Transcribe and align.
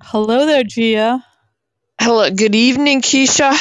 Hello 0.00 0.46
there, 0.46 0.62
Gia. 0.64 1.24
Hello, 2.00 2.30
good 2.30 2.54
evening, 2.54 3.02
Keisha. 3.02 3.52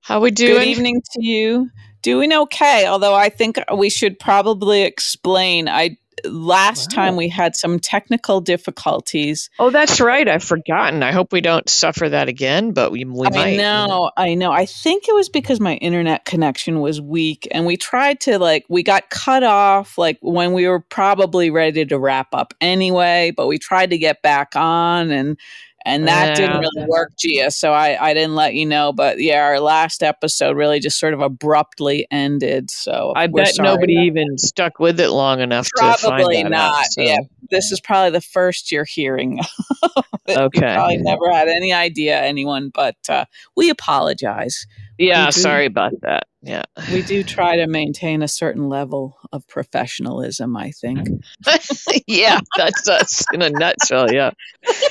How 0.00 0.20
we 0.20 0.30
doing? 0.30 0.54
Good 0.54 0.68
evening 0.68 1.02
to 1.12 1.24
you. 1.24 1.70
Doing 2.02 2.32
okay, 2.32 2.86
although 2.86 3.14
I 3.14 3.28
think 3.28 3.58
we 3.76 3.90
should 3.90 4.18
probably 4.18 4.82
explain. 4.82 5.68
I 5.68 5.98
last 6.30 6.92
Wow. 6.92 7.04
time 7.04 7.16
we 7.16 7.28
had 7.28 7.56
some 7.56 7.78
technical 7.78 8.40
difficulties. 8.40 9.50
Oh, 9.58 9.70
that's 9.70 10.00
right. 10.00 10.28
I've 10.28 10.44
forgotten. 10.44 11.02
I 11.02 11.12
hope 11.12 11.32
we 11.32 11.40
don't 11.40 11.68
suffer 11.68 12.08
that 12.08 12.28
again, 12.28 12.72
but 12.72 12.92
we 12.92 13.04
we 13.04 13.26
I 13.26 13.30
might. 13.30 13.56
know. 13.56 13.86
know, 13.86 14.10
I 14.16 14.34
know. 14.34 14.52
I 14.52 14.66
think 14.66 15.08
it 15.08 15.14
was 15.14 15.28
because 15.28 15.60
my 15.60 15.74
internet 15.76 16.24
connection 16.24 16.80
was 16.80 17.00
weak 17.00 17.46
and 17.50 17.66
we 17.66 17.76
tried 17.76 18.20
to 18.20 18.38
like 18.38 18.64
we 18.68 18.82
got 18.82 19.10
cut 19.10 19.42
off 19.42 19.98
like 19.98 20.18
when 20.22 20.52
we 20.52 20.66
were 20.68 20.80
probably 20.80 21.50
ready 21.50 21.84
to 21.86 21.98
wrap 21.98 22.28
up 22.32 22.54
anyway, 22.60 23.32
but 23.36 23.46
we 23.46 23.58
tried 23.58 23.90
to 23.90 23.98
get 23.98 24.22
back 24.22 24.54
on 24.56 25.10
and 25.10 25.38
and 25.86 26.08
that 26.08 26.36
didn't 26.36 26.58
really 26.58 26.86
work, 26.88 27.12
Gia. 27.16 27.50
So 27.50 27.72
I 27.72 27.96
I 28.00 28.12
didn't 28.12 28.34
let 28.34 28.54
you 28.54 28.66
know, 28.66 28.92
but 28.92 29.20
yeah, 29.20 29.42
our 29.44 29.60
last 29.60 30.02
episode 30.02 30.56
really 30.56 30.80
just 30.80 30.98
sort 30.98 31.14
of 31.14 31.20
abruptly 31.20 32.06
ended. 32.10 32.70
So 32.70 33.12
I 33.14 33.28
bet 33.28 33.54
nobody 33.58 33.94
even 33.94 34.36
stuck 34.36 34.80
with 34.80 34.98
it 34.98 35.10
long 35.10 35.40
enough 35.40 35.68
to 35.76 35.80
find 35.80 35.98
Probably 36.00 36.42
that 36.42 36.46
out. 36.46 36.50
not. 36.50 36.84
So 36.86 37.02
Yeah. 37.02 37.18
This 37.48 37.70
is 37.70 37.80
probably 37.80 38.10
the 38.10 38.20
first 38.20 38.72
you're 38.72 38.84
hearing. 38.84 39.38
it. 39.82 40.04
You 40.26 40.36
okay. 40.36 40.74
probably 40.74 40.96
never 40.98 41.30
had 41.32 41.46
any 41.46 41.72
idea 41.72 42.20
anyone, 42.20 42.70
but 42.74 42.96
uh, 43.08 43.26
we 43.56 43.70
apologize. 43.70 44.66
Yeah, 44.98 45.26
do 45.26 45.32
sorry 45.32 45.66
about 45.66 45.92
that. 46.02 46.24
Yeah. 46.42 46.62
we 46.92 47.02
do 47.02 47.24
try 47.24 47.56
to 47.56 47.66
maintain 47.66 48.22
a 48.22 48.28
certain 48.28 48.68
level 48.68 49.18
of 49.32 49.46
professionalism, 49.48 50.56
I 50.56 50.70
think. 50.70 51.08
yeah, 52.06 52.38
that's 52.56 52.88
us 52.88 53.24
in 53.32 53.42
a 53.42 53.50
nutshell. 53.50 54.12
Yeah. 54.12 54.30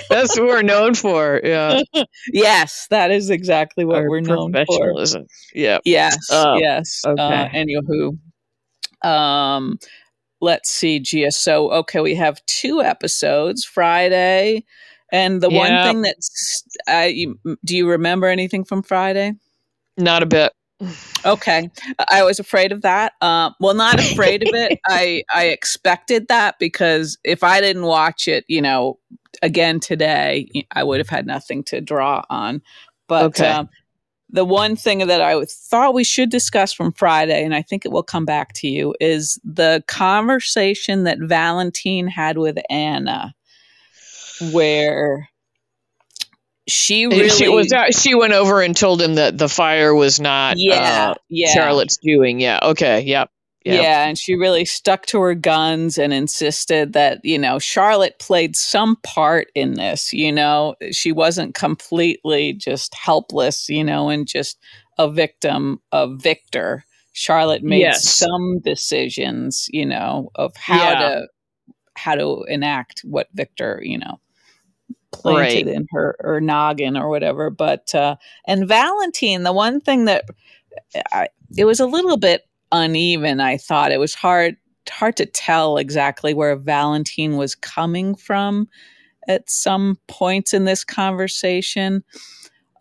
That's 0.09 0.37
what 0.37 0.47
we're 0.47 0.61
known 0.63 0.95
for. 0.95 1.39
Yeah. 1.43 1.81
yes, 2.33 2.87
that 2.89 3.09
is 3.11 3.29
exactly 3.29 3.85
what 3.85 3.97
Our 3.97 4.09
we're 4.09 4.19
known 4.21 4.51
for. 4.51 4.65
professionalism. 4.65 5.27
Yeah. 5.53 5.79
Yes, 5.85 6.17
Oh, 6.29 6.57
yes. 6.57 7.01
Uh, 7.05 7.11
okay. 7.11 7.49
anywho, 7.53 8.17
um, 9.09 9.79
let's 10.41 10.69
see, 10.69 10.99
Gia. 10.99 11.31
So, 11.31 11.71
okay, 11.71 12.01
we 12.01 12.15
have 12.15 12.45
two 12.47 12.81
episodes 12.81 13.63
Friday, 13.63 14.65
and 15.11 15.41
the 15.41 15.49
one 15.49 15.83
thing 15.87 16.01
that's, 16.01 16.63
uh, 16.89 17.07
you, 17.09 17.39
do 17.63 17.77
you 17.77 17.89
remember 17.89 18.27
anything 18.27 18.65
from 18.65 18.83
Friday? 18.83 19.33
Not 19.97 20.23
a 20.23 20.25
bit. 20.25 20.51
Okay, 21.25 21.69
I 22.11 22.23
was 22.23 22.39
afraid 22.39 22.71
of 22.71 22.81
that. 22.81 23.13
Um, 23.21 23.55
well, 23.59 23.73
not 23.73 23.97
afraid 23.99 24.43
of 24.43 24.49
it. 24.53 24.73
I 24.87 25.23
I 25.33 25.45
expected 25.45 26.27
that 26.27 26.59
because 26.59 27.17
if 27.23 27.43
I 27.43 27.61
didn't 27.61 27.85
watch 27.85 28.27
it, 28.27 28.45
you 28.47 28.61
know, 28.61 28.99
again 29.41 29.79
today, 29.79 30.47
I 30.71 30.83
would 30.83 30.99
have 30.99 31.09
had 31.09 31.25
nothing 31.25 31.63
to 31.65 31.81
draw 31.81 32.23
on. 32.29 32.61
But 33.07 33.39
Okay. 33.39 33.47
um, 33.47 33.69
the 34.29 34.45
one 34.45 34.75
thing 34.75 34.99
that 35.07 35.21
I 35.21 35.43
thought 35.45 35.93
we 35.93 36.03
should 36.03 36.29
discuss 36.29 36.73
from 36.73 36.91
Friday, 36.91 37.43
and 37.43 37.55
I 37.55 37.61
think 37.61 37.85
it 37.85 37.91
will 37.91 38.03
come 38.03 38.25
back 38.25 38.53
to 38.55 38.67
you, 38.67 38.93
is 38.99 39.39
the 39.43 39.83
conversation 39.87 41.05
that 41.05 41.19
Valentin 41.21 42.07
had 42.07 42.37
with 42.37 42.57
Anna, 42.69 43.33
where 44.51 45.29
she 46.67 47.05
really 47.07 47.29
She 47.29 47.47
was 47.49 47.71
out, 47.71 47.93
she 47.93 48.15
went 48.15 48.33
over 48.33 48.61
and 48.61 48.75
told 48.75 49.01
him 49.01 49.15
that 49.15 49.37
the 49.37 49.49
fire 49.49 49.93
was 49.93 50.19
not 50.19 50.55
yeah 50.57 51.11
uh, 51.11 51.13
yeah 51.29 51.53
Charlotte's 51.53 51.97
doing. 51.97 52.39
Yeah. 52.39 52.59
Okay. 52.63 53.01
Yep. 53.01 53.29
Yep. 53.65 53.81
Yeah, 53.81 54.05
and 54.07 54.15
she 54.15 54.35
really 54.35 54.63
stuck 54.63 55.07
to 55.07 55.19
her 55.21 55.33
guns 55.33 55.97
and 55.97 56.13
insisted 56.13 56.93
that, 56.93 57.19
you 57.23 57.39
know, 57.39 57.57
Charlotte 57.57 58.19
played 58.19 58.55
some 58.55 58.95
part 58.97 59.47
in 59.55 59.73
this, 59.73 60.13
you 60.13 60.31
know. 60.31 60.75
She 60.91 61.11
wasn't 61.11 61.55
completely 61.55 62.53
just 62.53 62.93
helpless, 62.93 63.67
you 63.67 63.83
know, 63.83 64.09
and 64.09 64.27
just 64.27 64.59
a 64.99 65.09
victim 65.09 65.79
of 65.91 66.21
Victor. 66.21 66.85
Charlotte 67.13 67.63
made 67.63 67.79
Yes. 67.79 68.07
some 68.07 68.59
decisions, 68.59 69.67
you 69.71 69.85
know, 69.87 70.29
of 70.35 70.55
how 70.57 70.91
Yeah. 70.91 70.99
to 70.99 71.27
how 71.97 72.13
to 72.13 72.43
enact 72.47 72.99
what 73.03 73.29
Victor, 73.33 73.79
you 73.83 73.97
know, 73.97 74.19
planted 75.21 75.65
Right. 75.65 75.75
in 75.75 75.87
her 75.91 76.15
her 76.19 76.41
noggin 76.41 76.97
or 76.97 77.09
whatever. 77.09 77.49
But 77.49 77.93
uh 77.95 78.15
and 78.47 78.67
Valentin, 78.67 79.43
the 79.43 79.53
one 79.53 79.81
thing 79.81 80.05
that 80.05 80.25
I, 81.11 81.29
it 81.57 81.65
was 81.65 81.79
a 81.79 81.85
little 81.85 82.17
bit 82.17 82.43
uneven. 82.71 83.39
I 83.39 83.57
thought 83.57 83.91
it 83.91 83.99
was 83.99 84.13
hard 84.13 84.57
hard 84.89 85.17
to 85.17 85.25
tell 85.25 85.77
exactly 85.77 86.33
where 86.33 86.55
Valentin 86.55 87.37
was 87.37 87.55
coming 87.55 88.15
from 88.15 88.67
at 89.27 89.49
some 89.49 89.97
points 90.07 90.53
in 90.53 90.65
this 90.65 90.83
conversation. 90.83 92.03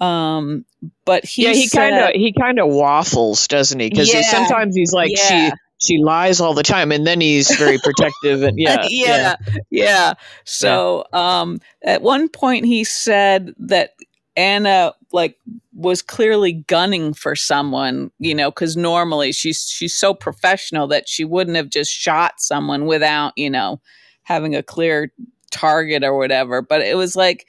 Um, 0.01 0.65
but 1.05 1.25
he 1.25 1.45
yeah, 1.45 1.53
he 1.53 1.71
kind 1.71 1.95
of 1.97 2.11
he 2.15 2.33
kind 2.39 2.59
of 2.59 2.69
waffles, 2.69 3.47
doesn't 3.49 3.79
he? 3.79 3.89
Because 3.89 4.13
Yeah. 4.13 4.23
sometimes 4.23 4.75
he's 4.77 4.93
like 4.93 5.13
Yeah. 5.17 5.51
she 5.51 5.53
she 5.85 5.99
lies 5.99 6.41
all 6.41 6.55
the 6.55 6.63
time, 6.63 6.93
and 6.93 7.07
then 7.07 7.21
he's 7.21 7.55
very 7.57 7.79
protective 7.79 8.43
and 8.43 8.59
yeah, 8.59 8.87
yeah, 8.89 9.37
yeah. 9.71 10.15
So, 10.45 11.05
um, 11.13 11.61
at 11.83 12.03
one 12.03 12.29
point 12.29 12.67
he 12.67 12.85
said 12.85 13.55
that 13.59 13.95
Anna 14.37 14.95
like 15.13 15.39
was 15.75 16.03
clearly 16.03 16.53
gunning 16.53 17.15
for 17.15 17.37
someone, 17.37 18.11
you 18.19 18.35
know, 18.35 18.51
because 18.51 18.77
normally 18.77 19.33
she's 19.33 19.69
she's 19.69 19.95
so 19.95 20.13
professional 20.13 20.87
that 20.89 21.09
she 21.09 21.25
wouldn't 21.25 21.57
have 21.57 21.71
just 21.71 21.93
shot 21.93 22.35
someone 22.41 22.87
without, 22.87 23.33
you 23.37 23.51
know, 23.51 23.81
having 24.25 24.55
a 24.55 24.63
clear 24.63 25.13
target 25.51 26.03
or 26.03 26.17
whatever. 26.17 26.63
But 26.63 26.83
it 26.83 26.97
was 26.97 27.15
like 27.15 27.47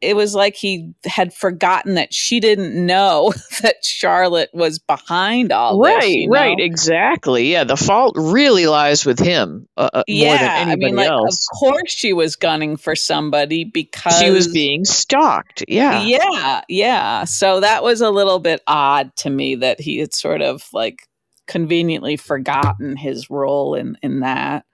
it 0.00 0.14
was 0.14 0.34
like 0.34 0.54
he 0.54 0.92
had 1.04 1.34
forgotten 1.34 1.94
that 1.94 2.14
she 2.14 2.40
didn't 2.40 2.74
know 2.74 3.32
that 3.62 3.84
Charlotte 3.84 4.50
was 4.52 4.78
behind 4.78 5.52
all 5.52 5.80
this. 5.82 5.94
right, 5.94 6.08
you 6.10 6.28
know? 6.28 6.38
right, 6.38 6.58
exactly. 6.58 7.50
Yeah, 7.52 7.64
the 7.64 7.76
fault 7.76 8.14
really 8.16 8.66
lies 8.66 9.04
with 9.04 9.18
him 9.18 9.68
uh, 9.76 9.90
uh, 9.92 10.02
more 10.08 10.36
than 10.36 10.68
I 10.68 10.76
mean, 10.76 10.96
like, 10.96 11.08
else. 11.08 11.48
of 11.52 11.58
course 11.58 11.90
she 11.90 12.12
was 12.12 12.36
gunning 12.36 12.76
for 12.76 12.94
somebody 12.94 13.64
because 13.64 14.18
She 14.18 14.30
was 14.30 14.48
being 14.48 14.84
stalked. 14.84 15.64
Yeah, 15.68 16.02
yeah, 16.02 16.62
yeah. 16.68 17.24
So 17.24 17.60
that 17.60 17.82
was 17.82 18.00
a 18.00 18.10
little 18.10 18.38
bit 18.38 18.62
odd 18.66 19.14
to 19.16 19.30
me 19.30 19.56
that 19.56 19.80
he 19.80 19.98
had 19.98 20.14
sort 20.14 20.42
of 20.42 20.66
like 20.72 21.08
conveniently 21.46 22.16
forgotten 22.16 22.96
his 22.96 23.30
role 23.30 23.74
in 23.74 23.96
in 24.02 24.20
that. 24.20 24.64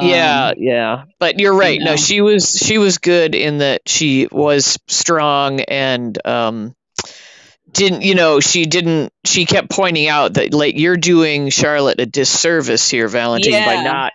Yeah, 0.00 0.48
Um, 0.48 0.54
yeah. 0.58 1.04
But 1.18 1.38
you're 1.40 1.54
right. 1.54 1.78
know. 1.80 1.92
No, 1.92 1.96
she 1.96 2.20
was 2.20 2.50
she 2.52 2.78
was 2.78 2.98
good 2.98 3.34
in 3.34 3.58
that 3.58 3.82
she 3.86 4.28
was 4.30 4.78
strong 4.88 5.60
and 5.60 6.18
um 6.26 6.74
didn't 7.72 8.02
you 8.02 8.14
know 8.14 8.40
she 8.40 8.64
didn't 8.64 9.12
she 9.24 9.46
kept 9.46 9.70
pointing 9.70 10.08
out 10.08 10.34
that 10.34 10.52
like 10.52 10.78
you're 10.78 10.96
doing 10.96 11.50
Charlotte 11.50 12.00
a 12.00 12.06
disservice 12.06 12.88
here 12.90 13.08
Valentin 13.08 13.52
by 13.64 13.76
not 13.76 14.12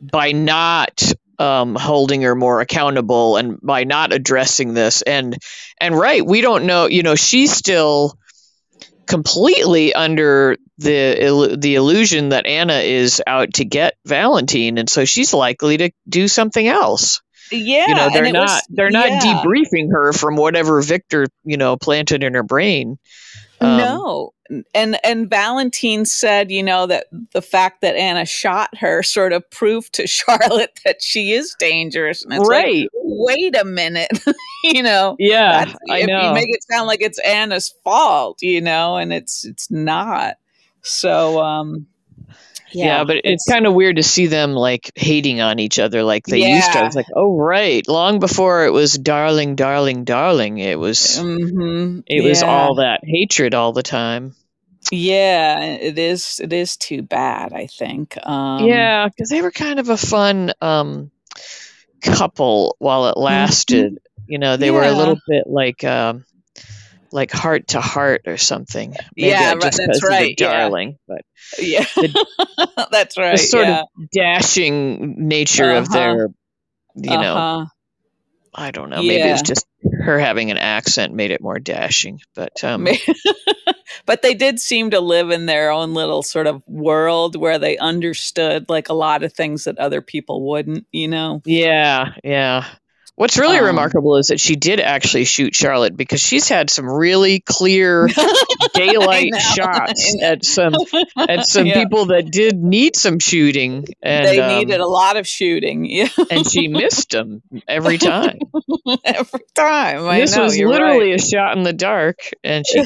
by 0.00 0.32
not 0.32 1.12
um 1.38 1.74
holding 1.76 2.22
her 2.22 2.34
more 2.34 2.60
accountable 2.60 3.36
and 3.36 3.60
by 3.62 3.84
not 3.84 4.12
addressing 4.12 4.74
this 4.74 5.02
and 5.02 5.36
and 5.80 5.96
right 5.96 6.24
we 6.24 6.40
don't 6.40 6.66
know 6.66 6.86
you 6.86 7.02
know 7.02 7.14
she's 7.14 7.52
still 7.52 8.14
completely 9.06 9.94
under 9.94 10.56
the 10.78 11.56
the 11.58 11.74
illusion 11.74 12.30
that 12.30 12.46
Anna 12.46 12.78
is 12.78 13.22
out 13.26 13.54
to 13.54 13.64
get 13.64 13.94
Valentin 14.06 14.78
and 14.78 14.88
so 14.88 15.04
she's 15.04 15.34
likely 15.34 15.76
to 15.76 15.90
do 16.08 16.28
something 16.28 16.66
else 16.66 17.20
yeah, 17.50 17.86
you 17.88 17.94
know 17.94 18.10
they're 18.10 18.32
not 18.32 18.48
was- 18.48 18.66
they're 18.70 18.90
not 18.90 19.08
yeah. 19.08 19.20
debriefing 19.20 19.90
her 19.92 20.12
from 20.12 20.36
whatever 20.36 20.80
Victor 20.80 21.26
you 21.44 21.56
know 21.56 21.76
planted 21.76 22.22
in 22.22 22.34
her 22.34 22.42
brain 22.42 22.98
Um, 23.62 23.78
no. 23.78 24.34
And 24.74 24.98
and 25.04 25.30
Valentin 25.30 26.04
said, 26.04 26.50
you 26.50 26.62
know, 26.62 26.86
that 26.86 27.06
the 27.32 27.40
fact 27.40 27.80
that 27.80 27.96
Anna 27.96 28.26
shot 28.26 28.76
her 28.76 29.02
sort 29.02 29.32
of 29.32 29.48
proved 29.50 29.94
to 29.94 30.06
Charlotte 30.06 30.78
that 30.84 31.02
she 31.02 31.32
is 31.32 31.54
dangerous. 31.58 32.24
And 32.24 32.34
it's 32.34 32.42
like, 32.42 32.64
right 32.64 32.88
wait 33.22 33.56
a 33.56 33.64
minute, 33.64 34.10
you 34.64 34.82
know. 34.82 35.16
yeah 35.18 35.72
I 35.90 36.00
if 36.00 36.06
know 36.06 36.28
you 36.28 36.34
make 36.34 36.48
it 36.48 36.64
sound 36.70 36.86
like 36.86 37.00
it's 37.00 37.18
Anna's 37.20 37.72
fault, 37.84 38.42
you 38.42 38.60
know, 38.60 38.96
and 38.96 39.12
it's 39.12 39.44
it's 39.44 39.70
not. 39.70 40.36
So 40.82 41.40
um 41.40 41.86
yeah, 42.72 43.04
but 43.04 43.20
it's, 43.24 43.44
kind 43.48 43.66
of 43.66 43.74
weird 43.74 43.96
to 43.96 44.02
see 44.02 44.26
them 44.26 44.52
like 44.52 44.90
hating 44.94 45.40
on 45.40 45.58
each 45.58 45.78
other 45.78 46.02
like 46.02 46.24
they 46.26 46.38
used 46.38 46.72
to. 46.72 46.78
I 46.78 46.84
was 46.84 46.94
like, 46.94 47.06
oh 47.14 47.36
right, 47.36 47.86
long 47.88 48.18
before 48.18 48.64
it 48.66 48.72
was 48.72 48.94
darling, 48.94 49.54
darling, 49.56 50.04
darling. 50.04 50.58
It 50.58 50.78
was 50.78 51.18
mhm, 51.18 52.02
it 52.06 52.22
was 52.22 52.42
all 52.42 52.76
that 52.76 53.00
hatred 53.04 53.54
all 53.54 53.72
the 53.72 53.82
time. 53.82 54.34
Yeah, 54.90 55.60
it 55.62 55.98
is 55.98 56.40
it 56.42 56.52
is 56.52 56.76
too 56.76 57.02
bad, 57.02 57.52
I 57.52 57.66
think. 57.66 58.16
Um 58.26 58.66
yeah, 58.66 59.08
because 59.08 59.28
they 59.28 59.42
were 59.42 59.52
kind 59.52 59.78
of 59.78 59.88
a 59.88 59.96
fun 59.96 60.52
um 60.60 61.10
couple 62.02 62.76
while 62.78 63.08
it 63.08 63.16
lasted. 63.16 63.98
You 64.26 64.38
know, 64.38 64.56
they 64.56 64.70
were 64.70 64.82
a 64.82 64.86
Mm-hmm. 64.86 64.98
Little 64.98 65.18
bit 65.26 65.44
like 65.46 65.84
um 65.84 66.24
like 67.12 67.30
heart 67.30 67.68
to 67.68 67.80
heart 67.80 68.22
or 68.26 68.36
something. 68.36 68.94
Maybe 69.16 69.28
Yeah, 69.30 69.52
right, 69.52 69.60
that's 69.60 69.78
of 69.78 69.86
the 69.86 70.06
right, 70.08 70.34
yeah. 70.38 70.52
darling, 70.52 70.98
but 71.06 71.22
Yeah. 71.58 71.84
That's 72.90 73.16
right. 73.18 73.32
the 73.32 73.38
sort 73.38 73.66
yeah. 73.66 73.80
of 73.82 74.10
dashing 74.12 75.28
nature 75.28 75.70
of 75.72 75.84
Uh-huh. 75.88 75.94
their 75.98 76.28
you 76.96 77.10
know 77.10 77.36
Uh-huh. 77.36 77.66
I 78.54 78.70
don't 78.70 78.90
know. 78.90 78.98
Maybe 79.02 79.16
it 79.28 79.32
was 79.32 79.42
just 79.42 79.66
her 80.04 80.18
having 80.18 80.50
an 80.50 80.58
accent 80.58 81.14
made 81.14 81.30
it 81.30 81.40
more 81.40 81.58
dashing. 81.58 82.20
But 82.34 82.62
um, 82.62 82.86
but 84.06 84.20
they 84.20 84.34
did 84.34 84.60
seem 84.60 84.90
to 84.90 85.00
live 85.00 85.30
in 85.30 85.46
their 85.46 85.70
own 85.70 85.94
little 85.94 86.22
sort 86.22 86.46
of 86.46 86.62
world 86.66 87.34
where 87.34 87.58
they 87.58 87.78
understood 87.78 88.68
like 88.68 88.90
a 88.90 88.94
lot 88.94 89.22
of 89.22 89.32
things 89.32 89.64
that 89.64 89.78
other 89.78 90.02
people 90.02 90.46
wouldn't. 90.46 90.86
You 90.92 91.08
know? 91.08 91.40
Yeah, 91.46 92.12
yeah. 92.22 92.66
What's 93.14 93.36
really 93.38 93.58
um, 93.58 93.66
remarkable 93.66 94.16
is 94.16 94.28
that 94.28 94.40
she 94.40 94.56
did 94.56 94.80
actually 94.80 95.26
shoot 95.26 95.54
Charlotte 95.54 95.94
because 95.94 96.20
she's 96.20 96.48
had 96.48 96.70
some 96.70 96.88
really 96.90 97.40
clear 97.40 98.08
daylight 98.74 99.34
shots 99.36 100.16
at 100.22 100.44
some 100.44 100.72
at 101.16 101.44
some 101.44 101.66
yeah. 101.66 101.74
people 101.74 102.06
that 102.06 102.30
did 102.32 102.56
need 102.56 102.96
some 102.96 103.18
shooting. 103.18 103.84
And, 104.02 104.26
they 104.26 104.40
um, 104.40 104.58
needed 104.58 104.80
a 104.80 104.86
lot 104.86 105.16
of 105.16 105.26
shooting. 105.26 105.86
Yeah, 105.92 106.08
and 106.30 106.46
she 106.46 106.68
missed 106.68 107.10
them 107.10 107.42
every 107.68 107.98
time. 107.98 108.38
every 109.04 109.40
time. 109.54 110.06
I 110.06 110.20
this 110.20 110.34
know, 110.34 110.44
was 110.44 110.58
literally 110.58 111.10
right. 111.10 111.20
a 111.20 111.22
shot 111.22 111.56
in 111.56 111.64
the 111.64 111.72
dark, 111.74 112.18
and 112.42 112.64
she 112.66 112.82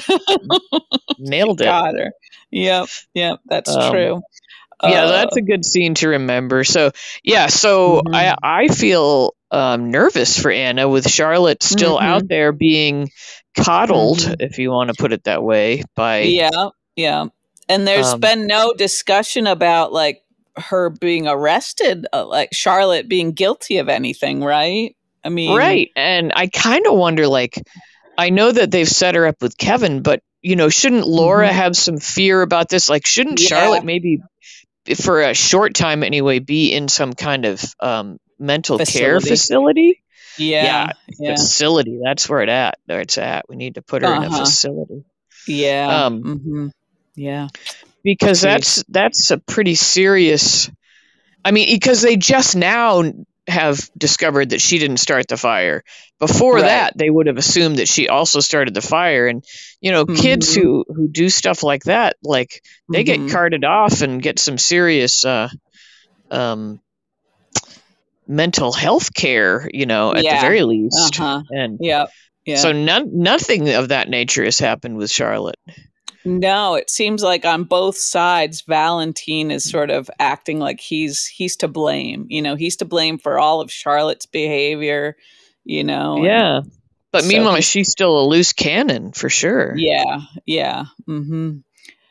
nailed 1.19 1.61
it. 1.61 1.64
Got 1.64 1.94
her. 1.94 2.12
Yep, 2.50 2.88
yep, 3.14 3.38
that's 3.46 3.75
um, 3.75 3.93
true. 3.93 4.22
Yeah, 4.82 5.05
uh, 5.05 5.12
that's 5.12 5.37
a 5.37 5.43
good 5.43 5.64
scene 5.64 5.94
to 5.96 6.08
remember. 6.08 6.64
So 6.64 6.90
yeah, 7.23 7.46
so 7.46 8.02
mm-hmm. 8.02 8.14
I 8.14 8.37
I 8.43 8.69
feel 8.69 9.34
um, 9.50 9.90
nervous 9.90 10.38
for 10.38 10.50
Anna 10.50 10.88
with 10.88 11.08
Charlotte 11.08 11.62
still 11.62 11.96
mm-hmm. 11.96 12.06
out 12.06 12.28
there 12.28 12.52
being 12.52 13.11
coddled, 13.56 14.19
mm-hmm. 14.19 14.34
if 14.40 14.58
you 14.58 14.70
want 14.70 14.90
to 14.90 14.94
put 15.00 15.12
it 15.12 15.25
that 15.25 15.43
way. 15.43 15.82
By 15.94 16.23
yeah, 16.23 16.69
yeah, 16.94 17.26
and 17.69 17.87
there's 17.87 18.12
um, 18.12 18.20
been 18.20 18.46
no 18.46 18.75
discussion 18.75 19.46
about 19.46 19.93
like 19.93 20.23
her 20.56 20.90
being 20.90 21.26
arrested, 21.26 22.06
uh, 22.12 22.26
like 22.26 22.50
Charlotte 22.52 23.08
being 23.08 23.32
guilty 23.32 23.79
of 23.79 23.88
anything, 23.88 24.44
right? 24.44 24.94
I 25.25 25.31
mean, 25.31 25.56
right, 25.56 25.90
and 25.96 26.32
I 26.37 26.49
kind 26.49 26.87
of 26.87 26.94
wonder, 26.94 27.26
like, 27.26 27.62
I 28.19 28.29
know 28.29 28.52
that 28.52 28.70
they've 28.70 28.87
set 28.87 29.14
her 29.14 29.26
up 29.26 29.40
with 29.40 29.56
Kevin, 29.56 30.02
but 30.02 30.22
you 30.43 30.55
know, 30.55 30.69
shouldn't 30.69 31.08
Laura 31.08 31.46
mm-hmm. 31.49 31.56
have 31.56 31.76
some 31.76 31.99
fear 31.99 32.43
about 32.43 32.69
this? 32.69 32.90
Like, 32.90 33.06
shouldn't 33.06 33.40
yeah. 33.40 33.49
Charlotte 33.49 33.84
maybe 33.84 34.20
for 34.94 35.23
a 35.23 35.35
short 35.35 35.75
time 35.75 36.03
anyway 36.03 36.38
be 36.38 36.73
in 36.73 36.88
some 36.88 37.12
kind 37.12 37.44
of 37.44 37.62
um, 37.81 38.19
mental 38.38 38.79
facility. 38.79 38.99
care 38.99 39.21
facility. 39.21 40.03
Yeah, 40.38 40.93
yeah, 41.19 41.35
facility. 41.35 41.99
That's 42.03 42.29
where 42.29 42.43
it 42.43 42.49
at. 42.49 42.79
Where 42.87 43.00
it's 43.00 43.19
at. 43.19 43.49
We 43.49 43.56
need 43.56 43.77
to 43.77 43.83
put 43.83 44.03
her 44.03 44.09
uh-huh. 44.09 44.17
in 44.17 44.23
a 44.25 44.27
uh-huh. 44.27 44.44
facility. 44.44 45.05
Yeah. 45.47 46.05
Um, 46.05 46.23
mm-hmm. 46.23 46.67
Yeah. 47.15 47.49
Because 48.03 48.41
Jeez. 48.41 48.43
that's 48.43 48.85
that's 48.88 49.31
a 49.31 49.38
pretty 49.38 49.75
serious. 49.75 50.71
I 51.44 51.53
mean, 51.53 51.75
because 51.75 52.03
they 52.03 52.17
just 52.17 52.56
now 52.56 53.03
have 53.48 53.88
discovered 53.96 54.50
that 54.50 54.60
she 54.60 54.78
didn't 54.78 54.96
start 54.98 55.28
the 55.28 55.37
fire. 55.37 55.84
Before 56.19 56.54
right. 56.54 56.62
that, 56.62 56.98
they 56.98 57.10
would 57.10 57.26
have 57.26 57.37
assumed 57.37 57.76
that 57.76 57.88
she 57.88 58.08
also 58.08 58.40
started 58.40 58.75
the 58.75 58.82
fire. 58.82 59.26
And 59.26 59.44
you 59.81 59.93
know, 59.93 60.04
mm-hmm. 60.04 60.20
kids 60.20 60.54
who 60.54 60.84
who 60.88 61.08
do 61.08 61.28
stuff 61.28 61.62
like 61.62 61.84
that, 61.84 62.16
like 62.22 62.62
they 62.90 63.04
mm-hmm. 63.04 63.26
get 63.26 63.32
carted 63.32 63.64
off 63.64 64.02
and 64.02 64.22
get 64.22 64.38
some 64.38 64.58
serious 64.58 65.25
uh, 65.25 65.48
um, 66.31 66.81
mental 68.26 68.72
health 68.72 69.14
care, 69.14 69.69
you 69.72 69.87
know, 69.87 70.14
at 70.14 70.25
yeah. 70.25 70.37
the 70.37 70.40
very 70.40 70.62
least. 70.62 71.20
Uh-huh. 71.20 71.43
And 71.50 71.78
yeah, 71.81 72.06
yeah. 72.44 72.56
So 72.56 72.72
none, 72.72 73.22
nothing 73.22 73.70
of 73.70 73.88
that 73.88 74.08
nature 74.08 74.44
has 74.44 74.58
happened 74.58 74.96
with 74.96 75.10
Charlotte. 75.10 75.58
No, 76.26 76.75
it 76.75 76.90
seems 76.90 77.23
like 77.23 77.44
on 77.44 77.64
both 77.64 77.96
sides, 77.96 78.62
Valentin 78.62 79.52
is 79.52 79.69
sort 79.69 79.90
of 79.90 80.11
acting 80.19 80.58
like 80.58 80.81
he's 80.81 81.25
he's 81.26 81.56
to 81.56 81.69
blame. 81.69 82.26
You 82.28 82.43
know, 82.43 82.56
he's 82.56 82.76
to 82.76 82.84
blame 82.84 83.17
for 83.19 83.38
all 83.38 83.61
of 83.61 83.70
Charlotte's 83.70 84.26
behavior. 84.26 85.17
You 85.64 85.84
know. 85.84 86.25
Yeah. 86.25 86.62
But 87.12 87.23
so 87.23 87.28
meanwhile, 87.28 87.61
she's 87.61 87.90
still 87.90 88.20
a 88.20 88.26
loose 88.26 88.52
cannon 88.52 89.12
for 89.12 89.28
sure. 89.28 89.75
Yeah. 89.76 90.20
Yeah. 90.44 90.87
Mm-hmm. 91.08 91.58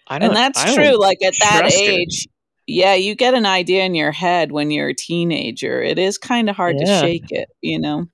and 0.09 0.35
that's 0.35 0.73
true. 0.73 0.99
Like 0.99 1.21
at 1.21 1.33
that 1.41 1.73
age, 1.73 2.27
yeah, 2.67 2.95
you 2.95 3.15
get 3.15 3.33
an 3.33 3.45
idea 3.45 3.83
in 3.83 3.95
your 3.95 4.11
head 4.11 4.51
when 4.51 4.71
you're 4.71 4.89
a 4.89 4.95
teenager. 4.95 5.81
It 5.81 5.99
is 5.99 6.17
kind 6.17 6.49
of 6.49 6.55
hard 6.55 6.77
yeah. 6.79 6.85
to 6.85 7.07
shake 7.07 7.31
it, 7.31 7.49
you 7.61 7.79
know. 7.79 8.07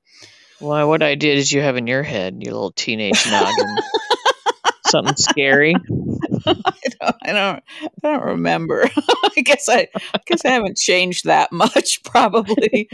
Well, 0.59 0.87
what 0.87 1.01
idea 1.01 1.35
did 1.35 1.51
you 1.51 1.61
have 1.61 1.77
in 1.77 1.87
your 1.87 2.03
head, 2.03 2.37
you 2.39 2.51
little 2.51 2.71
teenage 2.71 3.25
noggin? 3.29 3.77
Something 4.91 5.15
scary? 5.15 5.73
I 6.45 6.53
don't, 6.99 7.15
I 7.23 7.31
don't, 7.31 7.63
I 7.63 7.89
don't 8.03 8.25
remember. 8.25 8.89
I 9.37 9.41
guess 9.41 9.69
I, 9.69 9.87
I 9.95 10.19
guess 10.25 10.43
I 10.43 10.49
haven't 10.49 10.77
changed 10.77 11.25
that 11.25 11.53
much. 11.53 12.03
Probably. 12.03 12.89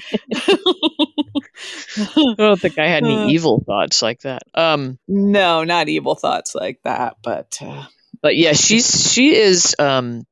I 1.97 2.35
don't 2.37 2.59
think 2.59 2.77
I 2.77 2.87
had 2.87 3.03
any 3.03 3.15
uh, 3.15 3.27
evil 3.29 3.63
thoughts 3.65 4.01
like 4.01 4.21
that. 4.21 4.43
Um, 4.53 4.99
no, 5.07 5.63
not 5.63 5.89
evil 5.89 6.13
thoughts 6.13 6.53
like 6.53 6.79
that, 6.83 7.17
but. 7.23 7.57
Uh, 7.61 7.85
but 8.21 8.35
yeah, 8.35 8.53
she's 8.53 9.11
she 9.11 9.35
is 9.35 9.75
um 9.79 10.25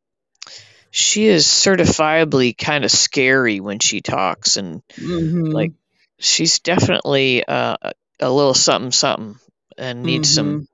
she 0.92 1.26
is 1.26 1.46
certifiably 1.46 2.58
kind 2.58 2.86
of 2.86 2.92
scary 2.92 3.60
when 3.60 3.80
she 3.80 4.02
talks 4.02 4.58
and 4.58 4.82
mm-hmm. 4.94 5.46
like 5.46 5.74
she's 6.20 6.60
definitely 6.60 7.46
uh, 7.46 7.78
a 8.20 8.30
little 8.30 8.54
something 8.54 8.92
something 8.92 9.36
and 9.78 10.04
needs 10.04 10.30
mm-hmm. 10.30 10.58
some 10.58 10.68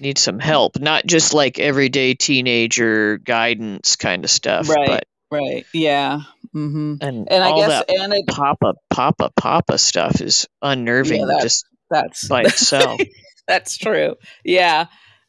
needs 0.00 0.20
some 0.20 0.38
help 0.38 0.78
not 0.78 1.06
just 1.06 1.34
like 1.34 1.58
everyday 1.58 2.14
teenager 2.14 3.18
guidance 3.18 3.96
kind 3.96 4.24
of 4.24 4.30
stuff 4.30 4.68
right 4.68 4.88
but 4.88 5.04
right 5.30 5.66
yeah 5.72 6.20
mm-hmm. 6.54 6.94
and, 7.00 7.30
and 7.30 7.44
i 7.44 7.56
guess 7.56 7.84
and 7.88 8.12
it, 8.12 8.26
papa 8.26 8.74
papa 8.90 9.30
papa 9.36 9.78
stuff 9.78 10.20
is 10.20 10.46
unnerving 10.62 11.20
yeah, 11.20 11.26
that's, 11.26 11.42
just 11.42 11.66
that's 11.90 12.28
by 12.28 12.42
itself 12.44 13.00
that's 13.46 13.76
true 13.76 14.16
yeah 14.44 14.86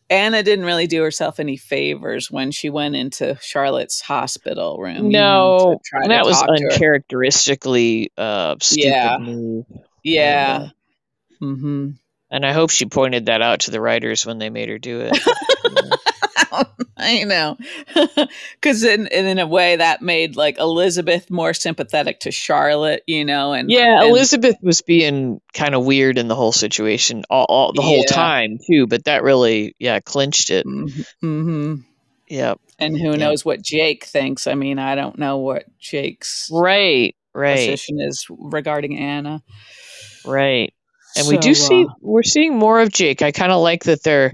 Anna 0.09 0.41
didn't 0.41 0.65
really 0.65 0.87
do 0.87 1.01
herself 1.01 1.39
any 1.39 1.57
favors 1.57 2.31
when 2.31 2.51
she 2.51 2.69
went 2.69 2.95
into 2.95 3.37
Charlotte's 3.41 3.99
hospital 3.99 4.77
room. 4.77 5.09
No, 5.09 5.81
that 6.05 6.25
was 6.25 6.41
uncharacteristically 6.41 8.11
uh, 8.17 8.55
stupid 8.61 8.87
yeah. 8.87 9.17
move. 9.19 9.65
Yeah. 10.03 10.55
And, 10.55 10.63
uh, 10.63 11.45
mm-hmm. 11.45 11.89
And 12.29 12.45
I 12.45 12.53
hope 12.53 12.69
she 12.69 12.85
pointed 12.85 13.27
that 13.27 13.41
out 13.41 13.61
to 13.61 13.71
the 13.71 13.81
writers 13.81 14.25
when 14.25 14.37
they 14.37 14.49
made 14.49 14.69
her 14.69 14.77
do 14.77 15.01
it. 15.01 15.17
I 16.97 17.23
know. 17.23 17.57
Because 18.55 18.83
in, 18.83 19.07
in 19.07 19.39
a 19.39 19.47
way, 19.47 19.75
that 19.75 20.01
made 20.01 20.35
like 20.35 20.57
Elizabeth 20.57 21.29
more 21.29 21.53
sympathetic 21.53 22.21
to 22.21 22.31
Charlotte, 22.31 23.03
you 23.05 23.23
know? 23.23 23.53
and 23.53 23.69
Yeah, 23.69 24.01
and, 24.01 24.09
Elizabeth 24.09 24.55
was 24.61 24.81
being 24.81 25.39
kind 25.53 25.75
of 25.75 25.85
weird 25.85 26.17
in 26.17 26.27
the 26.27 26.35
whole 26.35 26.51
situation 26.51 27.23
all, 27.29 27.45
all 27.47 27.73
the 27.73 27.81
whole 27.81 28.03
yeah. 28.07 28.13
time, 28.13 28.57
too. 28.65 28.87
But 28.87 29.05
that 29.05 29.23
really, 29.23 29.75
yeah, 29.79 29.99
clinched 29.99 30.49
it. 30.49 30.65
Mm-hmm. 30.65 31.25
mm-hmm. 31.25 31.75
And 32.79 32.97
who 32.97 33.11
yeah. 33.11 33.17
knows 33.17 33.45
what 33.45 33.61
Jake 33.61 34.03
thinks? 34.03 34.47
I 34.47 34.55
mean, 34.55 34.79
I 34.79 34.95
don't 34.95 35.17
know 35.17 35.37
what 35.37 35.65
Jake's 35.79 36.49
right, 36.51 37.15
right. 37.33 37.55
position 37.55 37.99
is 38.01 38.25
regarding 38.29 38.97
Anna. 38.97 39.43
Right. 40.25 40.73
And 41.17 41.25
so, 41.25 41.31
we 41.31 41.37
do 41.37 41.53
see, 41.53 41.85
uh, 41.85 41.93
we're 42.01 42.23
seeing 42.23 42.55
more 42.55 42.79
of 42.79 42.91
Jake. 42.91 43.21
I 43.21 43.31
kind 43.31 43.51
of 43.51 43.61
like 43.61 43.85
that 43.85 44.03
they're 44.03 44.33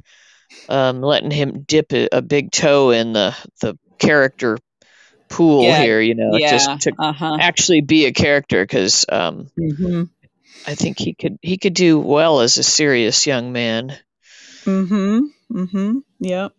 um, 0.69 1.01
letting 1.01 1.31
him 1.31 1.63
dip 1.63 1.93
a, 1.93 2.09
a, 2.11 2.21
big 2.21 2.51
toe 2.51 2.91
in 2.91 3.13
the 3.13 3.35
the 3.61 3.77
character 3.97 4.57
pool 5.29 5.63
yeah, 5.63 5.81
here. 5.81 6.01
You 6.01 6.15
know, 6.15 6.37
yeah, 6.37 6.51
just 6.51 6.81
to 6.81 6.93
uh-huh. 6.97 7.37
actually 7.39 7.81
be 7.81 8.05
a 8.05 8.13
character 8.13 8.63
because 8.63 9.05
um, 9.09 9.49
mm-hmm. 9.59 10.03
I 10.67 10.75
think 10.75 10.99
he 10.99 11.13
could 11.13 11.37
he 11.41 11.57
could 11.57 11.73
do 11.73 11.99
well 11.99 12.41
as 12.41 12.57
a 12.57 12.63
serious 12.63 13.25
young 13.27 13.51
man. 13.51 13.97
Mm 14.65 14.87
hmm. 14.87 15.19
Mm 15.51 15.69
hmm. 15.69 15.97
Yep. 16.19 16.53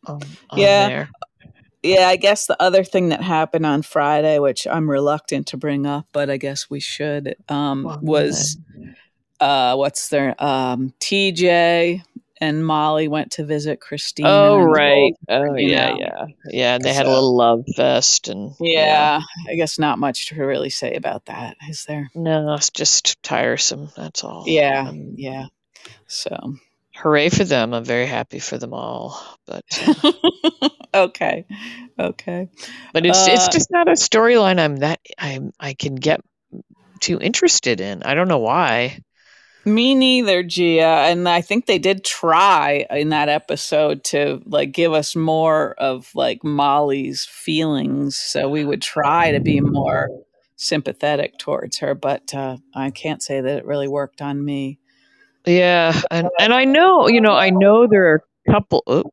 yeah. 0.55 0.89
There. 0.89 1.11
Yeah, 1.83 2.09
I 2.09 2.17
guess 2.17 2.47
the 2.47 2.61
other 2.63 2.83
thing 2.83 3.11
that 3.11 3.21
happened 3.21 3.67
on 3.67 3.83
Friday, 3.83 4.39
which 4.39 4.67
I'm 4.67 4.89
reluctant 4.89 5.49
to 5.49 5.59
bring 5.59 5.87
up, 5.87 6.07
but 6.13 6.31
I 6.31 6.39
guess 6.39 6.71
we 6.71 6.81
should, 6.81 7.37
um, 7.51 7.87
oh, 7.87 7.99
was 8.01 8.57
uh, 9.41 9.75
what's 9.77 10.09
their 10.09 10.35
um, 10.43 10.93
TJ 11.01 12.03
and 12.41 12.65
Molly 12.65 13.09
went 13.09 13.33
to 13.33 13.45
visit 13.45 13.81
Kristina. 13.81 14.27
Oh 14.27 14.63
right. 14.63 15.13
oh 15.29 15.55
yeah, 15.55 15.91
know. 15.91 15.99
yeah, 15.99 16.25
yeah. 16.47 16.75
And 16.75 16.85
they 16.85 16.91
so, 16.91 16.97
had 16.97 17.07
a 17.07 17.11
little 17.11 17.37
love 17.37 17.65
fest, 17.77 18.29
and 18.29 18.53
yeah, 18.61 19.21
yeah, 19.47 19.53
I 19.53 19.55
guess 19.55 19.79
not 19.79 19.99
much 19.99 20.29
to 20.29 20.45
really 20.45 20.71
say 20.71 20.95
about 20.95 21.27
that, 21.27 21.57
is 21.69 21.85
there? 21.85 22.11
No, 22.15 22.55
it's 22.55 22.71
just 22.71 23.23
tiresome. 23.23 23.91
That's 23.97 24.25
all. 24.25 24.45
Yeah, 24.47 24.89
um, 24.89 25.15
yeah. 25.17 25.47
So, 26.07 26.55
hooray 26.95 27.29
for 27.29 27.45
them! 27.45 27.73
I'm 27.73 27.85
very 27.85 28.07
happy 28.07 28.41
for 28.41 28.59
them 28.59 28.75
all. 28.75 29.21
But 29.47 29.65
uh, 30.03 30.13
okay, 30.95 31.47
okay. 31.99 32.49
But 32.93 33.07
it's 33.07 33.29
uh, 33.29 33.33
it's 33.33 33.49
just 33.49 33.71
not 33.71 33.89
a 33.89 33.93
storyline 33.93 34.59
I'm 34.59 34.77
that 34.77 35.01
I'm 35.19 35.53
I 35.59 35.75
can 35.75 35.95
get 35.95 36.21
too 37.01 37.19
interested 37.21 37.81
in. 37.81 38.03
I 38.03 38.15
don't 38.15 38.29
know 38.29 38.39
why. 38.39 38.99
Me 39.65 39.95
neither, 39.95 40.43
Gia. 40.43 40.83
And 40.83 41.29
I 41.29 41.41
think 41.41 41.67
they 41.67 41.79
did 41.79 42.05
try 42.05 42.87
in 42.91 43.11
that 43.11 43.29
episode 43.29 44.05
to 44.05 44.43
like 44.47 44.73
give 44.73 44.93
us 44.93 45.17
more 45.17 45.75
of 45.79 46.11
like 46.15 46.45
Molly's 46.45 47.25
feelings. 47.25 48.17
So 48.17 48.49
we 48.49 48.65
would 48.65 48.83
try 48.83 49.33
to 49.33 49.41
be 49.41 49.61
more 49.61 50.09
sympathetic 50.57 51.39
towards 51.39 51.79
her, 51.79 51.95
but 51.95 52.35
uh, 52.35 52.59
I 52.75 52.91
can't 52.91 53.23
say 53.23 53.41
that 53.41 53.59
it 53.59 53.65
really 53.65 53.89
worked 53.89 54.23
on 54.23 54.45
me. 54.45 54.79
Yeah, 55.47 56.01
and 56.11 56.29
and 56.39 56.55
I 56.55 56.65
know, 56.65 57.09
you 57.09 57.21
know, 57.21 57.35
I 57.35 57.51
know 57.51 57.87
there 57.87 58.15
are 58.15 58.25
couple 58.51 58.83
oh, 58.87 59.11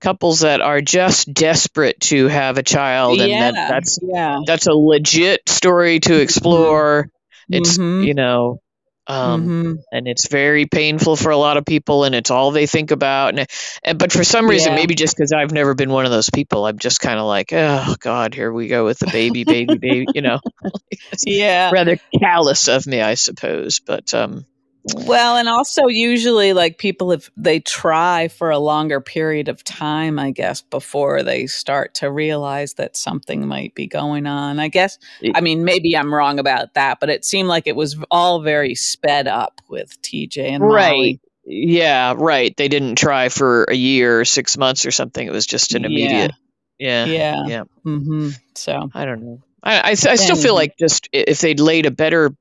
couples 0.00 0.40
that 0.40 0.60
are 0.60 0.80
just 0.80 1.32
desperate 1.32 2.00
to 2.00 2.26
have 2.28 2.58
a 2.58 2.62
child, 2.62 3.20
and 3.20 3.30
Yeah, 3.30 3.52
that, 3.52 3.68
that's 3.68 3.98
yeah. 4.02 4.38
that's 4.46 4.66
a 4.66 4.72
legit 4.72 5.48
story 5.48 6.00
to 6.00 6.20
explore. 6.20 7.08
It's 7.48 7.78
Mhm. 7.78 8.04
you 8.06 8.14
know, 8.14 8.60
um, 9.06 9.48
Mhm. 9.48 9.76
and 9.92 10.08
it's 10.08 10.28
very 10.28 10.66
painful 10.66 11.16
for 11.16 11.30
a 11.30 11.36
lot 11.36 11.56
of 11.56 11.64
people, 11.64 12.04
and 12.04 12.14
it's 12.14 12.30
all 12.30 12.50
they 12.50 12.66
think 12.66 12.90
about. 12.90 13.38
And, 13.38 13.46
and 13.82 13.98
but 13.98 14.12
for 14.12 14.24
some 14.24 14.48
reason, 14.48 14.72
Yeah. 14.72 14.76
maybe 14.76 14.94
just 14.94 15.16
because 15.16 15.32
I've 15.32 15.52
never 15.52 15.74
been 15.74 15.90
one 15.90 16.04
of 16.06 16.10
those 16.10 16.30
people, 16.30 16.66
I'm 16.66 16.78
just 16.78 17.00
kind 17.00 17.18
of 17.18 17.26
like, 17.26 17.52
oh 17.52 17.94
God, 18.00 18.34
here 18.34 18.52
we 18.52 18.68
go 18.68 18.84
with 18.84 18.98
the 18.98 19.08
baby, 19.08 19.44
baby, 19.44 19.78
baby. 19.78 20.08
You 20.14 20.22
know, 20.22 20.40
Yeah. 21.26 21.70
rather 21.72 21.98
callous 22.20 22.68
of 22.68 22.86
me, 22.86 23.00
I 23.00 23.14
suppose. 23.14 23.80
But 23.84 24.14
um, 24.14 24.46
Well, 24.92 25.36
and 25.36 25.48
also 25.48 25.86
usually 25.86 26.52
like 26.52 26.76
people 26.76 27.10
if 27.12 27.30
they 27.36 27.60
try 27.60 28.28
for 28.28 28.50
a 28.50 28.58
longer 28.58 29.00
period 29.00 29.48
of 29.48 29.64
time, 29.64 30.18
I 30.18 30.30
guess, 30.30 30.60
before 30.60 31.22
they 31.22 31.46
start 31.46 31.94
to 31.94 32.10
realize 32.10 32.74
that 32.74 32.96
something 32.96 33.46
might 33.48 33.74
be 33.74 33.86
going 33.86 34.26
on. 34.26 34.58
I 34.58 34.68
guess 34.68 34.98
I 35.34 35.40
mean 35.40 35.64
maybe 35.64 35.96
I'm 35.96 36.12
wrong 36.12 36.38
about 36.38 36.74
that, 36.74 37.00
but 37.00 37.08
it 37.08 37.24
seemed 37.24 37.48
like 37.48 37.66
it 37.66 37.76
was 37.76 37.96
all 38.10 38.42
very 38.42 38.74
sped 38.74 39.26
up 39.26 39.62
with 39.68 40.00
TJ 40.02 40.38
and 40.38 40.62
right. 40.64 40.90
Molly. 40.90 41.20
Yeah, 41.46 42.14
right. 42.16 42.54
They 42.56 42.68
didn't 42.68 42.96
try 42.96 43.28
for 43.30 43.64
a 43.64 43.74
year 43.74 44.20
or 44.20 44.24
six 44.24 44.56
months 44.58 44.84
or 44.86 44.90
something. 44.90 45.26
It 45.26 45.32
was 45.32 45.46
just 45.46 45.74
an 45.74 45.82
Yeah. 45.82 45.88
immediate. 45.88 46.32
Yeah. 46.78 47.04
Yeah. 47.06 47.36
Yeah. 47.46 47.64
hmm 47.84 48.30
So 48.54 48.90
I 48.94 49.04
don't 49.06 49.22
know. 49.22 49.42
I, 49.64 49.78
I, 49.78 49.90
I 49.90 49.94
still 49.94 50.36
feel 50.36 50.54
like 50.54 50.76
just 50.78 51.08
if 51.12 51.40
they'd 51.40 51.58
laid 51.58 51.86
a 51.86 51.90
better 51.90 52.34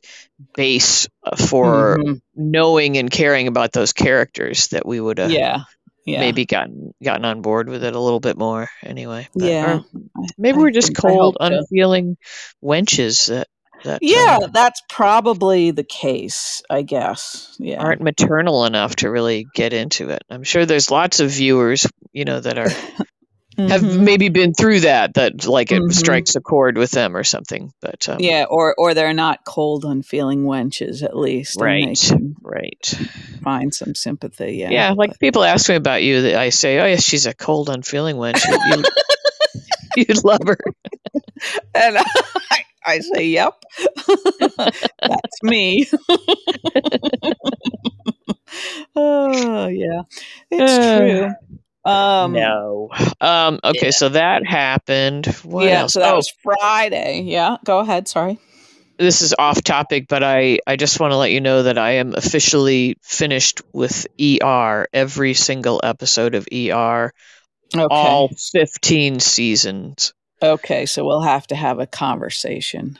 base 0.55 1.07
uh, 1.23 1.35
for 1.35 1.97
mhm. 1.97 2.21
knowing 2.35 2.97
and 2.97 3.09
caring 3.09 3.47
about 3.47 3.71
those 3.71 3.93
characters, 3.93 4.67
that 4.67 4.85
we 4.85 4.99
would 4.99 5.19
have 5.19 5.31
yeah. 5.31 5.63
Yeah. 6.05 6.19
maybe 6.19 6.45
gotten 6.45 6.93
gotten 7.01 7.23
on 7.23 7.41
board 7.41 7.69
with 7.69 7.83
it 7.83 7.95
a 7.95 7.99
little 7.99 8.19
bit 8.19 8.37
more. 8.37 8.69
Anyway, 8.83 9.29
But- 9.33 9.47
Yeah. 9.47 9.79
maybe 10.37 10.57
I 10.57 10.61
we're 10.61 10.71
just 10.71 10.95
cold, 10.95 11.37
so. 11.39 11.45
unfeeling 11.45 12.17
wenches 12.61 13.29
that 13.29 13.47
that 13.83 13.95
uh, 13.95 13.99
Yeah, 14.01 14.39
that's 14.51 14.81
probably 14.89 15.71
the 15.71 15.83
case, 15.83 16.61
I 16.69 16.81
guess. 16.81 17.55
Yeah. 17.59 17.81
aren't 17.81 18.01
maternal 18.01 18.65
enough 18.65 18.97
to 18.97 19.09
really 19.09 19.45
get 19.55 19.73
into 19.73 20.09
it. 20.09 20.23
I'm 20.29 20.43
sure 20.43 20.65
there's 20.65 20.91
lots 20.91 21.19
of 21.19 21.31
viewers, 21.31 21.87
you 22.11 22.25
know, 22.25 22.39
that 22.39 22.57
are 22.57 22.69
have 23.57 23.81
Mhm. 23.81 23.99
maybe 23.99 24.29
been 24.29 24.53
through 24.53 24.81
that 24.81 25.13
that 25.15 25.45
like 25.45 25.71
it 25.71 25.81
Mhm. 25.81 25.93
strikes 25.93 26.35
a 26.35 26.41
chord 26.41 26.77
with 26.77 26.91
them 26.91 27.15
or 27.15 27.23
something. 27.23 27.71
But 27.81 28.07
um, 28.09 28.17
Yeah, 28.19 28.45
or 28.49 28.73
or 28.77 28.93
they're 28.93 29.13
not 29.13 29.45
cold, 29.45 29.85
unfeeling 29.85 30.43
wenches 30.45 31.03
at 31.03 31.15
least. 31.17 31.59
Right. 31.61 31.97
right. 32.41 32.93
find 33.43 33.73
some 33.73 33.93
sympathy. 33.95 34.53
Yeah. 34.59 34.69
Yeah, 34.71 34.91
like 34.95 35.11
but- 35.11 35.19
people 35.19 35.43
ask 35.43 35.67
me 35.69 35.75
about 35.75 36.01
you, 36.03 36.21
that 36.23 36.35
I 36.35 36.49
say, 36.49 36.79
"Oh, 36.79 36.85
yes, 36.85 37.03
she's 37.03 37.25
a 37.25 37.33
cold, 37.33 37.69
unfeeling 37.69 38.15
wench. 38.15 38.41
You, 38.47 38.77
you, 38.77 38.83
you'd 40.07 40.23
love 40.23 40.39
her." 40.47 40.57
and 41.75 41.97
I, 41.97 42.03
I 42.85 42.99
say, 42.99 43.27
"Yep, 43.27 43.53
that's 44.57 45.43
me." 45.43 45.85
oh 48.95 49.67
yeah, 49.67 50.01
it's 50.51 50.71
Uh, 50.71 50.97
true. 50.99 51.31
Um, 51.85 52.31
no. 52.33 52.89
Um. 53.19 53.59
Okay, 53.63 53.87
yeah. 53.87 53.91
so 53.91 54.09
that 54.09 54.45
happened. 54.45 55.25
What 55.43 55.65
yeah, 55.65 55.81
else? 55.81 55.93
so 55.93 55.99
that 55.99 56.13
oh, 56.13 56.17
was 56.17 56.31
Friday. 56.41 57.21
Yeah, 57.25 57.57
go 57.65 57.79
ahead. 57.79 58.07
Sorry. 58.07 58.39
this 58.97 59.21
is 59.21 59.33
off 59.37 59.61
topic, 59.63 60.07
but 60.07 60.23
I 60.23 60.59
I 60.65 60.75
just 60.77 60.99
want 60.99 61.11
to 61.11 61.17
let 61.17 61.31
you 61.31 61.41
know 61.41 61.63
that 61.63 61.77
I 61.77 61.93
am 61.93 62.13
officially 62.15 62.97
finished 63.01 63.61
with 63.73 64.07
ER. 64.21 64.87
Every 64.93 65.33
single 65.33 65.81
episode 65.83 66.35
of 66.35 66.47
ER, 66.53 67.11
Okay. 67.75 67.87
all 67.89 68.29
fifteen 68.51 69.19
seasons. 69.19 70.13
Okay, 70.41 70.85
so 70.85 71.05
we'll 71.05 71.21
have 71.21 71.47
to 71.47 71.55
have 71.55 71.79
a 71.79 71.87
conversation 71.87 72.99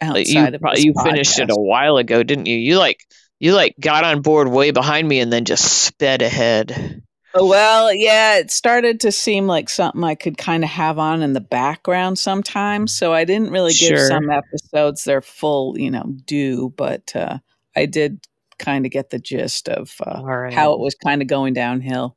outside 0.00 0.26
You 0.26 0.44
of 0.62 0.78
you 0.78 0.94
finished 1.02 1.38
it 1.38 1.50
a 1.50 1.54
while 1.54 1.96
ago, 1.96 2.22
didn't 2.22 2.46
you? 2.46 2.56
You 2.56 2.78
like 2.78 3.00
you 3.38 3.54
like 3.54 3.74
got 3.80 4.04
on 4.04 4.22
board 4.22 4.48
way 4.48 4.70
behind 4.70 5.06
me 5.06 5.20
and 5.20 5.32
then 5.32 5.44
just 5.44 5.64
sped 5.84 6.22
ahead. 6.22 7.02
Well, 7.38 7.92
yeah, 7.92 8.38
it 8.38 8.50
started 8.50 9.00
to 9.00 9.12
seem 9.12 9.46
like 9.46 9.68
something 9.68 10.02
I 10.04 10.14
could 10.14 10.38
kind 10.38 10.64
of 10.64 10.70
have 10.70 10.98
on 10.98 11.22
in 11.22 11.32
the 11.32 11.40
background 11.40 12.18
sometimes. 12.18 12.94
So 12.96 13.12
I 13.12 13.24
didn't 13.24 13.50
really 13.50 13.72
give 13.72 13.96
Sure. 13.96 14.08
some 14.08 14.30
episodes 14.30 15.04
their 15.04 15.20
full, 15.20 15.78
you 15.78 15.90
know, 15.90 16.14
due, 16.24 16.72
but 16.76 17.14
uh, 17.14 17.38
I 17.76 17.86
did 17.86 18.26
kind 18.58 18.86
of 18.86 18.92
get 18.92 19.10
the 19.10 19.18
gist 19.18 19.68
of 19.68 19.94
uh, 20.04 20.22
right. 20.22 20.52
how 20.52 20.72
it 20.72 20.80
was 20.80 20.94
kind 20.94 21.20
of 21.22 21.28
going 21.28 21.52
downhill. 21.54 22.16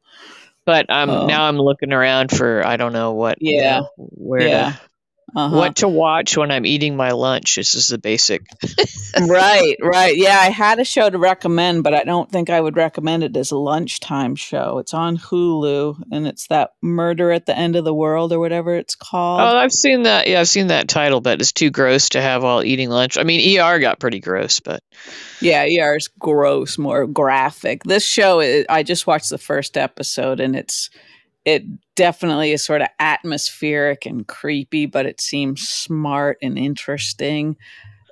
But 0.65 0.89
um, 0.89 1.09
Oh. 1.09 1.25
now 1.27 1.43
I'm 1.43 1.57
looking 1.57 1.91
around 1.93 2.31
for 2.31 2.65
I 2.65 2.77
don't 2.77 2.93
know 2.93 3.13
what. 3.13 3.39
you 3.41 3.59
Yeah. 3.59 3.79
know, 3.79 3.89
where 3.97 4.47
Yeah. 4.47 4.71
to 4.71 4.79
Uh-huh. 5.36 5.55
what 5.55 5.77
to 5.77 5.88
watch 5.88 6.38
when 6.38 6.51
I'm 6.51 6.65
eating 6.65 6.95
my 6.95 7.12
lunch. 7.12 7.55
This 7.55 7.75
is 7.75 7.88
the 7.88 7.98
basic. 7.98 8.43
right, 9.19 9.75
right. 9.81 10.15
Yeah, 10.15 10.39
I 10.39 10.50
had 10.50 10.79
a 10.79 10.86
show 10.86 11.09
to 11.09 11.17
recommend, 11.17 11.83
but 11.83 11.93
I 11.93 12.03
don't 12.03 12.31
think 12.31 12.50
I 12.50 12.59
would 12.59 12.77
recommend 12.77 13.24
it 13.24 13.36
as 13.38 13.51
a 13.51 13.57
lunchtime 13.57 14.36
show. 14.36 14.77
It's 14.79 14.93
on 14.93 15.17
Hulu, 15.17 16.03
and 16.12 16.27
it's 16.27 16.48
that 16.48 16.71
Murder 16.81 17.31
at 17.31 17.45
the 17.45 17.57
End 17.57 17.75
of 17.75 17.86
the 17.86 17.93
World 17.93 18.33
or 18.33 18.39
whatever 18.39 18.75
it's 18.75 18.95
called. 18.95 19.41
Oh, 19.41 19.57
I've 19.57 19.74
seen 19.74 20.03
that. 20.03 20.27
Yeah, 20.27 20.39
I've 20.39 20.50
seen 20.50 20.67
that 20.67 20.88
title, 20.88 21.21
but 21.21 21.41
it's 21.41 21.51
too 21.51 21.69
gross 21.69 22.09
to 22.09 22.21
have 22.21 22.43
while 22.43 22.63
eating 22.63 22.89
lunch. 22.89 23.17
I 23.17 23.24
mean, 23.24 23.59
ER 23.59 23.79
got 23.79 24.00
pretty 24.00 24.19
gross, 24.19 24.59
but 24.59 24.83
Yeah, 25.41 25.63
ER 25.63 25.95
is 25.95 26.07
gross, 26.19 26.77
more 26.77 27.07
graphic. 27.07 27.83
This 27.83 28.05
show, 28.05 28.41
i 28.41 28.65
I 28.69 28.83
just 28.83 29.07
watched 29.07 29.29
the 29.29 29.38
first 29.38 29.77
episode, 29.77 30.39
and 30.39 30.55
it's 30.55 30.89
it 31.46 31.63
definitely 31.96 32.51
is 32.51 32.63
sort 32.63 32.81
of 32.81 32.88
atmospheric 33.00 34.05
and 34.05 34.27
creepy, 34.27 34.86
but 34.86 35.05
it 35.05 35.22
seems 35.22 35.67
smart 35.67 36.38
and 36.41 36.58
interesting. 36.58 37.58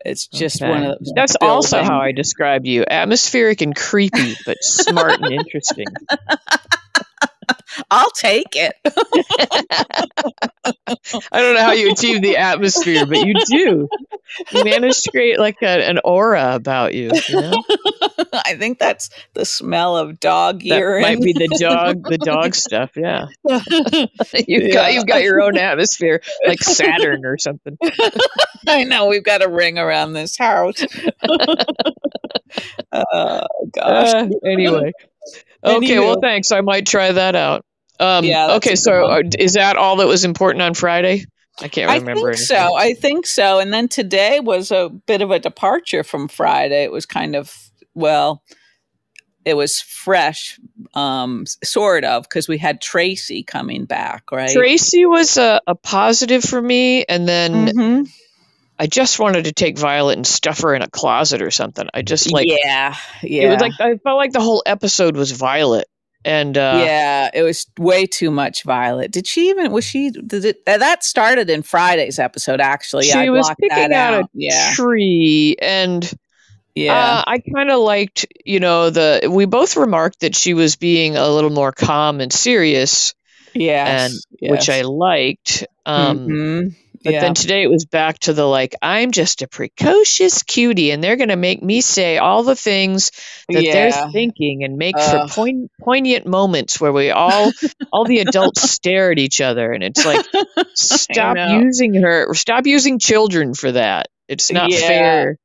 It's 0.06 0.28
just 0.28 0.62
one 0.62 0.84
of 0.84 1.00
those 1.00 1.12
that's 1.16 1.36
also 1.42 1.84
how 1.84 2.00
I 2.00 2.12
describe 2.12 2.66
you: 2.66 2.86
atmospheric 2.90 3.62
and 3.62 3.76
creepy, 3.76 4.36
but 4.46 4.64
smart 4.64 5.20
and 5.22 5.34
interesting. 5.34 5.88
I'll 7.92 8.10
take 8.12 8.56
it. 8.56 8.74
I 11.32 11.40
don't 11.42 11.56
know 11.56 11.62
how 11.62 11.72
you 11.74 11.92
achieve 11.92 12.22
the 12.22 12.38
atmosphere, 12.38 13.06
but 13.06 13.26
you 13.26 13.34
do. 13.46 13.88
You 14.52 14.64
manage 14.64 15.02
to 15.04 15.12
create 15.12 15.40
like 15.40 15.58
a, 15.62 15.68
an 15.90 16.00
aura 16.04 16.54
about 16.56 16.94
you. 16.94 17.12
you 17.30 17.42
know? 17.42 17.64
I 18.34 18.56
think 18.56 18.80
that's 18.80 19.10
the 19.34 19.46
smell 19.46 19.98
of 19.98 20.20
dog 20.20 20.60
That 20.62 20.80
urine. 20.80 21.02
might 21.02 21.22
be 21.22 21.34
the 21.34 21.48
dog, 21.60 22.04
the 22.04 22.18
dog 22.18 22.56
stuff. 22.56 22.92
Yeah, 22.96 23.28
you've 24.48 24.68
Yeah. 24.68 24.74
got 24.74 24.94
you've 24.94 25.06
got 25.08 25.24
your 25.24 25.42
own 25.42 25.58
atmosphere, 25.58 26.22
like 26.46 26.62
Saturn 26.62 27.26
or 27.26 27.38
something. 27.38 27.78
I 28.68 28.84
know 28.84 29.08
we've 29.08 29.24
got 29.24 29.42
a 29.44 29.50
ring 29.50 29.78
around 29.80 30.14
this 30.14 30.38
house. 30.38 30.84
oh 32.92 33.44
gosh. 33.74 34.14
Uh, 34.14 34.28
anyway, 34.46 34.92
okay. 35.64 36.00
Well, 36.00 36.20
thanks. 36.22 36.52
I 36.52 36.62
might 36.62 36.86
try 36.86 37.12
that 37.12 37.36
out. 37.36 37.66
Um, 38.00 38.24
Yeah, 38.26 38.56
okay. 38.56 38.76
So, 38.76 39.08
one. 39.08 39.26
uh, 39.28 39.30
is 39.40 39.54
that 39.54 39.76
all 39.78 39.98
that 39.98 40.08
was 40.08 40.24
important 40.26 40.62
on 40.62 40.74
Friday? 40.74 41.26
I 41.60 41.68
can't 41.70 41.90
remember. 41.90 42.12
I 42.12 42.14
think 42.14 42.28
anything. 42.28 42.46
so. 42.46 42.76
I 42.76 42.94
think 42.94 43.26
so. 43.26 43.60
And 43.60 43.74
then 43.74 43.88
today 43.88 44.40
was 44.40 44.72
a 44.72 44.90
bit 44.90 45.22
of 45.24 45.32
a 45.32 45.40
departure 45.40 46.04
from 46.04 46.28
Friday. 46.28 46.84
It 46.84 46.92
was 46.92 47.08
kind 47.08 47.36
of 47.36 47.52
well, 47.96 48.44
it 49.44 49.56
was 49.56 49.82
fresh, 49.82 50.60
um, 50.94 51.46
sort 51.64 52.04
of, 52.04 52.24
because 52.24 52.48
we 52.48 52.60
had 52.60 52.80
Tracy 52.80 53.42
coming 53.42 53.86
back, 53.86 54.32
right? 54.32 54.52
Tracy 54.52 55.06
was 55.08 55.38
a, 55.38 55.62
a 55.66 55.74
positive 55.74 56.44
for 56.44 56.62
me, 56.62 57.06
and 57.06 57.28
then 57.28 57.68
Mhm. 57.68 58.10
I 58.80 58.88
just 58.88 59.20
wanted 59.20 59.46
to 59.46 59.52
take 59.54 59.78
Violet 59.78 60.18
and 60.18 60.28
stuff 60.28 60.62
her 60.62 60.76
in 60.76 60.82
a 60.82 60.90
closet 60.90 61.42
or 61.42 61.52
something. 61.52 61.88
I 61.94 62.02
just 62.04 62.32
like 62.32 62.48
yeah, 62.48 62.96
yeah. 63.24 63.44
it 63.44 63.50
was 63.50 63.62
like 63.62 63.74
I 63.80 63.98
felt 63.98 64.18
like 64.18 64.34
the 64.34 64.42
whole 64.42 64.62
episode 64.66 65.18
was 65.18 65.32
Violet, 65.32 65.88
and 66.24 66.58
uh, 66.58 66.82
yeah, 66.86 67.30
it 67.34 67.42
was 67.44 67.66
way 67.80 68.06
too 68.06 68.30
much 68.32 68.64
Violet. 68.64 69.12
Did 69.12 69.26
she 69.26 69.50
even 69.50 69.72
was 69.72 69.84
she 69.84 70.12
did 70.12 70.46
it 70.46 70.66
that 70.66 71.04
started 71.04 71.50
in 71.50 71.64
Friday's 71.64 72.20
episode 72.20 72.62
actually. 72.62 73.04
she 73.06 73.10
yeah, 73.18 73.20
I 73.22 73.30
was 73.30 73.52
picking 73.60 73.94
out, 73.94 74.14
out. 74.14 74.24
a 74.26 74.30
yeah. 74.34 74.74
tree, 74.76 75.56
and 75.62 76.10
Yeah. 76.76 76.94
uh, 76.94 77.24
I 77.26 77.40
kind 77.40 77.72
of 77.72 77.80
liked, 77.80 78.28
you 78.46 78.60
know, 78.60 78.92
the 78.92 79.28
we 79.32 79.46
both 79.46 79.76
remarked 79.78 80.20
that 80.20 80.36
she 80.36 80.54
was 80.54 80.76
being 80.76 81.18
a 81.18 81.28
little 81.28 81.50
more 81.50 81.72
calm 81.72 82.22
and 82.22 82.32
serious, 82.32 83.16
yes. 83.56 84.24
And 84.42 84.52
which 84.52 84.70
I 84.70 84.82
liked. 84.82 85.66
Um, 85.88 86.28
Mhm. 86.28 86.76
But 87.04 87.14
yeah. 87.14 87.22
then 87.22 87.34
today 87.34 87.64
it 87.64 87.70
was 87.70 87.86
back 87.86 88.20
to 88.20 88.34
the 88.34 88.46
like, 88.46 88.76
I'm 88.82 89.12
just 89.12 89.42
a 89.42 89.48
precocious 89.48 90.44
cutie, 90.44 90.92
and 90.92 91.04
they're 91.04 91.16
going 91.16 91.30
to 91.30 91.36
make 91.36 91.62
me 91.64 91.82
say 91.82 92.18
all 92.18 92.44
the 92.44 92.56
things 92.56 93.12
that 93.50 93.64
Yeah. 93.64 93.74
they're 93.74 94.12
thinking 94.12 94.64
and 94.64 94.78
make 94.78 94.98
for 95.00 95.18
poign- 95.28 95.68
poignant 95.82 96.26
moments 96.26 96.80
where 96.82 96.92
we 96.94 97.12
all, 97.12 97.52
all 97.92 98.06
the 98.06 98.20
adults 98.20 98.62
stare 98.72 99.12
at 99.12 99.20
each 99.20 99.42
other. 99.42 99.72
And 99.72 99.84
it's 99.84 100.06
like, 100.06 100.26
stop 100.76 101.38
using 101.38 101.94
her, 101.96 102.34
stop 102.34 102.66
using 102.66 103.00
children 103.00 103.54
for 103.54 103.72
that. 103.72 104.08
It's 104.28 104.52
not 104.52 104.72
Yeah. 104.72 104.80
fair. 104.80 105.38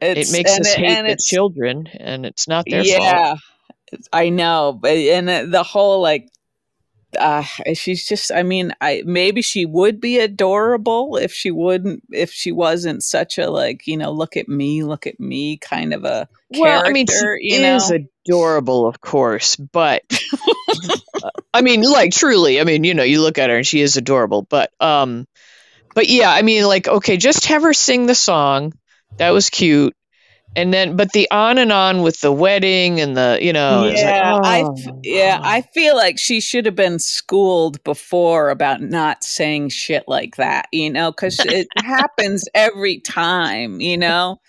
It's- 0.00 0.30
it 0.30 0.32
makes 0.36 0.58
us 0.58 0.74
it- 0.74 0.78
hate 0.78 1.06
the 1.06 1.16
children, 1.22 1.86
and 1.98 2.24
it's 2.26 2.48
not 2.48 2.64
their 2.68 2.84
fault. 2.84 3.00
yeah 3.02 3.34
i 4.12 4.28
know 4.28 4.72
but 4.80 4.92
and 4.92 5.52
the 5.52 5.64
whole 5.64 6.00
like 6.00 6.28
uh 7.18 7.42
she's 7.74 8.06
just 8.06 8.30
i 8.32 8.42
mean 8.42 8.72
i 8.80 9.02
maybe 9.04 9.42
she 9.42 9.66
would 9.66 10.00
be 10.00 10.18
adorable 10.18 11.16
if 11.16 11.32
she 11.32 11.50
wouldn't 11.50 12.02
if 12.10 12.30
she 12.30 12.52
wasn't 12.52 13.02
such 13.02 13.38
a 13.38 13.50
like 13.50 13.86
you 13.86 13.96
know 13.96 14.12
look 14.12 14.36
at 14.36 14.48
me 14.48 14.84
look 14.84 15.06
at 15.06 15.18
me 15.18 15.56
kind 15.56 15.92
of 15.92 16.04
a 16.04 16.28
Well, 16.50 16.82
I 16.84 16.90
mean, 16.90 17.06
she 17.06 17.54
is 17.54 17.90
know? 17.90 17.98
adorable, 18.26 18.86
of 18.86 19.00
course, 19.00 19.54
but 19.56 20.02
I 21.54 21.62
mean, 21.62 21.82
like 21.82 22.12
truly, 22.12 22.60
I 22.60 22.64
mean, 22.64 22.82
you 22.84 22.94
know, 22.94 23.02
you 23.02 23.20
look 23.20 23.38
at 23.38 23.50
her 23.50 23.56
and 23.56 23.66
she 23.66 23.80
is 23.80 23.96
adorable, 23.96 24.42
but 24.42 24.72
um, 24.80 25.26
but 25.94 26.08
yeah, 26.08 26.30
I 26.30 26.42
mean, 26.42 26.64
like, 26.64 26.88
okay, 26.88 27.16
just 27.16 27.46
have 27.46 27.62
her 27.62 27.72
sing 27.72 28.06
the 28.06 28.14
song. 28.14 28.72
That 29.18 29.30
was 29.30 29.50
cute. 29.50 29.94
And 30.56 30.74
then, 30.74 30.96
but 30.96 31.12
the 31.12 31.30
on 31.30 31.58
and 31.58 31.70
on 31.70 32.02
with 32.02 32.20
the 32.20 32.32
wedding 32.32 33.00
and 33.00 33.16
the, 33.16 33.38
you 33.40 33.52
know, 33.52 33.84
it's 33.84 34.02
like, 34.02 34.14
yeah, 34.16 34.32
I 34.42 34.62
oh, 34.64 35.00
yeah, 35.04 35.38
I 35.44 35.62
feel 35.62 35.94
like 35.96 36.18
she 36.18 36.40
should 36.40 36.66
have 36.66 36.74
been 36.74 36.98
schooled 36.98 37.82
before 37.84 38.50
about 38.50 38.80
not 38.82 39.22
saying 39.22 39.68
shit 39.68 40.04
like 40.08 40.36
that, 40.36 40.66
you 40.72 40.90
know, 40.90 41.12
because 41.12 41.38
it 41.44 41.68
happens 41.76 42.48
every 42.54 42.98
time, 43.00 43.80
you 43.80 43.96
know. 43.96 44.40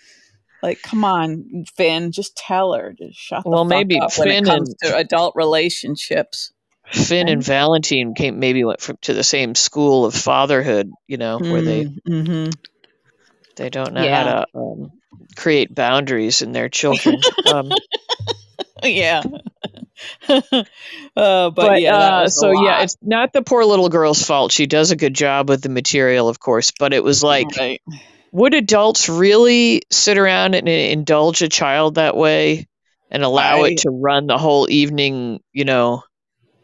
Like, 0.62 0.82
come 0.82 1.04
on, 1.04 1.64
Finn, 1.76 2.12
just 2.12 2.36
tell 2.36 2.72
her 2.72 2.92
to 2.92 3.12
shut 3.12 3.42
the 3.44 3.50
Well, 3.50 3.64
fuck 3.64 3.68
maybe 3.68 4.00
up 4.00 4.16
when 4.16 4.28
Finn 4.28 4.44
it 4.44 4.50
comes 4.50 4.74
and- 4.80 4.90
to 4.92 4.96
adult 4.96 5.34
relationships. 5.36 6.52
Finn 6.92 7.28
and 7.28 7.42
Valentin 7.42 8.14
came 8.14 8.38
maybe 8.38 8.64
went 8.64 8.80
from, 8.80 8.98
to 9.02 9.14
the 9.14 9.24
same 9.24 9.54
school 9.54 10.04
of 10.04 10.14
fatherhood, 10.14 10.90
you 11.08 11.16
know, 11.16 11.38
where 11.38 11.62
they 11.62 11.86
hmm 12.06 12.50
they 13.56 13.70
don't 13.70 13.94
know 13.94 14.04
Yeah. 14.04 14.24
how 14.24 14.24
to 14.24 14.58
um, 14.58 14.92
create 15.36 15.74
boundaries 15.74 16.42
in 16.42 16.52
their 16.52 16.68
children. 16.68 17.20
um, 17.52 17.70
yeah. 18.82 19.22
uh, 20.28 20.40
but, 21.14 21.54
but 21.54 21.80
yeah, 21.80 21.96
uh, 21.96 22.28
so 22.28 22.50
yeah, 22.50 22.82
it's 22.82 22.96
not 23.02 23.32
the 23.32 23.42
poor 23.42 23.64
little 23.64 23.88
girl's 23.88 24.22
fault. 24.22 24.52
She 24.52 24.66
does 24.66 24.90
a 24.90 24.96
good 24.96 25.14
job 25.14 25.48
with 25.48 25.62
the 25.62 25.68
material, 25.68 26.28
of 26.28 26.40
course, 26.40 26.72
but 26.78 26.92
it 26.92 27.04
was 27.04 27.22
like, 27.22 27.46
Right. 27.58 27.80
would 28.32 28.54
adults 28.54 29.08
really 29.08 29.82
sit 29.90 30.18
around 30.18 30.54
and 30.54 30.68
indulge 30.68 31.42
a 31.42 31.48
child 31.48 31.96
that 31.96 32.16
way 32.16 32.66
and 33.10 33.22
allow 33.22 33.62
I- 33.62 33.68
it 33.68 33.78
to 33.78 33.90
run 33.90 34.26
the 34.26 34.38
whole 34.38 34.68
evening? 34.70 35.40
You 35.52 35.64
know, 35.64 36.02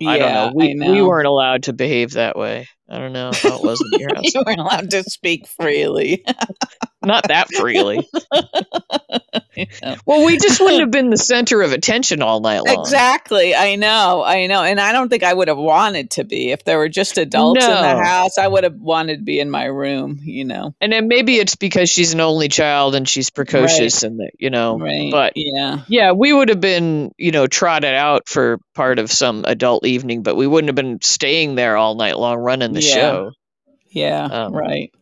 I 0.05 0.19
don't 0.19 0.33
know. 0.33 0.53
We 0.55 0.75
know. 0.75 0.93
we 0.93 1.03
weren't 1.03 1.27
allowed 1.27 1.65
to 1.65 1.73
behave 1.73 2.13
that 2.13 2.37
way. 2.37 2.69
I 2.89 2.99
don't 2.99 3.13
know 3.13 3.31
how 3.35 3.57
it 3.57 3.65
was 3.65 3.81
in 3.81 4.01
your 4.01 4.15
house. 4.15 4.25
you 4.35 4.43
weren't 4.45 4.61
allowed 4.61 4.91
to 4.93 5.03
speak 5.05 5.47
freely. 5.47 6.25
Not 7.03 7.29
that 7.29 7.49
freely. 7.53 8.09
Well, 10.07 10.25
we 10.25 10.37
just 10.39 10.61
wouldn't 10.61 10.81
have 10.81 10.91
been 10.91 11.11
the 11.11 11.17
center 11.17 11.63
of 11.63 11.73
attention 11.73 12.23
all 12.23 12.41
night 12.41 12.61
long. 12.61 12.79
Exactly. 12.81 13.55
I 13.55 13.75
know. 13.75 14.23
I 14.25 14.47
know. 14.47 14.63
And 14.63 14.79
I 14.81 14.93
don't 14.93 15.09
think 15.09 15.25
I 15.25 15.35
would 15.35 15.49
have 15.49 15.59
wanted 15.59 16.13
to 16.13 16.25
be 16.25 16.53
if 16.53 16.63
there 16.65 16.79
were 16.79 16.89
just 16.89 17.19
adults 17.19 17.65
in 17.65 17.71
the 17.71 18.03
house. 18.03 18.39
I 18.39 18.47
would 18.47 18.63
have 18.65 18.77
wanted 18.77 19.17
to 19.19 19.23
be 19.25 19.41
in 19.41 19.51
my 19.51 19.65
room, 19.65 20.21
you 20.23 20.45
know. 20.45 20.75
And 20.81 20.93
then 20.93 21.09
maybe 21.09 21.37
it's 21.37 21.57
because 21.57 21.91
she's 21.91 22.15
an 22.15 22.21
only 22.21 22.49
child 22.49 22.95
and 22.95 23.09
she's 23.09 23.31
precocious 23.31 24.05
and 24.05 24.21
that, 24.21 24.31
you 24.39 24.51
know, 24.51 24.79
Right. 24.79 25.11
but 25.11 25.33
yeah. 25.35 25.81
Yeah, 25.89 26.13
we 26.13 26.33
would 26.33 26.51
have 26.51 26.61
been, 26.61 27.13
you 27.19 27.33
know, 27.33 27.47
trotted 27.49 27.95
out 27.95 28.29
for 28.29 28.59
part 28.75 28.99
of 29.01 29.11
some 29.11 29.45
adult 29.45 29.85
evening, 29.87 30.23
but 30.23 30.37
we 30.37 30.47
wouldn't 30.47 30.69
have 30.69 30.77
been 30.77 31.01
staying 31.03 31.57
there 31.57 31.77
all 31.77 31.97
night 31.97 32.17
long 32.17 32.39
running 32.39 32.73
the 32.75 32.81
Yeah. 32.83 32.95
show. 32.95 33.31
Yeah. 33.91 34.25
Um, 34.25 34.53
right. 34.53 34.93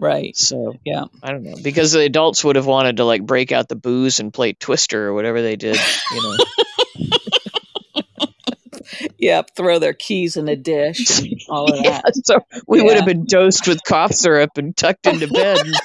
Right. 0.00 0.36
So 0.36 0.76
Yeah. 0.84 1.04
I 1.22 1.30
don't 1.30 1.42
know 1.42 1.54
because 1.62 1.92
the 1.92 2.00
adults 2.00 2.42
would 2.42 2.56
have 2.56 2.66
wanted 2.66 2.96
to 2.98 3.04
like 3.04 3.24
break 3.24 3.52
out 3.52 3.68
the 3.68 3.76
booze 3.76 4.18
and 4.20 4.32
play 4.32 4.54
Twister 4.54 5.08
or 5.08 5.14
whatever 5.14 5.42
they 5.42 5.56
did. 5.56 5.76
You 6.14 6.22
know, 6.22 6.36
Yep. 9.18 9.50
Throw 9.54 9.78
their 9.78 9.92
keys 9.92 10.36
in 10.38 10.48
a 10.48 10.56
dish. 10.56 11.20
All 11.48 11.70
of 11.72 11.78
yeah, 11.84 12.00
that. 12.02 12.12
so 12.24 12.40
we 12.66 12.82
would 12.82 12.96
have 12.96 13.04
been 13.06 13.24
dosed 13.26 13.68
with 13.68 13.82
cough 13.84 14.12
syrup 14.12 14.50
and 14.56 14.74
tucked 14.76 15.06
into 15.06 15.28
bed. 15.28 15.58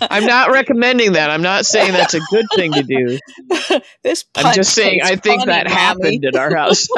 I'm 0.00 0.26
not 0.26 0.50
recommending 0.50 1.12
that. 1.12 1.30
I'm 1.30 1.42
not 1.42 1.64
saying 1.66 1.92
that's 1.92 2.14
a 2.14 2.20
good 2.30 2.44
thing 2.54 2.72
to 2.72 2.82
do. 2.82 3.18
this 4.02 4.24
I'm 4.34 4.54
just 4.54 4.74
saying 4.74 5.00
I 5.02 5.16
think 5.16 5.42
funny, 5.42 5.52
that 5.52 5.64
Mommy. 5.66 5.74
happened 5.76 6.24
at 6.26 6.36
our 6.36 6.54
house. 6.54 6.88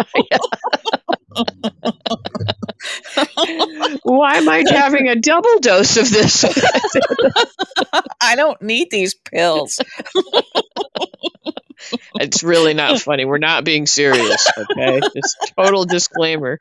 Why 4.16 4.36
am 4.36 4.48
I 4.48 4.64
having 4.68 5.08
a 5.08 5.16
double 5.16 5.58
dose 5.60 5.96
of 5.96 6.10
this? 6.10 6.44
I 8.20 8.36
don't 8.36 8.60
need 8.62 8.90
these 8.90 9.14
pills. 9.14 9.80
it's 12.14 12.42
really 12.42 12.74
not 12.74 13.00
funny. 13.06 13.24
We're 13.24 13.38
not 13.38 13.64
being 13.64 13.86
serious, 13.86 14.48
okay? 14.58 15.00
Just 15.14 15.52
total 15.56 15.84
disclaimer. 15.84 16.58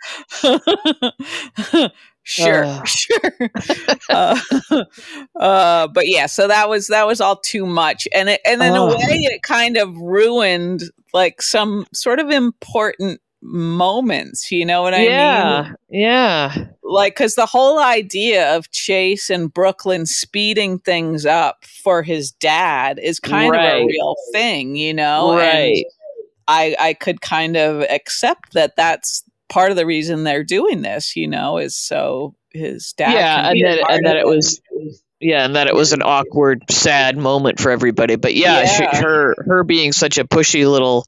sure, 2.24 2.66
Ugh. 2.66 2.88
sure. 2.88 3.32
uh, 4.10 4.40
uh, 5.40 5.88
but 5.88 6.08
yeah, 6.08 6.26
so 6.26 6.48
that 6.48 6.70
was 6.70 6.88
that 6.88 7.08
was 7.08 7.22
all 7.22 7.38
too 7.38 7.66
much, 7.66 8.08
and 8.14 8.30
it, 8.30 8.42
and 8.46 8.62
in 8.62 8.76
a 8.76 8.86
way, 8.86 8.96
it 9.00 9.42
kind 9.44 9.78
of 9.78 9.96
ruined 9.96 10.84
like 11.14 11.42
some 11.42 11.86
sort 11.94 12.20
of 12.20 12.30
important 12.30 13.22
moments. 13.46 14.52
You 14.52 14.66
know 14.66 14.82
what 14.82 14.94
I 14.94 15.04
yeah, 15.06 15.62
mean? 15.64 15.76
yeah. 15.90 16.54
Yeah. 16.56 16.66
Like, 16.84 17.16
because 17.16 17.36
the 17.36 17.46
whole 17.46 17.80
idea 17.80 18.56
of 18.56 18.70
Chase 18.72 19.30
and 19.30 19.54
Brook 19.54 19.86
Lynn 19.86 20.06
speeding 20.06 20.80
things 20.80 21.26
up 21.26 21.66
for 21.66 22.04
his 22.04 22.32
dad 22.32 23.00
is 23.02 23.20
kind 23.20 23.54
of 23.54 23.62
a 23.62 23.86
real 23.86 24.16
thing. 24.34 24.76
You 24.76 24.94
know, 24.94 25.32
And 25.32 25.40
right. 25.40 25.86
I 26.48 26.76
I 26.80 26.94
could 26.94 27.22
kind 27.22 27.58
of 27.58 27.82
accept 27.84 28.54
that 28.54 28.76
that's 28.76 29.24
part 29.50 29.72
of 29.72 29.78
the 29.78 29.86
reason 29.86 30.24
they're 30.24 30.44
doing 30.44 30.82
this, 30.82 31.16
you 31.16 31.28
know, 31.28 31.58
is 31.58 31.76
so 31.76 32.36
his 32.52 32.94
dad. 32.94 33.14
yeah, 33.14 33.50
and 33.50 33.62
that 33.64 33.90
and 33.92 34.06
that 34.06 34.16
it 34.18 34.28
was 34.28 34.62
yeah, 35.22 35.46
and 35.46 35.56
that 35.56 35.68
it 35.68 35.74
was 35.76 35.94
an 35.94 36.02
awkward, 36.04 36.64
sad 36.70 37.18
moment 37.18 37.60
for 37.60 37.72
everybody. 37.72 38.16
But 38.16 38.36
yeah, 38.36 38.66
she, 38.66 38.84
Yeah. 38.84 39.02
her 39.02 39.36
her 39.46 39.64
being 39.64 39.92
such 39.92 40.18
a 40.18 40.26
pushy 40.26 40.70
little 40.70 41.06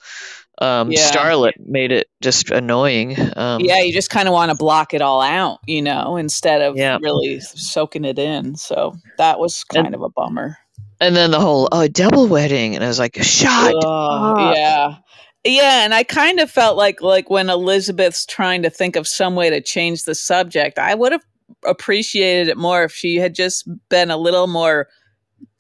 um, 0.60 0.92
Yeah. 0.92 1.10
starlet 1.10 1.54
made 1.60 1.92
it 1.92 2.08
just 2.22 2.50
annoying. 2.52 3.16
Um, 3.36 3.62
Yeah, 3.62 3.82
you 3.82 3.94
just 3.94 4.10
kind 4.10 4.28
of 4.28 4.34
want 4.34 4.52
to 4.52 4.58
block 4.58 4.94
it 4.94 5.02
all 5.02 5.22
out, 5.22 5.60
you 5.68 5.82
know, 5.82 6.18
instead 6.18 6.62
of 6.62 6.76
Yeah. 6.78 6.98
really 7.02 7.40
soaking 7.42 8.06
it 8.06 8.18
in. 8.20 8.56
So 8.56 8.96
that 9.18 9.40
was 9.40 9.64
kind 9.64 9.88
And- 9.88 9.96
of 9.96 10.02
a 10.02 10.10
bummer. 10.10 10.58
And 11.00 11.16
then 11.16 11.30
the 11.30 11.40
whole 11.40 11.70
oh 11.72 11.88
double 11.88 12.28
wedding, 12.28 12.74
and 12.74 12.84
I 12.84 12.88
was 12.88 12.98
like, 12.98 13.22
shut 13.22 13.76
yeah. 13.84 14.96
Yeah, 15.44 15.86
and 15.86 15.94
I 15.94 16.04
kind 16.04 16.40
of 16.40 16.50
felt 16.50 16.76
like 16.76 17.02
like 17.02 17.30
when 17.30 17.50
Elizabeth's 17.50 18.26
trying 18.26 18.64
to 18.64 18.70
think 18.72 18.96
of 18.96 19.08
some 19.08 19.36
way 19.36 19.50
to 19.52 19.62
change 19.62 20.04
the 20.04 20.16
subject, 20.16 20.80
I 20.80 20.96
would 20.96 21.12
have 21.12 21.22
appreciated 21.66 22.48
it 22.50 22.58
more 22.58 22.84
if 22.84 22.92
she 22.94 23.18
had 23.18 23.36
just 23.36 23.70
been 23.90 24.10
a 24.12 24.18
little 24.18 24.48
more 24.48 24.88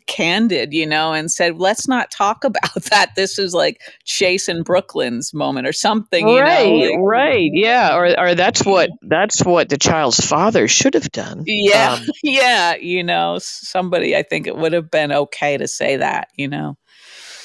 candid, 0.07 0.73
you 0.73 0.85
know, 0.85 1.13
and 1.13 1.31
said, 1.31 1.57
"Let's 1.57 1.87
not 1.87 2.11
talk 2.11 2.43
about 2.43 2.83
that. 2.89 3.11
This 3.15 3.37
is 3.37 3.53
like 3.53 3.81
Chase 4.05 4.47
and 4.47 4.65
Brook 4.65 4.95
Lynn's 4.95 5.33
moment 5.33 5.67
or 5.67 5.73
something." 5.73 6.27
You 6.27 6.39
right, 6.39 6.65
know? 6.65 6.75
Like, 6.75 6.95
right, 6.99 7.49
yeah, 7.53 7.95
or 7.95 8.19
or 8.19 8.35
that's 8.35 8.65
what 8.65 8.89
that's 9.01 9.43
what 9.45 9.69
the 9.69 9.77
child's 9.77 10.19
father 10.19 10.67
should 10.67 10.93
have 10.95 11.11
done. 11.11 11.43
yeah, 11.45 11.97
Um, 11.99 12.05
yeah. 12.23 12.75
You 12.75 13.03
know, 13.03 13.37
somebody. 13.39 14.15
I 14.15 14.23
think 14.23 14.47
it 14.47 14.55
would 14.55 14.73
have 14.73 14.89
been 14.89 15.11
okay 15.11 15.57
to 15.57 15.67
say 15.67 15.97
that. 15.97 16.29
You 16.35 16.47
know. 16.47 16.77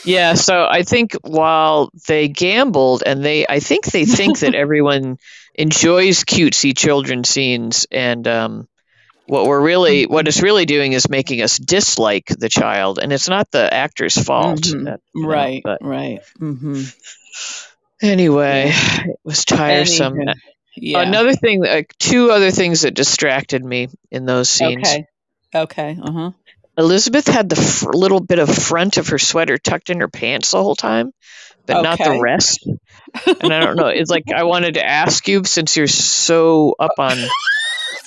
Yeah, 0.04 0.34
so 0.34 0.66
I 0.68 0.82
think 0.82 1.16
while 1.22 1.90
they 2.08 2.28
gambled 2.28 3.02
and 3.06 3.24
they 3.24 3.46
I 3.46 3.60
think 3.60 3.86
they 3.86 4.04
think 4.04 4.40
that 4.40 4.54
everyone 4.64 5.18
enjoys 5.54 6.24
cutesy 6.24 6.76
children 6.76 7.24
scenes 7.24 7.86
and 7.90 8.26
um 8.26 8.68
what 9.26 9.46
we're 9.46 9.60
really 9.60 10.04
what 10.06 10.26
it's 10.28 10.42
really 10.42 10.66
doing 10.66 10.92
is 10.92 11.08
making 11.08 11.40
us 11.42 11.56
dislike 11.58 12.26
the 12.26 12.48
child 12.48 12.98
and 13.00 13.12
it's 13.12 13.28
not 13.28 13.50
the 13.50 13.72
actor's 13.72 14.16
fault. 14.16 14.60
Mhm. 14.62 14.84
that- 14.86 15.00
you 15.14 15.22
know, 15.22 15.28
Right. 15.28 15.60
but 15.64 15.78
right. 15.82 16.20
hmm 16.38 16.82
anyway, 18.02 18.70
it 18.72 19.16
was 19.24 19.44
tiresome. 19.44 20.14
Anywho, 20.14 20.34
yeah. 20.76 21.00
Another 21.00 21.34
thing 21.34 21.62
like 21.62 21.94
two 21.98 22.30
other 22.30 22.50
things 22.50 22.82
that 22.82 22.94
distracted 22.94 23.64
me 23.64 23.88
in 24.10 24.24
those 24.26 24.48
scenes. 24.50 24.88
Okay. 24.88 25.06
Okay. 25.54 25.98
Uh 26.02 26.12
huh. 26.12 26.30
Elizabeth 26.78 27.26
had 27.28 27.48
the 27.50 27.56
fr- 27.56 27.92
little 27.92 28.20
bit 28.20 28.38
of 28.38 28.48
front 28.48 28.96
of 28.96 29.08
her 29.08 29.18
sweater 29.18 29.58
tucked 29.58 29.90
in 29.90 30.00
her 30.00 30.08
pants 30.08 30.52
the 30.52 30.62
whole 30.62 30.74
time, 30.74 31.12
but 31.66 31.82
not 31.82 31.98
the 31.98 32.18
rest. 32.22 32.66
and 33.42 33.52
I 33.52 33.60
don't 33.60 33.76
know. 33.76 33.88
It's 33.88 34.10
like 34.10 34.24
I 34.34 34.44
wanted 34.44 34.74
to 34.74 34.84
ask 34.86 35.28
you 35.28 35.44
since 35.44 35.76
you're 35.76 35.86
so 35.86 36.74
up 36.78 36.92
on 36.98 37.18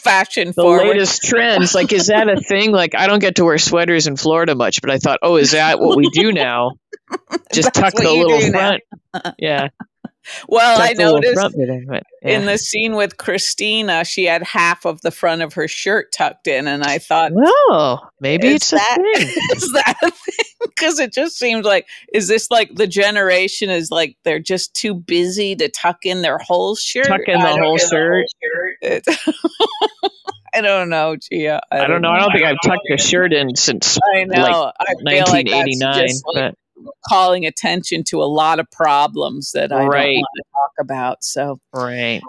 Fashion 0.05 0.47
the 0.47 0.53
forward. 0.53 0.87
latest 0.87 1.23
trends. 1.23 1.75
Like, 1.75 1.91
is 1.91 2.07
that 2.07 2.29
a 2.29 2.39
thing? 2.39 2.71
Like, 2.71 2.95
I 2.95 3.07
don't 3.07 3.19
get 3.19 3.35
to 3.35 3.43
wear 3.45 3.57
sweaters 3.57 4.07
in 4.07 4.15
Florida 4.15 4.55
much, 4.55 4.79
but 4.81 4.89
I 4.89 4.97
thought, 4.99 5.19
oh, 5.21 5.35
is 5.35 5.51
that 5.51 5.79
what 5.79 5.97
we 5.97 6.09
do 6.11 6.31
now? 6.31 6.71
Just 7.51 7.73
tuck 7.73 7.93
the 7.93 8.03
little 8.03 8.39
now. 8.51 8.77
front. 9.13 9.35
Yeah. 9.37 9.67
Well, 10.49 10.77
tuck 10.79 10.89
I 10.89 10.93
the 10.95 11.03
noticed 11.03 11.55
bit 11.55 11.69
in. 11.69 11.87
Yeah. 11.91 11.99
in 12.23 12.45
the 12.47 12.57
scene 12.57 12.95
with 12.95 13.15
Kristina, 13.17 14.07
she 14.07 14.25
had 14.25 14.41
half 14.41 14.83
of 14.83 14.99
the 15.01 15.11
front 15.11 15.43
of 15.43 15.53
her 15.53 15.67
shirt 15.67 16.11
tucked 16.11 16.47
in, 16.47 16.67
and 16.67 16.83
I 16.83 16.97
thought, 16.97 17.31
well, 17.31 18.09
maybe 18.19 18.47
it's 18.47 18.73
a 18.73 18.77
that- 18.77 18.95
thing. 19.15 19.27
is 19.55 19.71
that 19.73 19.95
a 20.01 20.09
thing? 20.09 20.45
Because 20.61 20.97
it 20.99 21.13
just 21.13 21.37
seems 21.37 21.63
like, 21.63 21.85
is 22.11 22.27
this 22.27 22.49
like 22.49 22.73
the 22.73 22.87
generation 22.87 23.69
is 23.69 23.91
like 23.91 24.17
they're 24.23 24.39
just 24.39 24.73
too 24.73 24.95
busy 24.95 25.55
to 25.57 25.69
tuck 25.69 26.07
in 26.07 26.23
their 26.23 26.39
whole 26.39 26.73
shirt? 26.75 27.05
Tuck 27.05 27.21
in 27.27 27.39
the 27.39 27.45
don't- 27.47 27.59
whole 27.61 27.77
shirt. 27.77 28.25
It- 28.81 29.05
I 30.53 30.61
don't 30.61 30.87
know, 30.87 31.17
Gia. 31.17 31.61
I 31.69 31.85
don't 31.85 32.01
know. 32.01 32.11
I 32.11 32.19
don't 32.19 32.31
think 32.31 32.45
I've 32.45 32.55
tucked 32.65 32.89
a 32.89 32.97
shirt 32.97 33.33
in 33.33 33.57
since 33.57 33.97
I 34.15 34.23
know. 34.23 34.41
I 34.41 34.45
like 34.45 34.73
that's 35.03 35.03
1989. 35.33 36.07
just 36.07 36.23
like 36.33 36.53
calling 37.09 37.45
attention 37.45 38.05
to 38.05 38.21
a 38.21 38.25
lot 38.25 38.59
of 38.59 38.71
problems 38.71 39.51
that 39.51 39.73
I 39.73 39.85
Right. 39.85 40.05
don't 40.13 40.15
want 40.15 40.27
to 40.37 40.43
talk 40.53 40.71
about. 40.79 41.23
So 41.25 41.59
right. 41.73 42.21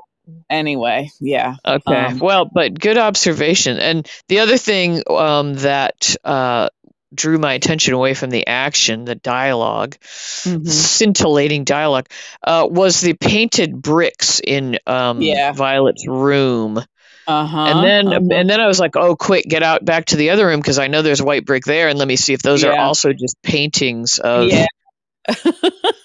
anyway, 0.50 1.10
yeah. 1.20 1.54
Okay. 1.64 1.94
Um, 1.94 2.18
well, 2.18 2.50
but 2.52 2.76
good 2.78 2.98
observation. 2.98 3.78
And 3.78 4.08
the 4.28 4.40
other 4.40 4.56
thing 4.58 5.04
um, 5.08 5.54
that 5.54 6.16
uh, 6.24 6.70
drew 7.16 7.38
my 7.38 7.54
attention 7.54 7.94
away 7.94 8.14
from 8.14 8.30
the 8.30 8.46
action, 8.46 9.04
the 9.04 9.14
dialogue, 9.14 9.96
Mhm. 10.02 10.68
scintillating 10.68 11.64
dialogue, 11.64 12.08
uh, 12.46 12.66
was 12.70 13.00
the 13.00 13.14
painted 13.14 13.80
bricks 13.80 14.40
in 14.40 14.78
um, 14.86 15.20
Yeah. 15.22 15.52
Violet's 15.52 16.06
room. 16.06 16.82
Uh-huh. 17.28 17.58
and 17.58 17.84
then 17.84 18.06
uh-huh. 18.06 18.38
and 18.38 18.48
then 18.48 18.60
I 18.60 18.68
was 18.68 18.78
like, 18.78 18.94
oh, 18.94 19.16
quick, 19.16 19.46
get 19.48 19.64
out 19.64 19.84
back 19.84 20.04
to 20.06 20.16
the 20.16 20.30
other 20.30 20.46
room 20.46 20.60
because 20.60 20.78
I 20.78 20.86
know 20.86 21.02
there's 21.02 21.20
white 21.20 21.44
brick 21.44 21.64
there, 21.64 21.88
and 21.88 21.98
let 21.98 22.06
me 22.06 22.14
see 22.14 22.34
if 22.34 22.40
those 22.42 22.62
are 22.62 22.78
also 22.78 23.12
just 23.12 23.36
paintings 23.42 24.20
of. 24.20 24.48
Yeah. 24.48 24.66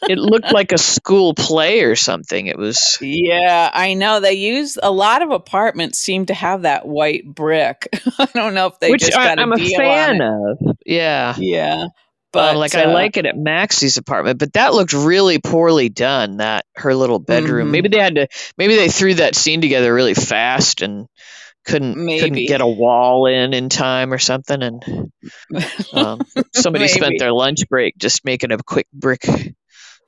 It 0.10 0.18
looked 0.18 0.52
like 0.52 0.72
a 0.72 0.80
school 0.80 1.36
play 1.36 1.82
or 1.82 1.96
something. 1.96 2.48
It 2.48 2.58
was. 2.58 2.98
Yeah, 3.02 3.70
I 3.72 3.94
know. 3.94 4.20
They 4.20 4.34
use 4.34 4.78
a 4.82 4.92
lot 4.92 5.22
of 5.22 5.30
apartments 5.32 6.00
seem 6.00 6.26
to 6.26 6.34
have 6.34 6.64
that 6.64 6.88
white 6.88 7.24
brick. 7.24 7.88
I 8.20 8.28
don't 8.34 8.54
know 8.56 8.66
if 8.68 8.80
they 8.80 8.90
which 8.90 9.02
just 9.02 9.16
I, 9.16 9.24
got 9.26 9.38
a 9.40 9.42
I'm 9.44 9.52
a 9.54 9.58
deal 9.58 9.78
fan 9.78 10.22
of. 10.22 10.71
Yeah. 10.86 11.36
Yeah, 11.38 11.86
But 12.32 12.54
but 12.54 12.58
like 12.58 12.76
I 12.76 12.86
uh, 12.86 12.94
like 12.94 13.18
it 13.18 13.26
at 13.26 13.38
Maxie's 13.38 13.98
apartment, 13.98 14.40
but 14.40 14.54
that 14.54 14.74
looked 14.74 14.94
really 14.94 15.40
poorly 15.40 15.90
done. 15.90 16.38
That 16.38 16.66
her 16.76 16.96
little 16.96 17.20
bedroom. 17.20 17.68
Mhm. 17.68 17.72
Maybe 17.72 17.90
they 17.90 18.00
had 18.00 18.16
to. 18.16 18.28
Maybe 18.58 18.76
they 18.76 18.90
threw 18.90 19.16
that 19.16 19.36
scene 19.36 19.62
together 19.62 19.94
really 19.94 20.14
fast 20.14 20.82
and 20.82 21.08
couldn't 21.66 21.94
couldn't 21.96 22.48
get 22.48 22.62
a 22.62 22.68
wall 22.68 23.26
in 23.28 23.54
in 23.54 23.70
time 23.70 24.14
or 24.14 24.18
something. 24.18 24.62
And 24.62 25.12
um, 25.94 26.22
somebody 26.54 26.88
spent 26.88 27.16
their 27.20 27.32
lunch 27.34 27.60
break 27.70 27.98
just 27.98 28.26
making 28.26 28.52
a 28.52 28.58
quick 28.58 28.88
brick. 28.94 29.26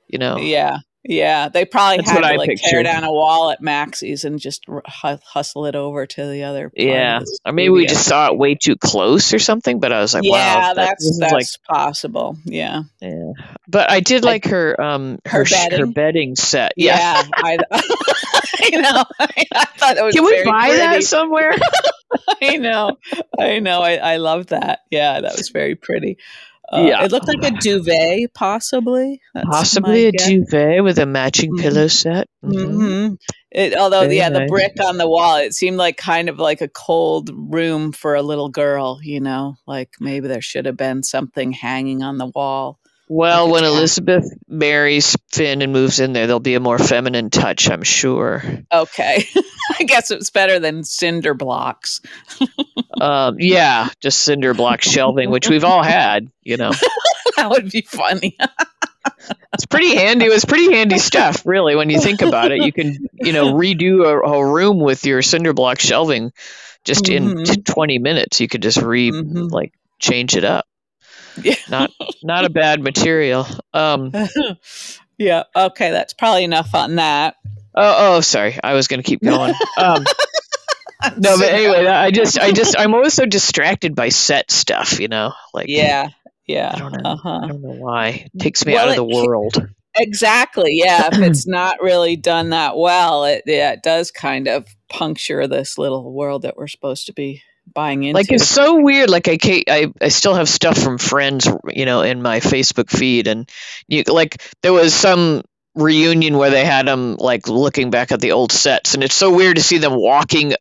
You 0.08 0.18
know. 0.18 0.36
Yeah, 0.38 0.78
yeah. 1.04 1.48
They 1.48 1.64
probably 1.64 1.98
That's 1.98 2.10
had 2.10 2.20
to 2.20 2.26
I 2.26 2.36
like 2.36 2.58
tear 2.58 2.82
down 2.82 3.04
a 3.04 3.12
wall 3.12 3.50
at 3.50 3.60
Maxie's 3.60 4.24
and 4.24 4.38
just 4.40 4.64
hustle 4.86 5.66
it 5.66 5.74
over 5.76 6.06
to 6.06 6.26
the 6.30 6.44
other. 6.44 6.72
Yeah, 6.74 7.20
the 7.20 7.38
or 7.46 7.52
maybe 7.52 7.68
we 7.70 7.86
just 7.86 8.06
saw 8.06 8.28
it 8.28 8.38
way 8.38 8.54
too 8.54 8.76
close 8.76 9.32
or 9.34 9.38
something. 9.38 9.80
But 9.80 9.92
I 9.92 10.00
was 10.00 10.14
like, 10.14 10.24
yeah, 10.24 10.30
wow, 10.30 10.74
that- 10.74 10.76
that's 10.76 11.04
this 11.04 11.18
that's 11.20 11.32
like 11.32 11.46
possible. 11.68 12.36
Yeah, 12.44 12.82
Yeah. 13.00 13.32
But 13.68 13.90
I 13.90 14.00
did 14.00 14.24
I- 14.24 14.28
like 14.28 14.46
her 14.46 14.80
um 14.80 15.18
her 15.26 15.38
Her 15.38 15.44
sh- 15.44 15.54
her 15.54 15.68
bedding? 15.70 15.92
bedding 15.92 16.36
set. 16.36 16.72
Yeah. 16.76 16.96
yeah. 17.22 17.28
I, 17.34 17.58
I 17.72 18.70
know. 18.70 19.04
I 19.20 19.64
thought 19.76 19.96
it 19.96 20.02
was. 20.04 20.14
Can 20.14 20.24
we 20.24 20.42
buy 20.44 20.70
that 20.76 21.02
somewhere? 21.02 21.54
I 22.42 22.56
know. 22.56 22.96
I 23.38 23.58
know. 23.58 23.80
I, 23.80 23.96
I 23.96 24.16
love 24.16 24.46
that. 24.48 24.80
Yeah, 24.90 25.20
that 25.20 25.36
was 25.36 25.48
very 25.50 25.74
pretty. 25.74 26.18
Uh, 26.74 26.80
Yeah. 26.82 27.04
It 27.04 27.12
looked 27.12 27.28
like 27.28 27.44
a 27.44 27.50
duvet, 27.52 28.34
possibly. 28.34 29.20
That's 29.34 29.46
Possibly 29.48 30.06
a 30.06 30.12
guess. 30.12 30.26
duvet 30.26 30.82
with 30.82 30.98
a 30.98 31.06
matching 31.06 31.52
Mhm. 31.52 31.60
pillow 31.60 31.86
set. 31.88 32.26
Mhm. 32.44 32.66
Mhm. 32.76 33.16
It, 33.52 33.76
although, 33.76 34.00
Very 34.02 34.16
yeah, 34.16 34.30
the 34.30 34.46
brick 34.46 34.72
on 34.82 34.98
the 34.98 35.08
wall, 35.08 35.36
it 35.36 35.54
seemed 35.54 35.76
like 35.76 35.96
kind 35.96 36.28
of 36.28 36.38
like 36.38 36.60
a 36.60 36.68
cold 36.68 37.30
room 37.32 37.92
for 37.92 38.14
a 38.16 38.22
little 38.22 38.48
girl, 38.48 38.98
you 39.02 39.20
know? 39.20 39.54
Like 39.66 39.90
maybe 40.00 40.26
there 40.26 40.40
should 40.42 40.66
have 40.66 40.76
been 40.76 41.02
something 41.04 41.52
hanging 41.52 42.02
on 42.02 42.18
the 42.18 42.26
wall. 42.34 42.80
Well, 43.08 43.50
when. 43.50 43.64
Elizabeth 43.64 44.24
marries 44.48 45.16
Finn 45.30 45.62
and 45.62 45.72
moves 45.72 46.00
in 46.00 46.12
there, 46.12 46.26
there'll 46.26 46.40
be 46.40 46.54
a 46.54 46.60
more 46.60 46.78
feminine 46.78 47.30
touch, 47.30 47.68
I'm 47.70 47.82
sure. 47.82 48.42
Okay. 48.72 49.26
I 49.78 49.84
guess 49.84 50.10
it's 50.10 50.30
better 50.30 50.58
than 50.58 50.84
cinder 50.84 51.34
blocks. 51.34 52.00
Um, 53.00 53.36
yeah, 53.40 53.88
just 54.00 54.20
cinder 54.20 54.54
block 54.54 54.80
shelving, 54.80 55.28
which 55.28 55.48
we've 55.48 55.64
all 55.64 55.82
had. 55.82 56.30
You 56.44 56.56
know, 56.56 56.70
that 57.36 57.50
would 57.50 57.68
be 57.72 57.80
funny. 57.80 58.36
it's 59.52 59.66
pretty 59.66 59.96
handy. 59.96 60.26
It 60.26 60.30
was 60.30 60.44
pretty 60.44 60.72
handy 60.72 60.98
stuff, 60.98 61.44
really, 61.44 61.74
when 61.74 61.90
you 61.90 62.00
think 62.00 62.22
about 62.22 62.52
it. 62.52 62.62
You 62.62 62.72
can, 62.72 63.08
you 63.14 63.32
know, 63.32 63.52
redo 63.54 64.04
a, 64.04 64.20
a 64.20 64.46
room 64.52 64.78
with 64.78 65.04
your 65.04 65.22
cinder 65.22 65.52
block 65.52 65.80
shelving 65.80 66.30
just 66.84 67.08
in 67.08 67.24
Mhm. 67.34 67.44
t- 67.54 67.62
20 67.62 67.98
minutes. 67.98 68.40
You 68.40 68.46
could 68.46 68.62
just 68.62 68.80
re 68.80 69.10
Mhm. 69.10 69.50
like 69.50 69.72
change 69.98 70.36
it 70.36 70.44
up. 70.44 70.64
Yeah. 71.42 71.54
Not 71.68 71.90
not 72.22 72.44
a 72.44 72.50
bad 72.50 72.80
material. 72.82 73.46
Um, 73.72 74.12
yeah. 75.18 75.44
Okay. 75.54 75.90
That's 75.90 76.12
probably 76.12 76.44
enough 76.44 76.74
on 76.74 76.96
that. 76.96 77.36
oh, 77.74 78.16
oh, 78.16 78.20
sorry. 78.20 78.58
I 78.62 78.74
was 78.74 78.88
going 78.88 79.02
to 79.02 79.06
keep 79.08 79.22
going. 79.22 79.54
Um, 79.78 80.04
no, 81.18 81.36
but 81.36 81.52
anyway, 81.52 81.86
I 81.86 82.10
just, 82.10 82.38
I 82.38 82.50
just, 82.52 82.78
I'm 82.78 82.94
always 82.94 83.12
so 83.12 83.26
distracted 83.26 83.94
by 83.94 84.08
set 84.08 84.50
stuff. 84.50 85.00
You 85.00 85.08
know, 85.08 85.32
like 85.52 85.66
Yeah. 85.68 86.08
Yeah. 86.46 86.72
I 86.74 86.78
don't 86.78 86.92
know. 86.92 86.98
I 87.08 87.12
Uh-huh. 87.12 87.46
don't 87.48 87.62
know 87.62 87.74
why. 87.74 88.26
It 88.34 88.38
takes 88.38 88.64
me 88.64 88.72
Well, 88.74 88.88
out 88.88 88.90
of 88.90 88.96
the 88.96 89.06
it- 89.06 89.26
world. 89.26 89.68
Exactly. 89.96 90.70
Yeah. 90.82 91.08
if 91.12 91.18
it's 91.20 91.46
not 91.46 91.82
really 91.82 92.16
done 92.16 92.50
that 92.50 92.76
well, 92.76 93.24
it 93.26 93.42
yeah, 93.46 93.72
it 93.72 93.82
does 93.82 94.10
kind 94.10 94.48
of 94.48 94.66
puncture 94.88 95.46
this 95.46 95.76
little 95.78 96.12
world 96.12 96.42
that 96.42 96.56
we're 96.56 96.66
supposed 96.68 97.06
to 97.06 97.12
be 97.12 97.42
buying 97.74 98.02
into. 98.02 98.16
Like 98.16 98.30
it's 98.32 98.48
so 98.48 98.80
weird. 98.80 99.10
Like 99.10 99.28
I, 99.28 99.38
I, 99.68 99.92
I 100.00 100.08
still 100.08 100.34
have 100.34 100.48
stuff 100.48 100.78
from 100.78 100.98
friends, 100.98 101.48
you 101.68 101.86
know, 101.86 102.02
in 102.02 102.22
my 102.22 102.40
Facebook 102.40 102.90
feed, 102.90 103.26
and 103.26 103.50
you 103.88 104.04
like 104.06 104.42
there 104.62 104.72
was 104.72 104.94
some 104.94 105.42
reunion 105.74 106.38
where 106.38 106.50
they 106.50 106.64
had 106.64 106.86
them 106.86 107.16
like 107.16 107.48
looking 107.48 107.90
back 107.90 108.12
at 108.12 108.20
the 108.20 108.32
old 108.32 108.52
sets, 108.52 108.94
and 108.94 109.02
it's 109.02 109.14
so 109.14 109.34
weird 109.34 109.56
to 109.56 109.62
see 109.62 109.78
them 109.78 109.94
walking 109.94 110.54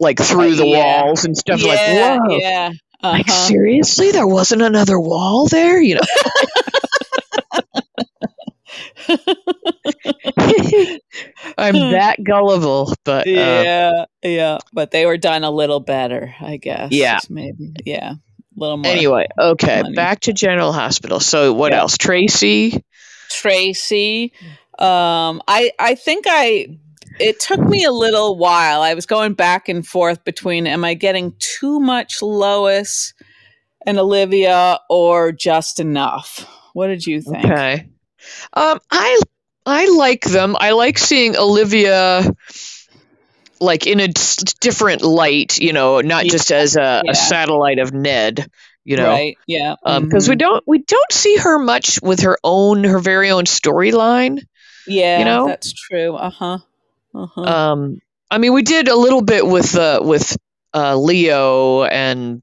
like 0.00 0.18
through 0.18 0.56
the 0.56 0.66
yeah. 0.66 1.02
walls 1.02 1.24
and 1.24 1.36
stuff. 1.36 1.60
yeah, 1.60 1.68
like 1.68 2.20
whoa, 2.20 2.36
yeah. 2.36 2.70
like 3.02 3.28
Uh-huh. 3.28 3.46
seriously, 3.46 4.10
there 4.10 4.26
wasn't 4.26 4.62
another 4.62 4.98
wall 4.98 5.46
there, 5.48 5.80
you 5.80 5.96
know. 5.96 6.00
I'm 11.58 11.74
that 11.92 12.22
gullible, 12.22 12.92
but 13.04 13.26
uh, 13.26 13.30
yeah, 13.30 14.04
yeah. 14.22 14.58
But 14.72 14.90
they 14.90 15.06
were 15.06 15.16
done 15.16 15.42
a 15.44 15.50
little 15.50 15.80
better, 15.80 16.34
I 16.40 16.58
guess. 16.58 16.92
Yeah. 16.92 17.18
Maybe. 17.30 17.72
Yeah. 17.84 18.12
A 18.12 18.60
little 18.60 18.76
more. 18.78 18.90
anyway, 18.92 19.26
okay, 19.38 19.82
money. 19.82 19.94
back 19.94 20.20
to 20.20 20.32
General 20.32 20.72
Hospital. 20.72 21.20
So 21.20 21.52
what 21.52 21.72
Yeah. 21.72 21.80
else? 21.80 21.96
Tracy. 21.98 22.82
Tracy. 23.30 24.32
Um, 24.78 25.42
I 25.48 25.72
I 25.78 25.94
think 25.94 26.24
I 26.28 26.78
it 27.18 27.40
took 27.40 27.60
me 27.60 27.84
a 27.84 27.90
little 27.92 28.36
while. 28.36 28.82
I 28.82 28.92
was 28.94 29.06
going 29.06 29.32
back 29.34 29.68
and 29.70 29.86
forth 29.86 30.24
between 30.24 30.66
am 30.66 30.84
I 30.84 30.94
getting 30.94 31.34
too 31.38 31.80
much 31.80 32.20
Lois 32.22 33.14
and 33.86 33.98
Olivia 33.98 34.78
or 34.90 35.32
just 35.32 35.80
enough? 35.80 36.46
What 36.74 36.88
did 36.88 37.06
you 37.06 37.22
think? 37.22 37.44
Okay. 37.44 37.88
Um, 38.52 38.78
I 38.90 39.18
I 39.66 39.86
like 39.86 40.22
them. 40.24 40.56
I 40.58 40.72
like 40.72 40.98
seeing 40.98 41.36
Olivia 41.36 42.22
like 43.60 43.86
in 43.86 44.00
a 44.00 44.08
different 44.60 45.02
light. 45.02 45.58
You 45.58 45.72
know, 45.72 46.00
not 46.00 46.26
Yeah, 46.26 46.30
just 46.30 46.52
as 46.52 46.76
a, 46.76 47.02
yeah. 47.04 47.12
a 47.12 47.14
satellite 47.14 47.78
of 47.78 47.92
Ned. 47.92 48.48
You 48.84 48.96
know, 48.96 49.08
Right. 49.08 49.36
Yeah. 49.46 49.76
because 49.84 50.28
we 50.28 50.36
mhm. 50.36 50.38
don't 50.38 50.64
we 50.66 50.78
don't 50.78 51.12
see 51.12 51.36
her 51.36 51.58
much 51.58 52.00
with 52.02 52.20
her 52.20 52.38
own 52.44 52.84
her 52.84 52.98
very 53.00 53.30
own 53.30 53.44
storyline. 53.44 54.40
Yeah, 54.86 55.18
you 55.18 55.24
know? 55.24 55.46
that's 55.46 55.72
true. 55.72 56.14
Uh-huh. 56.16 56.58
Uh-huh. 57.14 57.42
Um, 57.42 58.00
I 58.30 58.38
mean, 58.38 58.52
we 58.54 58.62
did 58.62 58.88
a 58.88 58.96
little 58.96 59.22
bit 59.22 59.46
with 59.46 59.76
uh, 59.76 60.00
with 60.02 60.36
uh, 60.74 60.96
Leo 60.96 61.84
and 61.84 62.42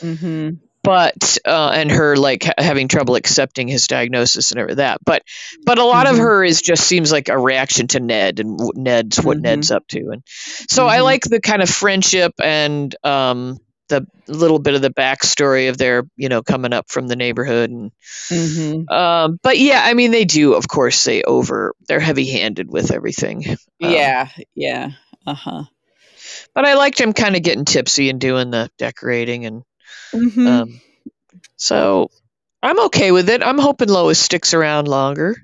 hmm 0.00 0.50
but 0.84 1.38
uh, 1.44 1.70
and 1.74 1.90
her 1.90 2.14
like 2.16 2.44
ha- 2.44 2.52
having 2.58 2.86
trouble 2.88 3.16
accepting 3.16 3.66
his 3.66 3.86
diagnosis 3.88 4.52
and 4.52 4.60
everything 4.60 4.76
that 4.76 4.98
but 5.04 5.22
but 5.64 5.78
a 5.78 5.84
lot 5.84 6.06
of 6.06 6.16
Mhm. 6.16 6.20
her 6.20 6.44
is 6.44 6.62
just 6.62 6.84
seems 6.86 7.10
like 7.10 7.28
a 7.28 7.38
reaction 7.38 7.88
to 7.88 8.00
ned 8.00 8.38
and 8.40 8.60
ned's 8.76 9.20
what 9.22 9.38
Mhm. 9.38 9.42
ned's 9.42 9.70
up 9.70 9.86
to 9.88 10.10
and 10.12 10.22
so 10.70 10.86
i 10.86 10.98
Mhm. 10.98 11.04
like 11.04 11.22
the 11.24 11.40
kind 11.40 11.62
of 11.62 11.68
friendship 11.70 12.34
and 12.42 12.94
um 13.02 13.58
the 13.88 14.06
little 14.28 14.58
bit 14.58 14.74
of 14.74 14.80
the 14.82 14.88
backstory 14.90 15.68
of 15.68 15.76
their 15.76 16.04
you 16.16 16.28
know 16.30 16.42
coming 16.42 16.72
up 16.72 16.88
from 16.90 17.06
the 17.08 17.16
neighborhood 17.16 17.70
and 17.70 17.90
Mhm. 18.30 18.90
um 18.90 19.38
but 19.42 19.58
yeah 19.58 19.82
i 19.84 19.92
mean 19.94 20.10
they 20.10 20.24
do 20.24 20.54
of 20.54 20.66
course 20.68 21.04
they 21.04 21.22
over 21.22 21.74
they're 21.88 22.00
heavy 22.00 22.26
handed 22.30 22.70
with 22.70 22.90
everything 22.90 23.44
Um, 23.48 23.56
Yeah, 23.92 24.28
yeah. 24.54 24.88
Uh-huh. 25.26 25.64
but 26.54 26.64
i 26.64 26.74
liked 26.74 26.98
him 27.00 27.12
kind 27.12 27.36
of 27.36 27.42
getting 27.42 27.64
tipsy 27.66 28.08
and 28.10 28.20
doing 28.20 28.50
the 28.50 28.70
decorating 28.78 29.44
and 29.46 29.62
Mhm. 30.14 30.46
um 30.46 30.80
so 31.56 32.10
i'm 32.62 32.78
okay 32.86 33.10
with 33.12 33.28
it 33.28 33.42
i'm 33.42 33.58
hoping 33.58 33.88
lois 33.88 34.18
sticks 34.18 34.54
around 34.54 34.88
longer 34.88 35.36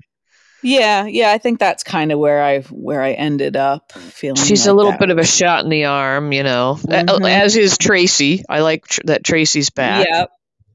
yeah, 0.63 1.05
yeah, 1.07 1.31
I 1.31 1.39
think 1.39 1.57
that's 1.57 1.81
kind 1.81 2.11
of 2.11 2.19
where 2.19 2.39
I 2.43 2.59
where 2.61 3.01
I 3.01 3.13
ended 3.13 3.57
up 3.57 3.93
feeling 3.93 4.43
she's 4.43 4.67
a 4.67 4.73
little 4.73 4.91
bit 4.91 5.09
of 5.09 5.17
a 5.17 5.25
shot 5.25 5.63
in 5.63 5.71
the 5.71 5.85
arm 5.85 6.31
you 6.31 6.43
know 6.43 6.77
Mhm. 6.83 7.27
as 7.27 7.55
is 7.55 7.79
tracy 7.79 8.43
i 8.47 8.59
like 8.59 8.85
tr- 8.85 9.01
that 9.05 9.23
tracy's 9.23 9.71
back 9.71 10.05
Yeah, 10.07 10.25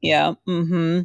Yeah. 0.02 0.34
Mm-hmm. 0.48 1.02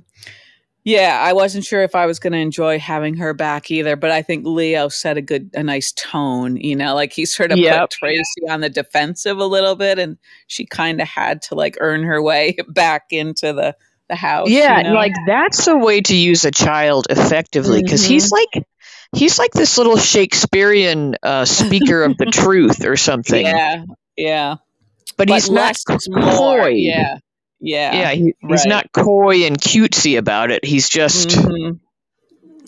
Yeah, 0.83 1.19
I 1.23 1.33
wasn't 1.33 1.63
sure 1.63 1.83
if 1.83 1.93
I 1.93 2.07
was 2.07 2.17
going 2.17 2.33
to 2.33 2.39
enjoy 2.39 2.79
having 2.79 3.15
her 3.17 3.33
back 3.35 3.69
either, 3.69 3.95
but 3.95 4.09
I 4.11 4.23
think 4.23 4.45
Leo 4.47 4.89
set 4.89 5.15
a 5.15 5.21
good, 5.21 5.51
a 5.53 5.61
nice 5.61 5.91
tone. 5.91 6.57
You 6.57 6.75
know, 6.75 6.95
like 6.95 7.13
he 7.13 7.25
sort 7.25 7.51
of 7.51 7.59
Yep. 7.59 7.81
put 7.81 7.89
Tracy 7.91 8.49
on 8.49 8.61
the 8.61 8.69
defensive 8.69 9.37
a 9.37 9.45
little 9.45 9.75
bit, 9.75 9.99
and 9.99 10.17
she 10.47 10.65
kind 10.65 10.99
of 10.99 11.07
had 11.07 11.41
to 11.43 11.55
like 11.55 11.77
earn 11.79 12.03
her 12.03 12.21
way 12.21 12.55
back 12.67 13.05
into 13.11 13.53
the 13.53 13.75
the 14.09 14.15
house. 14.15 14.49
you 14.49 14.57
Yeah, 14.57 14.81
know? 14.81 14.93
like 14.93 15.13
that's 15.27 15.67
a 15.67 15.77
way 15.77 16.01
to 16.01 16.15
use 16.15 16.45
a 16.45 16.51
child 16.51 17.07
effectively 17.09 17.81
because 17.83 18.03
he's 18.03 18.31
like 18.31 18.65
he's 19.15 19.37
like 19.39 19.51
this 19.51 19.77
little 19.77 19.97
Shakespearean 19.97 21.15
uh, 21.23 21.45
speaker 21.45 22.03
of 22.03 22.17
the 22.17 22.25
truth 22.33 22.85
or 22.85 22.97
something. 22.97 23.45
yeah, 23.45 23.85
yeah. 24.17 24.55
but, 25.17 25.29
he's 25.29 25.49
not 25.49 25.61
less 25.61 25.83
is 25.89 26.09
more. 26.09 26.23
coy. 26.35 26.69
Yeah, 26.69 27.19
yeah, 27.61 27.93
yeah, 27.93 28.11
he, 28.11 28.33
he's 28.41 28.61
right. 28.61 28.67
not 28.67 28.91
coy 28.91 29.43
and 29.45 29.57
cutesy 29.59 30.17
about 30.17 30.51
it. 30.51 30.65
He's 30.65 30.89
just 30.89 31.29
Mhm. 31.29 31.79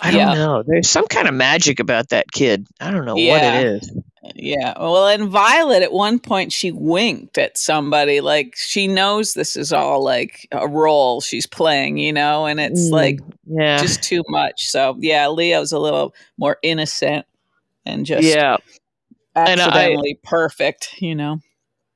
I 0.02 0.12
don't 0.12 0.20
yeah. 0.20 0.34
know. 0.34 0.64
There's 0.66 0.90
some 0.90 1.08
kind 1.08 1.28
of 1.28 1.34
magic 1.34 1.80
about 1.80 2.10
that 2.10 2.32
kid. 2.32 2.68
I 2.82 2.92
don't 2.92 3.06
know 3.06 3.16
Yeah. 3.16 3.32
what 3.32 3.62
it 3.66 3.68
is. 3.76 3.92
Yeah. 4.36 4.74
Well, 4.78 5.08
and 5.08 5.30
Violet 5.30 5.82
at 5.82 5.92
one 5.94 6.20
point 6.20 6.52
she 6.52 6.72
winked 6.72 7.38
at 7.38 7.58
somebody 7.58 8.20
like 8.22 8.54
she 8.58 8.88
knows 8.88 9.34
this 9.34 9.56
is 9.56 9.72
all 9.72 10.04
like 10.04 10.48
a 10.52 10.68
role 10.68 11.22
she's 11.22 11.46
playing, 11.48 11.98
you 11.98 12.12
know, 12.14 12.46
and 12.46 12.60
it's 12.60 12.90
Mm, 12.90 12.92
like 12.92 13.20
yeah, 13.46 13.78
just 13.82 14.02
too 14.04 14.24
much. 14.30 14.68
So, 14.70 14.96
yeah, 15.00 15.28
Leo's 15.30 15.72
a 15.72 15.80
little 15.80 16.14
more 16.38 16.58
innocent 16.64 17.26
and 17.86 18.06
just 18.06 18.24
yeah. 18.28 18.58
And 19.36 19.60
I- 19.62 19.66
accidentally 19.66 20.20
perfect, 20.24 21.02
you 21.02 21.16
know. 21.16 21.40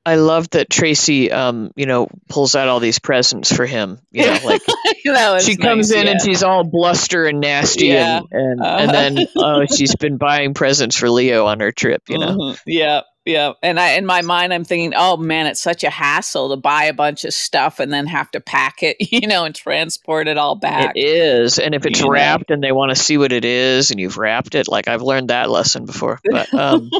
I 0.06 0.14
love 0.14 0.48
that 0.50 0.70
Tracy, 0.70 1.30
um, 1.30 1.70
you 1.76 1.84
know, 1.84 2.08
pulls 2.30 2.54
out 2.56 2.68
all 2.68 2.80
these 2.80 2.98
presents 2.98 3.54
for 3.54 3.66
him. 3.66 3.98
You 4.10 4.24
know, 4.26 4.38
like 4.44 4.62
That 5.04 5.32
was 5.34 5.44
she 5.44 5.56
comes 5.56 5.90
nice, 5.90 6.00
in 6.02 6.08
and 6.08 6.20
she's 6.20 6.42
all 6.42 6.64
bluster 6.64 7.24
and 7.26 7.40
nasty 7.40 7.86
Yeah. 7.88 8.18
and 8.18 8.26
and, 8.32 8.60
Uh-huh. 8.62 8.76
and 8.78 8.90
then 8.90 9.26
uh, 9.36 9.66
she's 9.74 9.94
been 9.96 10.16
buying 10.16 10.54
presents 10.54 10.96
for 10.96 11.10
Leo 11.10 11.46
on 11.46 11.60
her 11.60 11.72
trip, 11.72 12.02
you 12.08 12.18
know. 12.18 12.28
Mhm. 12.36 12.58
Yeah, 12.66 13.00
yeah. 13.26 13.52
And 13.62 13.78
I 13.78 13.92
in 13.92 14.06
my 14.06 14.22
mind 14.22 14.54
I'm 14.54 14.64
thinking, 14.64 14.94
oh 14.96 15.16
man, 15.18 15.46
it's 15.46 15.62
such 15.62 15.84
a 15.84 15.90
hassle 15.90 16.50
to 16.50 16.56
buy 16.56 16.84
a 16.84 16.94
bunch 16.94 17.24
of 17.24 17.34
stuff 17.34 17.78
and 17.80 17.92
then 17.92 18.06
have 18.06 18.30
to 18.30 18.40
pack 18.40 18.82
it, 18.82 18.96
you 19.12 19.26
know, 19.28 19.44
and 19.44 19.54
transport 19.54 20.26
it 20.28 20.38
all 20.38 20.54
back. 20.56 20.92
It 20.96 21.00
is, 21.04 21.58
and 21.58 21.74
if 21.74 21.84
it's 21.84 22.00
You 22.00 22.06
know. 22.06 22.12
wrapped 22.12 22.50
and 22.50 22.62
they 22.62 22.72
want 22.72 22.90
to 22.90 22.96
see 22.96 23.18
what 23.18 23.32
it 23.32 23.44
is, 23.44 23.90
and 23.90 24.00
you've 24.00 24.16
wrapped 24.16 24.54
it, 24.54 24.68
like 24.68 24.88
I've 24.88 25.02
learned 25.02 25.28
that 25.28 25.50
lesson 25.50 25.84
before. 25.84 26.18
But 26.30 26.52
um, 26.54 26.90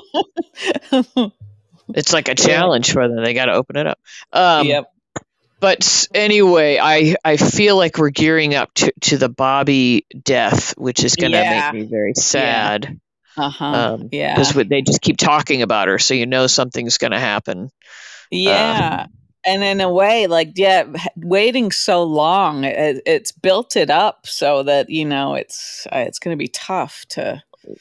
it's 1.94 2.12
like 2.12 2.28
a 2.28 2.34
challenge 2.34 2.92
for 2.92 3.06
them; 3.08 3.22
they 3.22 3.34
got 3.34 3.46
to 3.46 3.52
open 3.52 3.76
it 3.76 3.86
up. 3.86 3.98
Um, 4.32 4.66
yep. 4.66 4.92
But 5.60 6.06
anyway, 6.14 6.78
I 6.80 7.16
I 7.24 7.36
feel 7.36 7.76
like 7.76 7.98
we're 7.98 8.10
gearing 8.10 8.54
up 8.54 8.72
to 8.74 8.92
to 9.02 9.18
the 9.18 9.28
Bobbie 9.28 10.06
death, 10.22 10.76
which 10.78 11.02
is 11.02 11.16
going 11.16 11.32
to 11.32 11.38
Yeah. 11.38 11.72
make 11.72 11.82
me 11.82 11.88
very 11.88 12.14
sad. 12.14 13.00
Uh-huh. 13.36 13.64
Um, 13.64 14.08
yeah. 14.10 14.34
because 14.34 14.52
they 14.68 14.82
just 14.82 15.00
keep 15.00 15.16
talking 15.16 15.62
about 15.62 15.88
her, 15.88 15.98
so 15.98 16.14
you 16.14 16.26
know 16.26 16.46
something's 16.48 16.98
going 16.98 17.12
to 17.12 17.20
happen. 17.20 17.70
Yeah. 18.30 19.06
and 19.44 19.62
in 19.62 19.80
a 19.80 19.90
way, 19.90 20.26
like, 20.26 20.52
yeah, 20.56 20.84
waiting 21.16 21.70
so 21.70 22.02
long, 22.02 22.64
it, 22.64 23.02
it's 23.06 23.32
built 23.32 23.76
it 23.76 23.90
up 23.90 24.26
so 24.26 24.64
that, 24.64 24.90
you 24.90 25.04
know, 25.04 25.34
it's, 25.34 25.86
uh, 25.92 25.98
it's 26.00 26.18
going 26.18 26.36
to 26.36 26.38
be 26.38 26.48
tough 26.48 27.04
to, 27.10 27.40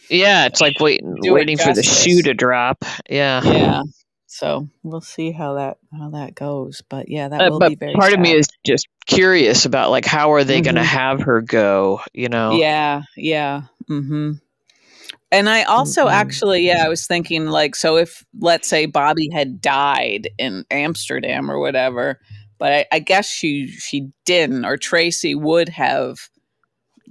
Yeah, 0.10 0.46
it's 0.46 0.62
like 0.62 0.80
waiting, 0.80 1.16
waiting 1.24 1.58
for 1.58 1.74
the 1.74 1.84
shoe 1.84 2.22
to 2.24 2.34
drop. 2.34 2.84
Yeah. 3.10 3.42
yeah. 3.44 3.82
So 4.28 4.68
we'll 4.84 5.02
see 5.02 5.32
how 5.32 5.56
that, 5.56 5.78
how 5.98 6.10
that 6.12 6.36
goes. 6.36 6.82
But 6.90 7.10
yeah, 7.10 7.30
that 7.30 7.42
Uh, 7.42 7.50
will 7.50 7.60
but 7.60 7.70
be 7.70 7.76
very 7.76 7.94
part 7.94 8.14
of 8.14 8.20
me 8.20 8.34
is 8.34 8.48
just 8.66 8.88
curious 9.06 9.66
about 9.66 9.90
like 9.90 10.06
how 10.06 10.34
are 10.34 10.44
they 10.44 10.62
going 10.62 10.76
to 10.76 10.84
have 10.84 11.22
her 11.22 11.42
go? 11.42 12.02
You 12.14 12.30
know? 12.30 12.52
Yeah, 12.52 13.04
yeah. 13.16 13.64
Mm-hmm. 13.90 14.34
And 15.32 15.50
I 15.50 15.64
also 15.64 16.06
Mhm. 16.08 16.12
actually, 16.12 16.66
yeah, 16.68 16.86
I 16.86 16.90
was 16.90 17.06
thinking 17.06 17.48
like, 17.48 17.76
so 17.76 17.98
if 17.98 18.26
let's 18.40 18.68
say 18.68 18.86
Bobbie 18.86 19.30
had 19.32 19.60
died 19.62 20.30
in 20.38 20.66
Amsterdam 20.72 21.52
or 21.52 21.60
whatever, 21.60 22.20
but 22.58 22.72
I, 22.74 22.86
I 22.94 23.00
guess 23.00 23.30
she 23.30 23.68
she 23.68 24.10
didn't, 24.26 24.66
or 24.66 24.78
Tracy 24.78 25.36
would 25.36 25.70
have 25.70 26.18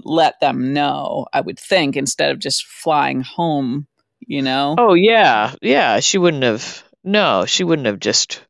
let 0.05 0.41
them 0.41 0.73
know. 0.73 1.27
I 1.33 1.41
would 1.41 1.59
think 1.59 1.97
instead 1.97 2.31
of 2.31 2.39
just 2.39 2.67
flying 2.67 3.23
home, 3.23 3.87
you 4.21 4.43
know. 4.43 4.75
Oh 4.79 4.95
yeah, 4.95 5.55
yeah. 5.63 6.01
She 6.01 6.19
wouldn't 6.19 6.43
have. 6.43 6.83
No, 7.05 7.45
she 7.47 7.65
wouldn't 7.65 7.87
have 7.87 8.01
just. 8.01 8.43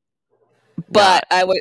but 0.91 1.25
I 1.31 1.45
would. 1.45 1.61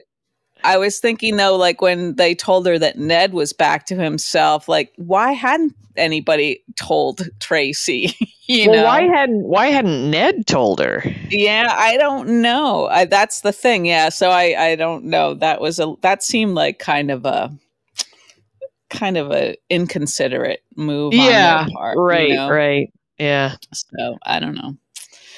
I 0.63 0.77
was 0.77 0.99
thinking 0.99 1.35
though, 1.37 1.55
like 1.55 1.81
when 1.81 2.15
they 2.15 2.33
told 2.33 2.65
her 2.65 2.79
that 2.79 2.97
Ned 2.97 3.33
was 3.33 3.53
back 3.53 3.85
to 3.87 3.95
himself, 3.95 4.67
like 4.67 4.91
why 4.95 5.33
hadn't 5.33 5.75
anybody 5.95 6.63
told 6.75 7.29
Tracy? 7.39 8.15
you 8.47 8.71
well, 8.71 8.79
know, 8.79 8.85
why 8.85 9.01
hadn't 9.03 9.43
Why 9.43 9.67
hadn't 9.67 10.09
Ned 10.09 10.47
told 10.47 10.79
her? 10.79 11.03
Yeah, 11.29 11.71
I 11.71 11.97
don't 11.97 12.41
know. 12.41 12.87
I, 12.87 13.05
that's 13.05 13.41
the 13.41 13.51
thing. 13.51 13.85
Yeah, 13.85 14.09
so 14.09 14.31
I 14.31 14.71
I 14.71 14.75
don't 14.75 15.05
know. 15.05 15.35
That 15.35 15.61
was 15.61 15.79
a 15.79 15.93
that 16.01 16.23
seemed 16.23 16.55
like 16.55 16.79
kind 16.79 17.11
of 17.11 17.25
a 17.25 17.55
kind 18.97 19.17
of 19.17 19.31
a 19.31 19.55
inconsiderate 19.69 20.63
move. 20.75 21.17
on 21.17 21.17
yeah, 21.17 21.65
their 21.65 21.65
part, 21.73 22.01
you 22.09 22.27
right, 22.27 22.27
know? 22.27 22.49
right. 22.49 22.93
Yeah, 23.17 23.55
So 23.73 24.17
I 24.25 24.39
don't 24.39 24.55
know. 24.55 24.77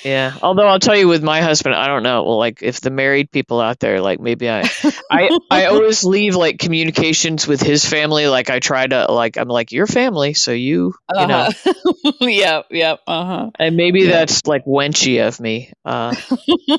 yeah. 0.04 0.38
Although 0.42 0.68
I'll 0.68 0.80
tell 0.80 0.96
you, 0.96 1.08
with 1.08 1.24
my 1.24 1.42
husband, 1.42 1.76
I 1.76 1.88
don't 1.88 2.04
know. 2.04 2.24
Well, 2.24 2.38
like 2.38 2.62
if 2.64 2.80
the 2.82 2.90
married 2.90 3.32
people 3.32 3.60
out 3.60 3.80
there, 3.80 4.00
like 4.02 4.20
maybe 4.20 4.50
I, 4.50 4.70
I, 5.10 5.32
I 5.50 5.66
always 5.68 6.04
leave 6.04 6.36
like 6.36 6.60
communications 6.60 7.48
with 7.48 7.62
his 7.62 7.86
family. 7.86 8.28
Like 8.28 8.50
I 8.50 8.60
try 8.60 8.86
to, 8.88 9.12
like 9.12 9.38
I'm 9.38 9.48
like 9.48 9.72
your 9.72 9.88
family, 9.88 10.34
so 10.34 10.52
you, 10.52 10.94
you 11.16 11.28
know. 11.28 11.48
Uh-huh. 11.66 12.12
yep, 12.22 12.66
yep. 12.72 13.00
Uh 13.08 13.26
huh. 13.26 13.50
And 13.60 13.76
maybe 13.76 14.06
Yeah. 14.06 14.12
that's 14.12 14.46
like 14.46 14.66
wenchy 14.66 15.26
of 15.28 15.40
me. 15.40 15.72
Uh, 15.86 16.16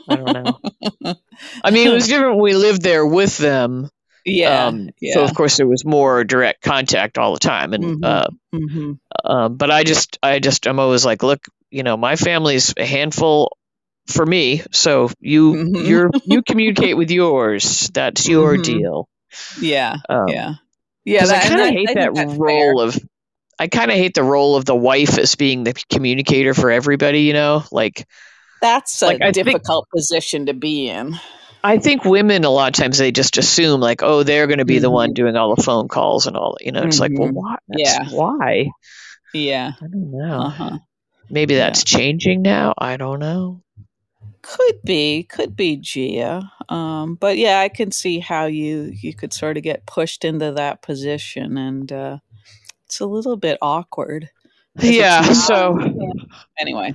I 0.08 0.16
don't 0.16 0.32
know. 0.32 0.58
I 1.64 1.70
mean, 1.70 1.86
it 1.88 1.92
was 1.92 2.06
different 2.08 2.36
when 2.36 2.44
we 2.44 2.54
lived 2.54 2.82
there 2.82 3.06
with 3.06 3.36
them. 3.38 3.90
Yeah. 4.24 4.66
um, 4.66 4.90
yeah. 5.00 5.14
So 5.14 5.24
of 5.24 5.34
course 5.34 5.56
there 5.56 5.66
was 5.66 5.84
more 5.84 6.24
direct 6.24 6.62
contact 6.62 7.18
all 7.18 7.32
the 7.32 7.38
time, 7.38 7.72
and 7.72 8.02
Mhm. 8.02 8.04
uh, 8.04 8.28
hmm 8.52 8.92
um, 9.24 9.56
but 9.56 9.70
I 9.70 9.84
just, 9.84 10.18
I 10.22 10.38
just, 10.38 10.66
I'm 10.66 10.78
always 10.78 11.04
like, 11.04 11.22
look, 11.22 11.44
you 11.70 11.82
know, 11.82 11.96
my 11.96 12.16
family's 12.16 12.72
a 12.76 12.84
handful 12.84 13.56
for 14.06 14.24
me, 14.24 14.62
so 14.72 15.10
you, 15.20 15.52
Mhm. 15.54 15.86
you're, 15.86 16.10
you 16.24 16.42
communicate 16.42 16.96
with 16.96 17.10
yours. 17.10 17.90
That's 17.92 18.26
your 18.28 18.56
Mhm. 18.56 18.64
deal. 18.64 19.08
Yeah. 19.60 19.96
Um, 20.08 20.28
Yeah. 20.28 20.54
Yeah. 21.04 21.20
'cause 21.20 21.30
I 21.30 21.40
kind 21.40 21.60
of 21.60 21.68
hate 21.68 21.90
I 21.90 21.94
that 21.94 22.14
that's 22.14 22.30
fair. 22.32 22.38
role 22.38 22.80
of. 22.80 22.98
I 23.60 23.66
kind 23.66 23.90
of 23.90 23.96
hate 23.96 24.14
the 24.14 24.22
role 24.22 24.54
of 24.56 24.64
the 24.66 24.76
wife 24.76 25.18
as 25.18 25.34
being 25.34 25.64
the 25.64 25.74
communicator 25.92 26.54
for 26.54 26.70
everybody. 26.70 27.22
You 27.22 27.32
know, 27.32 27.64
like 27.72 28.06
That's 28.62 29.02
a 29.02 29.06
like, 29.06 29.20
I 29.22 29.32
think- 29.32 29.46
difficult 29.46 29.86
position 29.94 30.46
to 30.46 30.54
be 30.54 30.88
in. 30.88 31.18
I 31.64 31.78
think 31.78 32.04
women 32.04 32.44
a 32.44 32.50
lot 32.50 32.68
of 32.68 32.80
times 32.80 32.98
they 32.98 33.12
just 33.12 33.36
assume 33.38 33.80
like, 33.80 34.02
oh, 34.02 34.22
they're 34.22 34.46
going 34.46 34.58
to 34.58 34.64
be 34.64 34.78
the 34.78 34.90
one 34.90 35.10
Mhm. 35.10 35.14
doing 35.14 35.36
all 35.36 35.54
the 35.54 35.62
phone 35.62 35.88
calls 35.88 36.26
and 36.26 36.36
all. 36.36 36.56
You 36.60 36.72
know, 36.72 36.82
it's 36.82 37.00
like, 37.00 37.12
well, 37.14 37.28
Mhm. 37.28 37.34
why? 37.34 37.56
Yeah. 37.68 38.08
Why? 38.10 38.70
Yeah. 39.34 39.72
I 39.82 39.86
don't 39.86 40.10
know. 40.10 40.38
Uh 40.38 40.48
huh. 40.50 40.78
Maybe 41.30 41.54
Yeah. 41.54 41.66
that's 41.66 41.84
changing 41.84 42.42
now. 42.42 42.74
I 42.78 42.96
don't 42.96 43.18
know. 43.18 43.62
Could 44.42 44.82
be, 44.84 45.24
could 45.24 45.56
be 45.56 45.76
Gia. 45.76 46.50
Um, 46.68 47.16
but 47.16 47.36
yeah, 47.38 47.60
I 47.60 47.68
can 47.68 47.90
see 47.90 48.18
how 48.20 48.46
you 48.46 48.92
you 49.02 49.12
could 49.14 49.32
sort 49.32 49.56
of 49.56 49.62
get 49.62 49.84
pushed 49.84 50.24
into 50.24 50.52
that 50.52 50.80
position, 50.80 51.58
and 51.58 51.90
uh, 51.92 52.18
it's 52.86 53.00
a 53.00 53.06
little 53.06 53.36
bit 53.36 53.58
awkward. 53.60 54.30
'Cause 54.78 54.88
it's 54.88 54.96
Yeah. 54.96 55.32
So 55.32 55.78
anyway, 56.58 56.94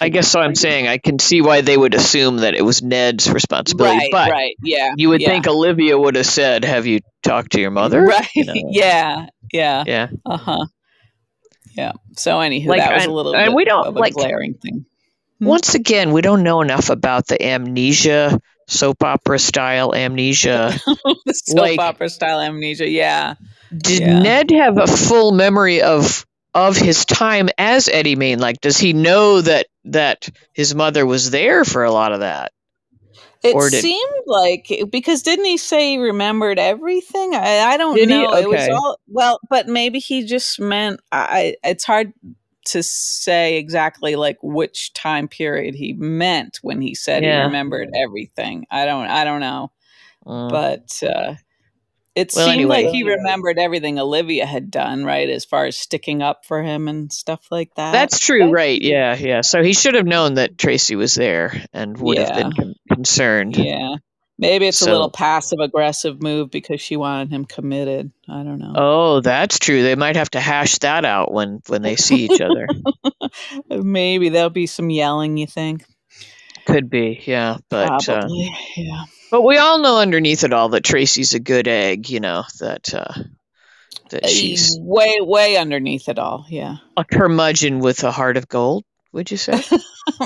I 0.00 0.08
guess 0.08 0.28
so. 0.28 0.40
I'm 0.40 0.54
saying 0.54 0.88
I 0.88 0.98
can 0.98 1.18
see 1.18 1.40
why 1.40 1.60
they 1.60 1.76
would 1.76 1.94
assume 1.94 2.38
that 2.38 2.54
it 2.54 2.62
was 2.62 2.82
Ned's 2.82 3.30
responsibility, 3.30 3.96
right, 3.98 4.08
but 4.12 4.30
right, 4.30 4.54
yeah, 4.62 4.92
you 4.96 5.08
would 5.10 5.20
yeah. 5.20 5.28
think 5.28 5.46
Olivia 5.46 5.98
would 5.98 6.16
have 6.16 6.26
said, 6.26 6.64
"Have 6.64 6.86
you 6.86 7.00
talked 7.22 7.52
to 7.52 7.60
your 7.60 7.70
mother?" 7.70 8.02
right? 8.02 8.28
You 8.34 8.44
know? 8.44 8.54
yeah, 8.70 9.26
yeah, 9.52 9.84
Yeah. 9.86 10.08
uh 10.26 10.36
huh, 10.36 10.66
yeah. 11.76 11.92
So 12.16 12.38
anywho, 12.38 12.66
Like, 12.66 12.80
that 12.80 12.94
was 12.94 13.04
a 13.06 13.10
little 13.10 13.34
and 13.34 13.46
bit 13.50 13.54
we 13.54 13.64
don't, 13.64 13.86
of 13.86 13.96
a 13.96 13.98
like- 13.98 14.14
glaring 14.14 14.54
thing. 14.54 14.84
Hmm. 15.38 15.46
Once 15.46 15.74
again, 15.74 16.12
we 16.12 16.20
don't 16.22 16.42
know 16.42 16.60
enough 16.60 16.90
about 16.90 17.26
the 17.26 17.42
amnesia 17.44 18.38
soap 18.68 19.02
opera 19.02 19.38
style 19.38 19.94
amnesia. 19.94 20.72
soap 21.32 21.56
Like- 21.58 21.80
opera 21.80 22.08
style 22.08 22.40
amnesia. 22.40 22.88
Yeah. 22.88 23.34
Did 23.76 24.00
Yeah. 24.00 24.18
Ned 24.20 24.50
have 24.50 24.78
a 24.78 24.86
full 24.86 25.32
memory 25.32 25.82
of 25.82 26.24
of 26.54 26.76
his 26.76 27.04
time 27.04 27.48
as 27.58 27.88
Eddie 27.88 28.16
Maine? 28.16 28.38
Like, 28.38 28.60
does 28.60 28.78
he 28.78 28.92
know 28.92 29.40
that 29.40 29.66
that 29.84 30.28
his 30.52 30.74
mother 30.74 31.04
was 31.06 31.30
there 31.30 31.64
for 31.64 31.84
a 31.84 31.90
lot 31.92 32.12
of 32.12 32.20
that? 32.20 32.52
It 33.42 33.54
did- 33.70 33.82
seemed 33.82 34.22
like 34.26 34.70
because 34.90 35.22
didn't 35.22 35.46
he 35.46 35.56
say 35.56 35.92
he 35.92 35.98
remembered 35.98 36.58
everything? 36.60 37.34
I, 37.34 37.58
I 37.60 37.76
don't 37.76 37.96
know. 38.08 38.34
It 38.34 38.48
was 38.48 38.68
all 38.68 38.98
well, 39.08 39.40
but 39.50 39.66
maybe 39.66 39.98
he 39.98 40.24
just 40.24 40.60
meant. 40.60 41.00
I. 41.10 41.56
It's 41.64 41.84
hard 41.84 42.12
to 42.66 42.80
say 42.84 43.56
exactly 43.58 44.14
like 44.14 44.38
which 44.40 44.92
time 44.92 45.26
period 45.26 45.74
he 45.74 45.92
meant 45.94 46.60
when 46.62 46.80
he 46.80 46.94
said 46.94 47.24
Yeah. 47.24 47.40
he 47.40 47.46
remembered 47.46 47.88
everything. 47.96 48.64
I 48.70 48.84
don't. 48.84 49.06
I 49.08 49.24
don't 49.24 49.40
know, 49.40 49.72
Mm. 50.24 50.48
but 50.48 51.02
uh, 51.04 51.34
it 52.14 52.30
Well, 52.34 52.46
seemed 52.46 52.54
anyway. 52.56 52.84
like 52.84 52.92
he 52.94 53.04
remembered 53.04 53.58
everything 53.58 53.98
Olivia 53.98 54.46
had 54.46 54.70
done, 54.70 55.04
right? 55.04 55.28
As 55.28 55.44
far 55.44 55.66
as 55.66 55.78
sticking 55.78 56.22
up 56.22 56.44
for 56.44 56.62
him 56.62 56.88
and 56.88 57.12
stuff 57.12 57.46
like 57.50 57.74
that. 57.76 57.92
That's 57.92 58.18
true, 58.18 58.50
right? 58.50 58.80
Yeah, 58.80 59.16
yeah. 59.16 59.40
So 59.40 59.62
he 59.62 59.72
should 59.72 59.94
have 59.94 60.06
known 60.06 60.34
that 60.34 60.58
Tracy 60.58 60.94
was 60.96 61.14
there 61.14 61.52
and 61.72 61.96
would 61.98 62.18
have 62.18 62.34
been 62.34 62.52
con- 62.52 62.74
concerned. 62.90 63.56
Yeah. 63.56 63.96
Maybe 64.38 64.66
it's 64.66 64.82
a 64.82 64.90
little 64.90 65.10
passive 65.10 65.60
aggressive 65.60 66.20
move 66.20 66.50
because 66.50 66.80
she 66.80 66.96
wanted 66.96 67.30
him 67.30 67.44
committed. 67.44 68.10
I 68.28 68.42
don't 68.42 68.58
know. 68.58 68.72
Oh, 68.74 69.20
that's 69.20 69.58
true. 69.58 69.82
They 69.82 69.94
might 69.94 70.16
have 70.16 70.30
to 70.30 70.40
hash 70.40 70.78
that 70.78 71.04
out 71.04 71.32
when 71.32 71.60
when 71.68 71.82
they 71.82 71.94
see 71.96 72.24
each 72.24 72.40
other. 72.40 72.66
Maybe 73.70 74.30
there'll 74.30 74.50
be 74.50 74.66
some 74.66 74.90
yelling, 74.90 75.36
you 75.36 75.46
think? 75.46 75.84
Could 76.66 76.90
be, 76.90 77.22
yeah. 77.24 77.58
But 77.68 78.08
uh, 78.08 78.26
yeah. 78.76 79.04
But 79.32 79.42
we 79.42 79.56
all 79.56 79.78
know 79.78 79.98
underneath 79.98 80.44
it 80.44 80.52
all 80.52 80.68
that 80.68 80.84
Tracy's 80.84 81.32
a 81.34 81.40
good 81.40 81.66
egg. 81.66 82.10
You 82.10 82.20
know 82.20 82.44
that 82.60 82.94
uh, 82.94 83.14
that 84.10 84.28
she's 84.28 84.78
way, 84.78 85.16
way 85.20 85.56
underneath 85.56 86.08
it 86.08 86.18
all. 86.18 86.46
Yeah. 86.48 86.76
a 86.96 87.04
curmudgeon 87.04 87.80
with 87.80 88.04
a 88.04 88.12
heart 88.12 88.36
of 88.36 88.46
gold. 88.46 88.84
Would 89.12 89.30
you 89.30 89.38
say? 89.38 89.54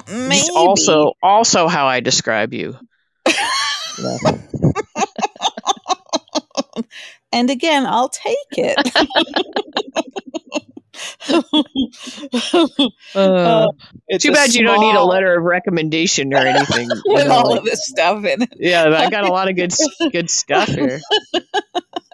Maybe. 0.09 0.35
It's 0.35 0.51
also 0.51 1.12
also 1.23 1.69
how 1.69 1.87
I 1.87 2.01
describe 2.01 2.53
you. 2.53 2.77
And 7.33 7.51
again, 7.51 7.85
I'll 7.87 8.09
take 8.09 8.37
it. 8.53 8.79
Uh, 13.14 13.68
too 14.18 14.32
bad 14.32 14.54
you 14.54 14.64
don't 14.64 14.80
need 14.80 14.94
a 14.94 15.04
letter 15.04 15.37
of 15.37 15.44
recommendation 15.44 16.32
or 16.32 16.38
anything. 16.38 16.88
you 17.04 17.14
with 17.14 17.26
know, 17.26 17.32
all 17.32 17.50
like- 17.50 17.59
of 17.61 17.64
this 17.64 17.80
stuff 17.87 18.24
in 18.24 18.42
it. 18.42 18.54
yeah, 18.59 18.85
I 18.88 19.11
got 19.11 19.24
a 19.24 19.32
lot 19.32 19.48
of 19.48 19.56
good 19.56 19.72
good 20.12 20.30
stuff 20.30 20.68
here. 20.68 21.00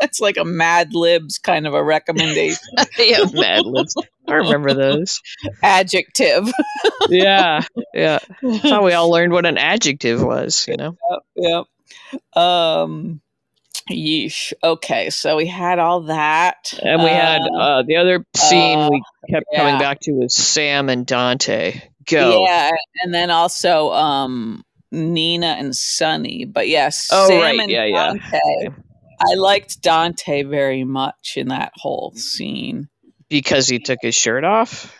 It's 0.00 0.20
like 0.20 0.36
a 0.36 0.44
Mad 0.44 0.94
Libs 0.94 1.38
kind 1.38 1.66
of 1.66 1.74
a 1.74 1.82
recommendation. 1.82 2.58
yeah, 2.98 3.24
Mad 3.32 3.64
Libs. 3.66 3.94
I 4.28 4.34
remember 4.34 4.74
those. 4.74 5.20
Adjective. 5.62 6.50
Yeah, 7.08 7.62
yeah. 7.94 8.18
That's 8.42 8.62
how 8.70 8.84
we 8.84 8.92
all 8.92 9.10
learned 9.10 9.32
what 9.32 9.46
an 9.46 9.58
adjective 9.58 10.22
was. 10.22 10.66
You 10.68 10.76
know. 10.76 10.96
yep. 11.36 11.64
Um, 12.36 13.20
yeesh. 13.90 14.52
Okay, 14.62 15.10
so 15.10 15.36
we 15.36 15.46
had 15.46 15.78
all 15.78 16.02
that, 16.02 16.74
And 16.82 17.02
we 17.02 17.10
had 17.10 17.40
Uh, 17.42 17.56
uh, 17.58 17.82
the 17.86 17.96
other 17.96 18.24
scene 18.36 18.88
we 18.90 19.02
kept 19.30 19.46
coming 19.54 19.78
back 19.78 20.00
to 20.02 20.12
was 20.12 20.34
Sam 20.34 20.88
and 20.88 21.06
Dante. 21.06 21.80
Go. 22.08 22.42
yeah, 22.44 22.70
and 23.02 23.12
then 23.14 23.30
also 23.30 23.90
um 23.92 24.64
Nina 24.90 25.46
and 25.58 25.74
Sunny. 25.74 26.44
But 26.44 26.68
yes, 26.68 27.08
Oh, 27.12 27.28
Sam 27.28 27.40
right. 27.40 27.60
and 27.60 27.70
Yeah, 27.70 27.84
yeah. 27.84 28.06
Dante. 28.14 28.68
I 29.20 29.34
liked 29.34 29.80
Dante 29.82 30.42
very 30.42 30.82
much 30.84 31.34
in 31.36 31.48
that 31.48 31.72
whole 31.76 32.12
scene. 32.16 32.88
Because 33.28 33.68
he 33.68 33.78
took 33.78 33.98
his 34.02 34.14
shirt 34.14 34.44
off. 34.44 34.94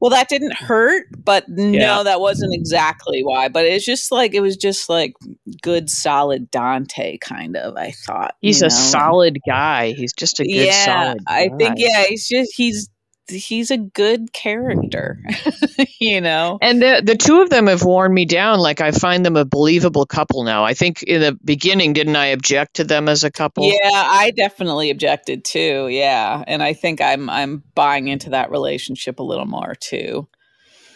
Well, 0.00 0.10
that 0.10 0.28
didn't 0.28 0.54
hurt, 0.54 1.06
but 1.24 1.48
no, 1.48 1.64
Yeah. 1.70 2.02
that 2.02 2.20
wasn't 2.20 2.54
exactly 2.54 3.22
why. 3.22 3.48
But 3.48 3.66
it's 3.66 3.84
just 3.84 4.10
like 4.10 4.34
it 4.34 4.40
was 4.40 4.56
just 4.56 4.88
like 4.88 5.14
good, 5.62 5.90
solid 5.90 6.50
Dante 6.50 7.18
kind 7.18 7.56
of. 7.56 7.76
I 7.76 7.90
thought 7.92 8.34
He's 8.40 8.62
a 8.62 8.66
know? 8.66 8.68
solid 8.70 9.38
guy. 9.46 9.92
He's 9.92 10.12
just 10.14 10.40
a 10.40 10.44
good 10.44 10.66
yeah, 10.66 10.84
solid 10.84 11.18
I 11.26 11.50
think 11.58 11.74
yeah, 11.78 12.04
he's 12.08 12.26
just 12.28 12.52
he's 12.54 12.88
he's 13.30 13.70
a 13.70 13.76
good 13.76 14.32
character, 14.32 15.18
you 16.00 16.20
know. 16.20 16.58
And 16.60 16.80
the 16.82 17.02
the 17.04 17.16
two 17.16 17.42
of 17.42 17.50
them 17.50 17.66
have 17.66 17.82
worn 17.82 18.12
me 18.12 18.24
down. 18.24 18.58
Like 18.58 18.80
I 18.80 18.90
find 18.90 19.24
them 19.24 19.36
a 19.36 19.44
believable 19.44 20.06
couple 20.06 20.44
now. 20.44 20.64
I 20.64 20.74
think 20.74 21.02
in 21.02 21.20
the 21.20 21.38
beginning, 21.44 21.92
didn't 21.92 22.16
I 22.16 22.26
object 22.26 22.76
to 22.76 22.84
them 22.84 23.08
as 23.08 23.24
a 23.24 23.30
couple? 23.30 23.64
Yeah, 23.64 23.90
I 23.92 24.30
definitely 24.30 24.90
objected 24.90 25.44
too. 25.44 25.88
Yeah, 25.88 26.44
and 26.46 26.62
I 26.62 26.72
think 26.72 27.00
I'm 27.00 27.30
I'm 27.30 27.62
buying 27.74 28.08
into 28.08 28.30
that 28.30 28.50
relationship 28.50 29.18
a 29.20 29.24
little 29.24 29.46
more 29.46 29.74
too. 29.74 30.28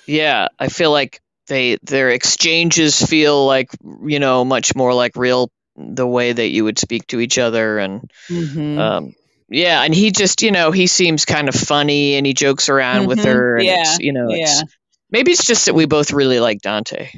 Yeah, 0.06 0.48
I 0.58 0.68
feel 0.68 0.90
like 0.90 1.20
they 1.46 1.78
their 1.82 2.10
exchanges 2.10 3.00
feel 3.00 3.46
like 3.46 3.70
you 4.04 4.18
know 4.18 4.44
much 4.44 4.74
more 4.74 4.94
like 4.94 5.16
real 5.16 5.50
the 5.76 6.06
way 6.06 6.32
that 6.32 6.48
you 6.48 6.64
would 6.64 6.78
speak 6.78 7.06
to 7.08 7.20
each 7.20 7.36
other 7.38 7.78
and 7.78 8.10
Mhm. 8.30 8.78
um 8.78 9.12
yeah 9.48 9.82
and 9.82 9.94
he 9.94 10.10
just 10.10 10.42
you 10.42 10.50
know 10.50 10.70
he 10.70 10.86
seems 10.86 11.24
kind 11.24 11.48
of 11.48 11.54
funny 11.54 12.14
and 12.14 12.26
he 12.26 12.32
jokes 12.34 12.68
around 12.68 13.06
with 13.06 13.18
Mhm, 13.18 13.24
her 13.24 13.56
and 13.58 13.66
yeah, 13.66 13.96
you 13.98 14.12
know 14.12 14.28
it's 14.30 14.60
yeah. 14.60 14.62
maybe 15.10 15.30
it's 15.32 15.46
just 15.46 15.66
that 15.66 15.74
we 15.74 15.86
both 15.86 16.12
really 16.12 16.40
like 16.40 16.60
Dante 16.62 17.10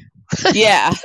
yeah. 0.53 0.93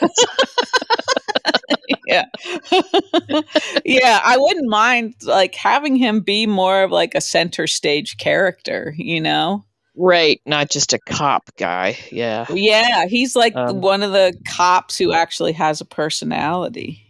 yeah. 2.07 2.25
yeah, 3.85 4.19
I 4.23 4.37
wouldn't 4.37 4.69
mind 4.69 5.15
like 5.23 5.55
having 5.55 5.95
him 5.95 6.21
be 6.21 6.47
more 6.47 6.83
of 6.83 6.91
like 6.91 7.15
a 7.15 7.21
center 7.21 7.67
stage 7.67 8.17
character, 8.17 8.93
you 8.97 9.21
know? 9.21 9.65
right 9.95 10.39
not 10.45 10.69
just 10.69 10.93
a 10.93 10.99
cop 10.99 11.49
guy 11.57 11.97
yeah 12.11 12.45
Yeah, 12.49 13.07
he's 13.07 13.35
like 13.35 13.53
Um, 13.55 13.81
one 13.81 14.03
of 14.03 14.13
the 14.13 14.33
cops 14.47 14.97
who 14.97 15.11
actually 15.11 15.51
has 15.53 15.81
a 15.81 15.85
personality, 15.85 17.03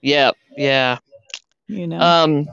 yeah 0.00 0.30
yeah 0.56 0.98
you 1.68 1.86
know? 1.86 1.98
um 2.00 2.46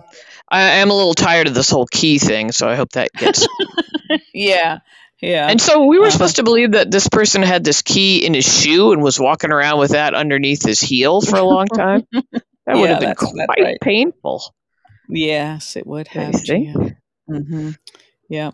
I 0.52 0.62
am 0.82 0.90
a 0.90 0.96
little 0.96 1.14
tired 1.14 1.48
of 1.48 1.54
this 1.54 1.70
whole 1.70 1.86
key 1.86 2.18
thing 2.20 2.52
so 2.52 2.68
I 2.68 2.76
hope 2.76 2.92
that 2.94 3.12
gets 3.14 3.48
yeah. 4.34 4.80
Yeah. 5.22 5.48
And 5.50 5.60
so 5.60 5.86
we 5.86 5.98
were 6.00 6.06
Uh-huh. 6.06 6.12
supposed 6.12 6.38
to 6.38 6.44
believe 6.44 6.72
that 6.72 6.90
this 6.92 7.10
person 7.10 7.42
had 7.44 7.64
this 7.64 7.82
key 7.82 8.26
in 8.26 8.34
his 8.34 8.46
shoe 8.62 8.94
and 8.94 9.04
was 9.04 9.20
walking 9.20 9.52
around 9.52 9.80
with 9.80 9.92
that 9.92 10.14
underneath 10.14 10.64
his 10.66 10.80
heel 10.80 11.20
for 11.22 11.38
a 11.38 11.44
long 11.44 11.68
time. 11.68 12.08
That 12.66 12.78
would 12.78 12.90
have 12.92 13.00
been 13.00 13.10
that's- 13.10 13.34
that's 13.36 13.46
quite 13.48 13.64
right. 13.64 13.82
painful. 13.82 14.54
yes, 15.10 15.76
it 15.76 15.88
would 15.88 16.08
have. 16.10 16.36
think. 16.36 16.76
Mm-hmm. 17.28 17.72
Yeah. 18.30 18.52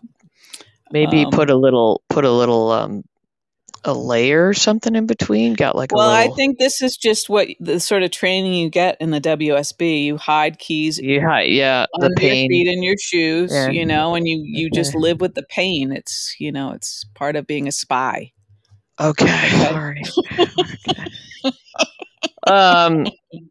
Maybe 0.90 1.24
Um, 1.24 1.30
put 1.30 1.50
a 1.50 1.54
little 1.56 2.00
put 2.08 2.24
a 2.24 2.30
little 2.30 2.70
um 2.70 3.04
a 3.86 3.94
layer 3.94 4.48
or 4.48 4.54
something 4.54 4.94
in 4.94 5.06
between. 5.06 5.54
Got 5.54 5.76
like 5.76 5.92
Well, 5.92 6.10
a 6.10 6.12
I 6.12 6.22
little 6.22 6.36
think 6.36 6.58
this 6.58 6.82
is 6.82 6.96
just 6.96 7.28
what 7.30 7.48
the 7.60 7.80
sort 7.80 8.02
of 8.02 8.10
training 8.10 8.54
you 8.54 8.70
get 8.70 8.96
in 9.00 9.10
the 9.12 9.20
WSB. 9.20 10.04
You 10.04 10.16
hide 10.18 10.58
keys 10.58 11.00
yeah, 11.02 11.40
yeah, 11.40 11.86
the 12.00 12.06
under 12.06 12.22
your 12.22 12.36
pain. 12.36 12.48
feet 12.48 12.66
in 12.68 12.82
your 12.82 12.96
shoes, 13.00 13.52
Yeah. 13.52 13.70
you 13.70 13.86
know, 13.86 14.14
and 14.14 14.26
you 14.28 14.42
you 14.44 14.70
just 14.70 14.94
live 14.94 15.20
with 15.20 15.34
the 15.34 15.44
pain. 15.44 15.92
It's 15.92 16.36
you 16.38 16.52
know, 16.52 16.72
it's 16.72 17.04
part 17.14 17.36
of 17.36 17.46
being 17.46 17.68
a 17.68 17.72
spy. 17.72 18.32
Okay. 19.00 19.24
Okay. 19.26 19.66
All 19.66 19.80
right. 19.80 20.08
Okay. 21.44 21.54
um 22.46 23.06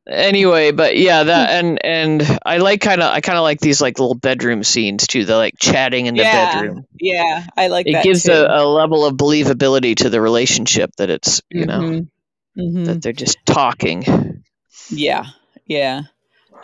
anyway 0.07 0.71
but 0.71 0.97
yeah 0.97 1.23
that 1.23 1.49
and 1.63 1.83
and 1.85 2.39
i 2.45 2.57
like 2.57 2.81
kind 2.81 3.01
of 3.01 3.11
i 3.11 3.21
kind 3.21 3.37
of 3.37 3.43
like 3.43 3.59
these 3.59 3.81
like 3.81 3.99
little 3.99 4.15
bedroom 4.15 4.63
scenes 4.63 5.07
too 5.07 5.25
the 5.25 5.35
like 5.35 5.53
chatting 5.59 6.05
in 6.05 6.15
the 6.15 6.23
Yeah, 6.23 6.51
bedroom 6.53 6.85
Yeah, 6.99 7.45
I 7.57 7.67
like 7.67 7.87
it 7.87 8.03
gives 8.03 8.27
a, 8.27 8.45
a 8.45 8.63
level 8.65 9.05
of 9.05 9.15
believability 9.15 9.95
to 9.97 10.09
the 10.09 10.21
relationship 10.21 10.91
that 10.97 11.09
it's 11.09 11.41
you 11.49 11.65
know 11.65 11.79
Mhm. 11.79 12.07
Mhm. 12.57 12.85
that 12.85 13.01
they're 13.01 13.13
just 13.13 13.37
talking 13.45 14.43
Yeah, 14.89 15.25
yeah. 15.65 16.01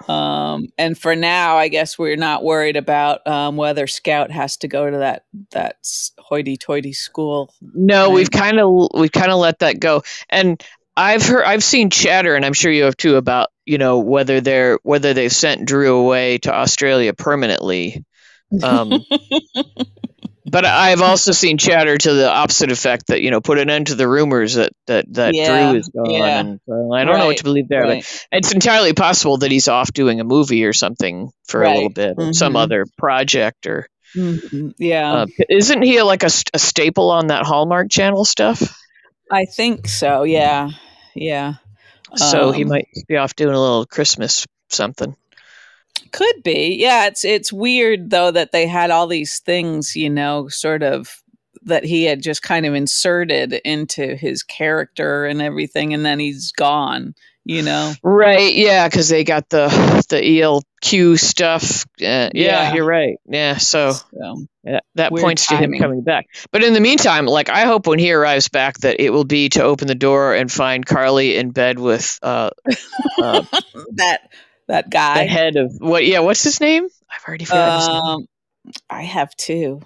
Um, 0.07 0.69
and 0.79 0.97
for 0.97 1.15
now, 1.15 1.57
I 1.57 1.67
guess 1.67 1.97
we're 1.97 2.15
not 2.17 2.43
worried 2.43 2.75
about 2.75 3.25
um, 3.27 3.55
whether 3.55 3.85
Scout 3.85 4.31
has 4.31 4.57
to 4.57 4.67
go 4.67 4.89
to 4.89 4.97
that 4.97 5.25
that 5.51 5.75
hoity-toity 6.17 6.93
school. 6.93 7.53
no 7.61 8.09
we've 8.09 8.31
kind 8.31 8.59
of 8.59 8.89
we've 8.95 9.11
kind 9.11 9.31
of 9.31 9.37
let 9.39 9.59
that 9.59 9.79
go 9.79 10.01
and 10.29 10.61
i've 10.97 11.23
heard 11.25 11.43
i've 11.45 11.63
seen 11.63 11.89
chatter 11.89 12.35
and 12.35 12.45
i'm 12.45 12.53
sure 12.53 12.71
you 12.71 12.83
have 12.83 12.97
too 12.97 13.15
about 13.15 13.49
you 13.65 13.77
know 13.77 13.99
whether 13.99 14.41
they're 14.41 14.79
whether 14.83 15.13
they've 15.13 15.31
sent 15.31 15.65
drew 15.65 15.97
away 15.97 16.37
to 16.37 16.53
australia 16.53 17.13
permanently 17.13 18.03
um 18.61 19.05
but 20.45 20.65
i've 20.65 21.01
also 21.01 21.31
seen 21.31 21.57
chatter 21.57 21.97
to 21.97 22.13
the 22.13 22.29
opposite 22.29 22.71
effect 22.71 23.07
that 23.07 23.21
you 23.21 23.31
know 23.31 23.41
put 23.41 23.59
an 23.59 23.69
end 23.69 23.87
to 23.87 23.95
the 23.95 24.07
rumors 24.07 24.55
that 24.55 24.71
that 24.87 25.05
that 25.13 25.35
Yeah, 25.35 25.45
drew 25.45 25.75
is 25.77 25.89
gone 25.89 26.35
yeah. 26.35 26.39
and 26.41 26.59
so 26.67 26.91
i 26.93 27.03
don't 27.03 27.17
know 27.19 27.27
what 27.27 27.37
to 27.37 27.43
believe 27.43 27.67
there 27.67 27.87
right. 27.87 28.03
but 28.31 28.37
it's 28.37 28.51
entirely 28.53 28.93
possible 28.93 29.37
that 29.37 29.51
he's 29.51 29.67
off 29.67 29.93
doing 29.93 30.19
a 30.19 30.23
movie 30.23 30.65
or 30.65 30.73
something 30.73 31.29
for 31.47 31.63
a 31.63 31.71
little 31.71 31.89
Right, 31.89 31.95
bit 31.95 32.15
or 32.17 32.33
some 32.33 32.55
other 32.55 32.85
project 32.97 33.67
or 33.67 33.87
Mhm, 34.15 34.73
Yeah, 34.77 35.21
uh, 35.21 35.25
isn't 35.49 35.81
he 35.83 36.01
like 36.01 36.23
a, 36.23 36.29
a 36.53 36.59
staple 36.59 37.11
on 37.11 37.27
that 37.27 37.45
hallmark 37.45 37.89
channel 37.89 38.25
stuff 38.25 38.61
I 39.31 39.45
think 39.45 39.87
so. 39.87 40.23
Yeah, 40.23 40.69
yeah. 41.15 41.55
so 42.15 42.51
he 42.51 42.63
Um, 42.63 42.69
might 42.69 42.87
be 43.07 43.17
off 43.17 43.35
doing 43.35 43.55
a 43.55 43.59
little 43.59 43.85
Christmas 43.85 44.45
something. 44.69 45.15
Could 46.11 46.43
be. 46.43 46.75
Yeah, 46.79 47.05
it's 47.07 47.23
it's 47.23 47.53
weird 47.53 48.09
though 48.09 48.31
that 48.31 48.51
they 48.51 48.67
had 48.67 48.91
all 48.91 49.07
these 49.07 49.39
things, 49.39 49.95
you 49.95 50.09
know, 50.09 50.49
sort 50.49 50.83
of 50.83 51.21
that 51.63 51.85
he 51.85 52.03
had 52.05 52.21
just 52.21 52.41
kind 52.41 52.65
of 52.65 52.73
inserted 52.73 53.53
into 53.63 54.15
his 54.15 54.43
character 54.43 55.25
and 55.25 55.41
everything 55.41 55.93
and 55.93 56.05
then 56.05 56.19
he's 56.19 56.51
gone, 56.51 57.13
you 57.45 57.61
know. 57.63 57.93
Right? 58.03 58.53
Yeah, 58.53 58.87
because 58.87 59.09
they 59.09 59.23
got 59.23 59.49
the 59.49 59.67
the 60.09 60.17
ELQ 60.21 61.19
stuff. 61.19 61.85
Uh, 62.01 62.03
yeah, 62.03 62.29
Yeah. 62.33 62.73
you're 62.73 62.85
right. 62.85 63.15
Yeah, 63.27 63.57
so 63.57 63.91
So, 63.93 64.45
yeah, 64.63 64.79
that 64.95 65.11
points 65.11 65.47
to 65.47 65.55
him 65.57 65.73
coming 65.79 66.01
back. 66.01 66.27
But 66.51 66.63
in 66.63 66.73
the 66.73 66.79
meantime, 66.79 67.25
like 67.25 67.49
I 67.49 67.65
hope 67.65 67.87
when 67.87 67.99
he 67.99 68.11
arrives 68.13 68.49
back 68.49 68.77
that 68.79 68.99
it 68.99 69.11
will 69.11 69.23
be 69.25 69.49
to 69.49 69.63
open 69.63 69.87
the 69.87 69.95
door 69.95 70.33
and 70.35 70.51
find 70.51 70.85
Carly 70.85 71.35
in 71.37 71.51
bed 71.51 71.79
with 71.79 72.19
uh, 72.21 72.51
uh 73.21 73.43
that 73.95 74.21
that 74.67 74.85
the 74.85 74.89
guy. 74.89 75.25
head 75.25 75.55
of 75.55 75.73
what? 75.79 76.05
Yeah, 76.05 76.19
what's 76.19 76.43
his 76.43 76.59
name? 76.61 76.87
I've 77.09 77.27
already 77.27 77.45
forgotten 77.45 77.79
his 77.79 77.87
name. 77.87 77.95
Um 77.97 78.25
I 78.89 79.01
have 79.03 79.35
two. 79.35 79.81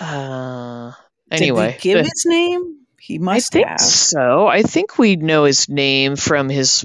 Uh, 0.00 0.92
anyway, 1.30 1.76
give 1.80 1.98
the- 1.98 2.04
his 2.04 2.24
name? 2.26 2.81
He 3.04 3.18
I 3.26 3.40
think 3.40 3.66
have. 3.66 3.80
so. 3.80 4.46
I 4.46 4.62
think 4.62 4.96
we 4.96 5.16
know 5.16 5.42
his 5.42 5.68
name 5.68 6.14
from 6.14 6.48
his. 6.48 6.84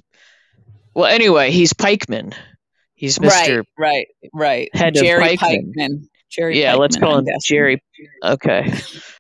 Well, 0.95 1.05
anyway, 1.05 1.51
he's 1.51 1.74
Pikeman. 1.74 2.34
He's 2.95 3.20
Mister. 3.20 3.57
Right, 3.57 3.68
right, 3.78 4.07
right. 4.34 4.76
Head 4.76 4.97
of 4.97 5.03
Jerry 5.03 5.38
Pikeman. 5.38 5.76
Pikeman. 5.78 6.07
Jerry 6.32 6.59
Yeah, 6.59 6.74
let's 6.74 6.97
call 6.97 7.20
I'm 7.20 7.28
him. 7.28 7.36
Jerry. 7.45 7.84
Okay. 8.24 8.74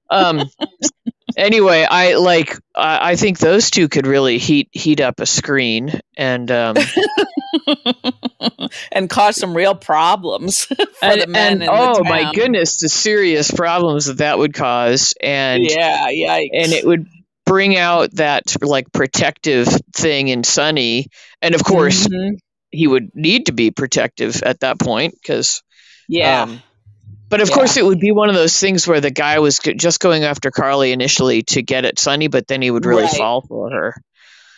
Um. 0.09 0.49
anyway, 1.37 1.85
I 1.89 2.15
like. 2.15 2.57
I 2.75 3.11
I 3.11 3.15
think 3.15 3.39
those 3.39 3.69
two 3.69 3.87
could 3.87 4.07
really 4.07 4.37
heat 4.39 4.69
heat 4.71 4.99
up 4.99 5.19
a 5.19 5.25
screen, 5.25 5.99
and 6.17 6.51
um, 6.51 6.75
and 8.91 9.09
cause 9.09 9.37
some 9.37 9.55
real 9.55 9.75
problems 9.75 10.65
for 10.65 10.75
and, 11.01 11.21
the 11.21 11.27
men 11.27 11.61
and 11.61 11.69
oh 11.71 12.03
my 12.03 12.31
goodness, 12.33 12.79
the 12.79 12.89
serious 12.89 13.51
problems 13.51 14.05
that 14.05 14.17
that 14.19 14.37
would 14.37 14.53
cause, 14.53 15.13
and 15.21 15.63
yeah, 15.63 16.07
yikes. 16.09 16.49
and 16.53 16.73
it 16.73 16.85
would 16.85 17.07
bring 17.45 17.77
out 17.77 18.13
that 18.15 18.43
like 18.61 18.91
protective 18.91 19.67
thing 19.93 20.27
in 20.27 20.43
Sunny, 20.43 21.07
and 21.41 21.55
of 21.55 21.63
course 21.63 22.07
Mhm. 22.07 22.37
he 22.71 22.87
would 22.87 23.11
need 23.13 23.45
to 23.45 23.53
be 23.53 23.71
protective 23.71 24.43
at 24.43 24.59
that 24.61 24.79
point 24.79 25.13
because 25.21 25.61
yeah, 26.09 26.43
um, 26.43 26.61
but 27.29 27.41
of 27.41 27.49
Yeah. 27.49 27.55
course 27.55 27.77
it 27.77 27.85
would 27.85 27.99
be 27.99 28.11
one 28.11 28.29
of 28.29 28.35
those 28.35 28.57
things 28.59 28.87
where 28.87 29.01
the 29.01 29.11
guy 29.11 29.39
was 29.39 29.59
just 29.59 29.99
going 29.99 30.23
after 30.23 30.51
carly 30.51 30.91
initially 30.91 31.43
to 31.43 31.61
get 31.61 31.85
at 31.85 31.99
sunny 31.99 32.27
but 32.27 32.47
then 32.47 32.61
he 32.61 32.71
would 32.71 32.85
really 32.85 33.03
Right. 33.03 33.11
fall 33.17 33.41
for 33.41 33.69
her 33.71 33.95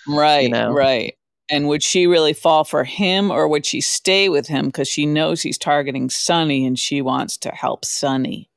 right, 0.08 0.44
you 0.44 0.50
know. 0.50 0.72
right. 0.72 1.16
And 1.52 1.68
would 1.68 1.82
she 1.82 2.06
really 2.06 2.34
fall 2.34 2.64
for 2.64 2.84
him, 2.84 3.32
or 3.32 3.48
would 3.48 3.66
she 3.66 3.82
stay 3.82 4.30
with 4.30 4.46
him 4.48 4.68
because 4.68 4.88
she 4.88 5.08
knows 5.08 5.42
he's 5.42 5.58
targeting 5.58 6.08
Sunny 6.12 6.64
and 6.64 6.78
she 6.78 7.02
wants 7.02 7.38
to 7.38 7.50
help 7.50 7.86
Sunny? 7.86 8.50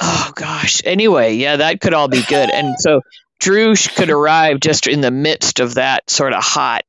oh 0.00 0.32
gosh 0.34 0.80
anyway 0.84 1.34
yeah 1.34 1.56
that 1.56 1.80
could 1.80 1.92
all 1.94 2.08
be 2.08 2.22
good 2.28 2.50
and 2.50 2.74
so 2.80 3.02
drew 3.38 3.74
could 3.76 4.10
arrive 4.10 4.58
just 4.58 4.86
in 4.86 5.00
the 5.00 5.10
midst 5.10 5.60
of 5.60 5.74
that 5.74 6.08
sort 6.10 6.32
of 6.32 6.42
hot 6.42 6.84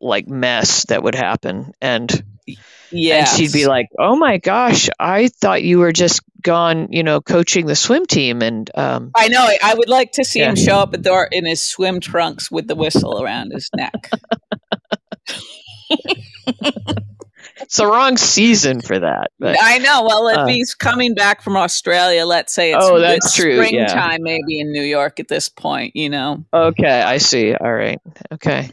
like 0.00 0.28
mess 0.28 0.86
that 0.86 1.02
would 1.02 1.14
happen 1.16 1.72
and 1.80 2.24
Yeah, 2.92 3.18
and 3.20 3.28
she'd 3.28 3.52
be 3.52 3.66
like 3.66 3.88
oh 3.98 4.16
my 4.16 4.38
gosh 4.38 4.88
i 4.98 5.28
thought 5.28 5.62
you 5.62 5.78
were 5.78 5.92
just 5.92 6.20
gone 6.42 6.88
you 6.90 7.02
know 7.02 7.20
coaching 7.20 7.66
the 7.66 7.76
swim 7.76 8.04
team 8.06 8.42
and 8.42 8.70
um 8.74 9.10
I 9.16 9.28
know. 9.28 9.48
I- 9.62 9.74
would 9.74 9.88
like 9.88 10.12
to 10.12 10.24
see 10.24 10.40
him 10.40 10.56
show 10.56 10.76
up 10.76 10.92
at 10.94 11.02
the 11.02 11.08
door 11.10 11.28
in 11.30 11.46
his 11.46 11.64
swim 11.64 12.00
trunks 12.00 12.50
with 12.50 12.66
the 12.68 12.74
whistle 12.74 13.22
around 13.22 13.52
his 13.52 13.70
neck. 13.74 14.10
it's 17.72 17.78
the 17.78 17.86
wrong 17.86 18.18
season 18.18 18.82
for 18.82 18.98
that 18.98 19.30
but 19.38 19.56
I 19.58 19.78
know. 19.78 20.04
Well, 20.06 20.28
if 20.28 20.36
Uh, 20.36 20.46
he's 20.46 20.74
coming 20.74 21.14
back 21.14 21.40
from 21.42 21.56
Australia, 21.56 22.26
let's 22.26 22.54
say 22.54 22.72
it's, 22.74 22.84
Oh, 22.84 22.98
that's 23.00 23.34
true, 23.34 23.54
yeah. 23.62 23.86
springtime, 23.86 24.22
maybe 24.22 24.60
in 24.60 24.72
New 24.72 24.82
York 24.82 25.18
at 25.20 25.28
this 25.28 25.48
point, 25.48 25.96
you 25.96 26.10
know. 26.10 26.44
Okay, 26.52 27.00
I 27.02 27.16
see. 27.16 27.54
All 27.54 27.72
right. 27.72 27.98
Okay. 28.32 28.70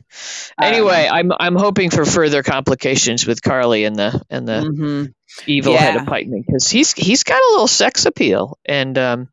Don't 0.59 0.73
Anyway, 0.73 1.07
I'm 1.09 1.31
I'm 1.39 1.55
hoping 1.55 1.89
for 1.91 2.03
further 2.03 2.43
complications 2.43 3.25
with 3.25 3.41
Carly 3.41 3.85
and 3.85 3.95
the 3.95 4.21
and 4.29 4.47
the 4.47 4.61
hmm 4.61 5.05
evil 5.47 5.77
head 5.77 5.95
of 5.95 6.01
Yeah. 6.03 6.09
Pikeman 6.09 6.45
because 6.45 6.69
he's 6.69 6.91
he's 6.91 7.23
got 7.23 7.37
a 7.41 7.51
little 7.51 7.67
sex 7.67 8.05
appeal 8.05 8.57
and 8.65 8.97
um, 8.97 9.29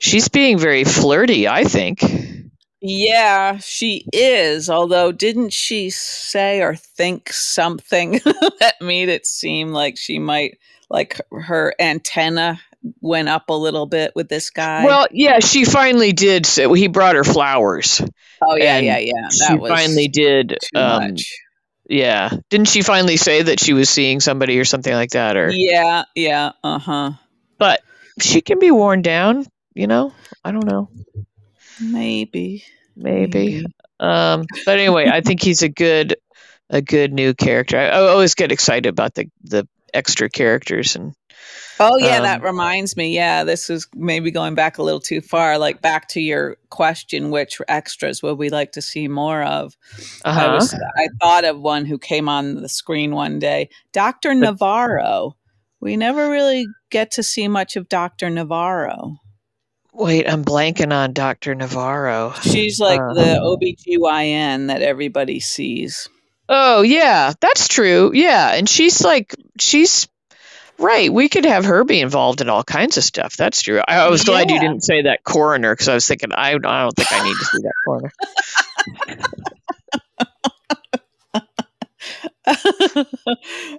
she's 0.00 0.28
being 0.28 0.58
very 0.58 0.82
flirty. 0.84 1.46
I 1.46 1.62
think. 1.64 2.00
Yeah, 2.80 3.58
she 3.58 4.04
is. 4.12 4.70
Although, 4.70 5.10
didn't 5.12 5.52
she 5.52 5.90
say 5.90 6.60
or 6.62 6.76
think 6.76 7.32
something 7.32 8.12
that 8.60 8.74
made 8.80 9.08
it 9.08 9.26
seem 9.26 9.72
like 9.72 9.96
she 9.96 10.18
might, 10.18 10.58
like 10.88 11.20
her 11.32 11.74
antenna 11.80 12.60
went 13.00 13.28
up 13.28 13.50
a 13.50 13.54
little 13.54 13.86
bit 13.86 14.12
with 14.14 14.28
this 14.28 14.50
guy? 14.50 14.84
Well, 14.84 15.06
yeah, 15.10 15.40
she 15.40 15.64
finally 15.64 16.12
did. 16.12 16.46
Say, 16.46 16.68
he 16.74 16.86
brought 16.88 17.16
her 17.16 17.24
flowers. 17.24 18.00
oh 18.42 18.56
yeah, 18.56 18.78
yeah, 18.78 18.98
yeah. 18.98 19.28
She 19.28 19.38
That 19.48 19.60
was 19.60 19.70
finally 19.72 20.08
did. 20.08 20.56
too 20.62 20.78
Um, 20.78 21.10
much. 21.10 21.34
yeah, 21.88 22.30
didn't 22.48 22.68
she 22.68 22.82
finally 22.82 23.16
say 23.16 23.42
that 23.42 23.58
she 23.58 23.72
was 23.72 23.90
seeing 23.90 24.20
somebody 24.20 24.58
or 24.60 24.64
something 24.64 24.92
like 24.94 25.10
that? 25.10 25.36
Or 25.36 25.50
Yeah, 25.50 26.04
yeah. 26.14 26.52
Uh 26.62 26.78
huh. 26.78 27.10
but 27.58 27.80
she 28.20 28.40
can 28.40 28.60
be 28.60 28.70
worn 28.70 29.02
down. 29.02 29.46
You 29.74 29.88
know, 29.88 30.12
I 30.44 30.52
don't 30.52 30.64
know. 30.66 30.90
Maybe. 31.80 32.64
maybe. 32.96 33.64
Um, 34.00 34.46
but 34.64 34.78
anyway, 34.78 35.08
I 35.08 35.20
think 35.20 35.42
he's 35.42 35.62
a 35.62 35.68
good, 35.68 36.16
a 36.70 36.82
good 36.82 37.12
new 37.12 37.34
character. 37.34 37.78
I, 37.78 37.86
I 37.86 38.08
always 38.08 38.34
get 38.34 38.52
excited 38.52 38.88
about 38.88 39.14
the 39.14 39.30
the 39.44 39.66
extra 39.94 40.28
characters 40.28 40.96
and 40.96 41.14
Oh 41.80 41.96
yeah, 41.96 42.20
that 42.20 42.40
Um, 42.40 42.46
reminds 42.46 42.96
me. 42.96 43.14
Yeah, 43.14 43.44
this 43.44 43.70
is 43.70 43.86
maybe 43.94 44.30
going 44.30 44.54
back 44.54 44.78
a 44.78 44.82
little 44.82 45.00
too 45.00 45.20
far. 45.20 45.58
Like 45.58 45.80
back 45.80 46.08
to 46.08 46.20
your 46.20 46.56
question, 46.70 47.30
which 47.30 47.60
extras 47.68 48.22
would 48.22 48.36
we 48.36 48.50
like 48.50 48.72
to 48.72 48.82
see 48.82 49.06
more 49.06 49.42
of? 49.42 49.76
I 50.24 50.30
uh-huh. 50.30 50.54
was 50.54 50.74
I 50.74 51.08
thought 51.20 51.44
of 51.44 51.60
one 51.60 51.84
who 51.84 51.98
came 51.98 52.28
on 52.28 52.56
the 52.56 52.68
screen 52.68 53.14
one 53.14 53.38
day, 53.38 53.70
Doctor 53.92 54.34
Navarro. 54.34 55.36
We 55.80 55.96
never 55.96 56.28
really 56.28 56.66
get 56.90 57.12
to 57.12 57.22
see 57.22 57.46
much 57.46 57.76
of 57.76 57.88
Doctor 57.88 58.28
Navarro. 58.28 59.18
Wait, 59.98 60.30
I'm 60.30 60.44
blanking 60.44 60.92
on 60.92 61.12
Doctor 61.12 61.54
Navarro. 61.56 62.32
She's 62.42 62.78
like 62.78 63.00
Uh. 63.00 63.14
the 63.14 63.40
OBGYN 63.42 64.68
that 64.68 64.80
everybody 64.80 65.40
sees. 65.40 66.08
Oh 66.48 66.82
yeah, 66.82 67.32
that's 67.40 67.66
true. 67.66 68.12
Yeah, 68.14 68.54
and 68.54 68.68
she's 68.68 69.02
like 69.04 69.34
she's 69.58 70.06
right. 70.78 71.12
We 71.12 71.28
could 71.28 71.44
have 71.46 71.64
her 71.64 71.82
be 71.82 72.00
involved 72.00 72.40
in 72.40 72.48
all 72.48 72.62
kinds 72.62 72.96
of 72.96 73.02
stuff. 73.02 73.36
That's 73.36 73.60
true. 73.60 73.80
I, 73.88 73.96
I 73.96 74.08
was 74.08 74.22
glad 74.22 74.50
you 74.52 74.60
didn't 74.60 74.84
say 74.84 75.02
that 75.02 75.24
coroner 75.24 75.74
because 75.74 75.88
I 75.88 75.94
was 75.94 76.06
thinking 76.06 76.32
I, 76.32 76.50
I 76.52 76.58
don't 76.58 76.92
think 76.96 77.12
I 77.12 77.24
need 77.24 77.36
to 77.36 77.44
see 77.44 77.62
that 77.62 77.74
coroner. 77.84 78.12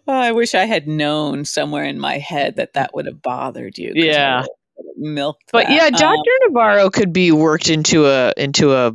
I 0.07 0.31
wish 0.33 0.53
I 0.53 0.65
had 0.65 0.87
known 0.87 1.45
somewhere 1.45 1.85
in 1.85 1.99
my 1.99 2.17
head 2.17 2.57
that 2.57 2.73
that 2.73 2.93
would 2.93 3.05
have 3.05 3.21
bothered 3.21 3.77
you. 3.77 3.93
Yeah. 3.95 4.43
Milked. 4.95 5.51
But 5.51 5.67
that. 5.67 5.73
yeah, 5.75 5.85
Um, 5.85 5.91
Doctor 5.91 6.31
Navarro 6.47 6.89
could 6.89 7.13
be 7.13 7.31
worked 7.31 7.69
into 7.69 8.05
a 8.05 8.33
into 8.37 8.73
a 8.73 8.93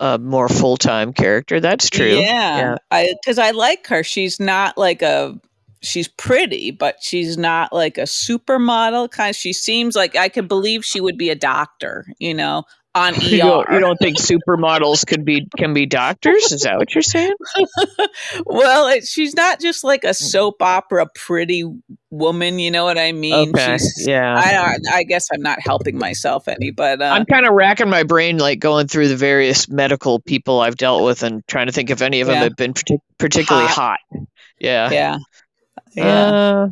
a 0.00 0.18
more 0.18 0.48
full 0.48 0.76
time 0.76 1.12
character. 1.12 1.60
That's 1.60 1.90
true. 1.90 2.18
Yeah, 2.18 2.76
I 2.90 3.14
because 3.20 3.38
I 3.38 3.50
like 3.50 3.86
her. 3.88 4.02
She's 4.02 4.40
not 4.40 4.78
like 4.78 5.02
a. 5.02 5.38
She's 5.82 6.08
pretty, 6.08 6.72
but 6.72 6.96
she's 7.00 7.38
not 7.38 7.72
like 7.72 7.96
a 7.96 8.02
supermodel 8.02 9.10
kind. 9.10 9.34
She 9.34 9.54
seems 9.54 9.96
like 9.96 10.14
I 10.14 10.28
could 10.28 10.46
believe 10.46 10.84
she 10.84 11.00
would 11.00 11.16
be 11.16 11.30
a 11.30 11.34
doctor. 11.34 12.06
You 12.18 12.34
know, 12.34 12.64
on 12.94 13.14
ER. 13.14 13.18
You 13.20 13.38
don't, 13.38 13.72
you 13.72 13.80
don't 13.80 13.96
think 13.98 14.18
supermodels 14.18 15.06
could 15.06 15.24
be 15.24 15.46
can 15.56 15.72
be 15.72 15.86
doctors? 15.86 16.52
Is 16.52 16.62
that 16.62 16.78
what 16.78 16.94
you're 16.94 17.02
saying? 17.02 17.34
well, 18.46 18.88
it, 18.88 19.06
she's 19.06 19.34
not 19.34 19.60
just 19.60 19.84
like 19.84 20.04
a 20.04 20.12
soap 20.12 20.60
opera 20.62 21.06
pretty 21.14 21.64
woman. 22.10 22.58
You 22.58 22.70
know 22.70 22.84
what 22.84 22.98
I 22.98 23.12
mean? 23.12 23.50
Okay, 23.50 23.78
She's, 23.78 24.06
yeah. 24.06 24.34
I. 24.36 24.76
I 24.92 25.02
guess 25.04 25.28
I'm 25.32 25.42
not 25.42 25.60
helping 25.60 25.98
myself 25.98 26.48
any, 26.48 26.70
but 26.70 27.00
uh, 27.00 27.04
I'm 27.04 27.24
kind 27.26 27.46
of 27.46 27.52
racking 27.52 27.88
my 27.88 28.02
brain, 28.02 28.38
like 28.38 28.58
going 28.58 28.88
through 28.88 29.08
the 29.08 29.16
various 29.16 29.68
medical 29.68 30.18
people 30.20 30.60
I've 30.60 30.76
dealt 30.76 31.04
with, 31.04 31.22
and 31.22 31.46
trying 31.46 31.66
to 31.66 31.72
think 31.72 31.90
if 31.90 32.02
any 32.02 32.20
of 32.20 32.26
them 32.26 32.36
have 32.36 32.56
been 32.56 32.74
partic- 32.74 33.00
particularly 33.18 33.68
Hot. 33.68 33.98
hot. 34.12 34.26
Yeah. 34.58 34.90
yeah, 34.90 35.18
yeah. 35.94 36.06
Uh, 36.06 36.68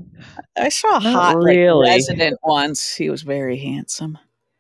I 0.57 0.69
saw 0.69 0.97
a 0.97 1.01
hot 1.01 1.41
like, 1.41 1.57
resident 1.57 2.39
once. 2.43 2.95
He 2.95 3.09
was 3.09 3.23
very 3.23 3.57
handsome. 3.57 4.19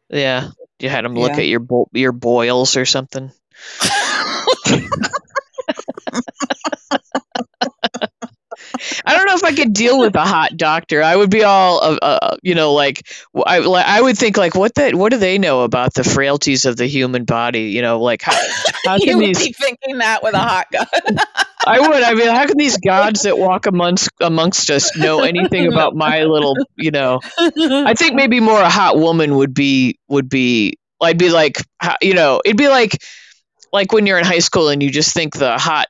yeah. 0.08 0.50
You 0.80 0.88
had 0.88 1.04
him 1.04 1.14
look 1.14 1.32
Yeah. 1.32 1.38
at 1.40 1.46
your 1.46 1.60
bo- 1.60 1.88
your 1.92 2.12
boils 2.12 2.76
or 2.76 2.84
something. 2.84 3.30
I 9.04 9.16
don't 9.16 9.26
know 9.26 9.34
if 9.34 9.44
I 9.44 9.54
could 9.54 9.72
deal 9.72 9.98
with 9.98 10.14
a 10.14 10.24
hot 10.24 10.56
doctor. 10.56 11.02
I 11.02 11.16
would 11.16 11.30
be 11.30 11.42
all, 11.44 11.82
uh, 11.82 11.98
uh, 12.00 12.36
you 12.42 12.54
know, 12.54 12.72
like 12.72 13.06
I, 13.34 13.58
I 13.58 14.00
would 14.00 14.16
think 14.18 14.36
like, 14.36 14.54
what 14.54 14.74
that, 14.76 14.94
what 14.94 15.10
do 15.10 15.18
they 15.18 15.38
know 15.38 15.62
about 15.62 15.94
the 15.94 16.04
frailties 16.04 16.64
of 16.64 16.76
the 16.76 16.86
human 16.86 17.24
body? 17.24 17.70
You 17.70 17.82
know, 17.82 18.00
like 18.00 18.22
how, 18.22 18.36
how 18.84 18.96
you 18.96 19.06
can 19.06 19.16
would 19.18 19.26
these? 19.26 19.46
be 19.46 19.52
thinking 19.52 19.98
that 19.98 20.22
with 20.22 20.34
a 20.34 20.38
hot 20.38 20.66
gun. 20.70 20.86
I 21.66 21.80
would. 21.80 22.02
I 22.02 22.14
mean, 22.14 22.28
how 22.28 22.46
can 22.46 22.56
these 22.56 22.78
gods 22.78 23.22
that 23.22 23.36
walk 23.36 23.66
amongst 23.66 24.08
amongst 24.20 24.70
us 24.70 24.96
know 24.96 25.20
anything 25.20 25.66
about 25.72 25.94
my 25.94 26.22
little, 26.22 26.56
you 26.76 26.90
know? 26.90 27.20
I 27.38 27.94
think 27.94 28.14
maybe 28.14 28.40
more 28.40 28.60
a 28.60 28.70
hot 28.70 28.96
woman 28.96 29.36
would 29.36 29.54
be 29.54 29.98
would 30.08 30.28
be. 30.28 30.78
I'd 31.00 31.18
be 31.18 31.30
like, 31.30 31.58
you 32.00 32.14
know, 32.14 32.40
it'd 32.44 32.56
be 32.56 32.68
like 32.68 32.98
like 33.72 33.92
when 33.92 34.06
you're 34.06 34.18
in 34.18 34.24
high 34.24 34.38
school 34.38 34.68
and 34.68 34.82
you 34.82 34.90
just 34.90 35.14
think 35.14 35.34
the 35.34 35.58
hot 35.58 35.88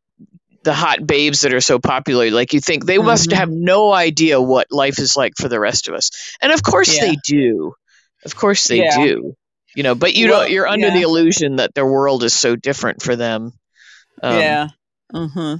the 0.68 0.74
hot 0.74 1.06
babes 1.06 1.40
that 1.40 1.54
are 1.54 1.62
so 1.62 1.78
popular 1.78 2.30
like 2.30 2.52
you 2.52 2.60
think 2.60 2.84
they 2.84 2.98
must 2.98 3.30
Mhm. 3.30 3.36
have 3.40 3.48
no 3.50 3.90
idea 3.90 4.38
what 4.38 4.66
life 4.70 4.98
is 4.98 5.16
like 5.16 5.32
for 5.40 5.48
the 5.48 5.58
rest 5.58 5.88
of 5.88 5.94
us 5.94 6.10
and 6.42 6.52
of 6.52 6.62
course 6.62 6.94
Yeah. 6.94 7.06
they 7.06 7.16
do 7.24 7.72
of 8.26 8.36
course 8.36 8.66
they 8.68 8.82
Yeah. 8.82 8.96
do 9.06 9.34
you 9.74 9.82
know 9.82 9.94
but 9.94 10.12
you 10.14 10.28
Well, 10.28 10.40
don't 10.42 10.50
you're 10.50 10.68
under 10.68 10.88
yeah. 10.88 10.94
the 10.98 11.02
illusion 11.08 11.56
that 11.56 11.72
their 11.74 11.86
world 11.86 12.22
is 12.22 12.34
so 12.34 12.54
different 12.54 13.00
for 13.02 13.16
them 13.16 13.52
um, 14.22 14.38
yeah. 14.38 14.68
hmm 15.10 15.54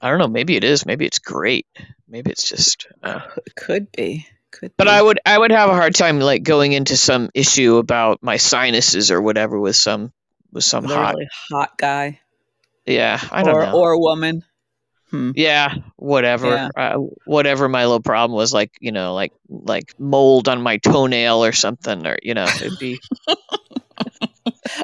i 0.00 0.08
don't 0.08 0.20
know 0.20 0.28
maybe 0.28 0.54
it 0.54 0.62
is 0.62 0.86
maybe 0.86 1.06
it's 1.06 1.18
great 1.18 1.66
maybe 2.06 2.30
it's 2.30 2.48
just 2.48 2.86
uh, 3.02 3.18
Could 3.56 3.90
be. 3.90 4.28
Could 4.52 4.70
but 4.76 4.84
be. 4.86 4.90
i 4.90 5.02
would 5.02 5.18
i 5.26 5.36
would 5.36 5.50
have 5.50 5.70
a 5.70 5.74
hard 5.74 5.96
time 5.96 6.20
like 6.20 6.44
going 6.44 6.70
into 6.72 6.96
some 6.96 7.30
issue 7.34 7.78
about 7.78 8.22
my 8.22 8.36
sinuses 8.36 9.10
or 9.10 9.20
whatever 9.20 9.58
with 9.58 9.74
some 9.74 10.12
with 10.52 10.62
some 10.62 10.84
hot 10.84 11.16
hot 11.50 11.76
guy 11.76 12.19
yeah 12.90 13.20
i 13.30 13.42
don't 13.42 13.54
or 13.54 13.66
know 13.66 13.72
or 13.74 13.98
woman. 14.00 14.42
Hmm. 15.10 15.32
yeah 15.34 15.74
whatever 15.96 16.48
Yeah. 16.48 16.68
Uh, 16.76 16.98
whatever 17.24 17.68
my 17.68 17.84
little 17.84 18.00
problem 18.00 18.36
was 18.36 18.52
like 18.52 18.70
you 18.80 18.92
know 18.92 19.12
like 19.14 19.32
like 19.48 19.98
mold 19.98 20.48
on 20.48 20.62
my 20.62 20.76
toenail 20.76 21.44
or 21.44 21.52
something 21.52 22.06
or 22.06 22.16
you 22.22 22.34
know 22.34 22.44
it'd 22.44 22.78
be 22.78 23.00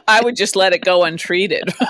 I 0.09 0.21
would 0.23 0.37
just 0.37 0.57
let 0.57 0.73
it 0.73 0.85
go 0.85 1.05
untreated. 1.05 1.65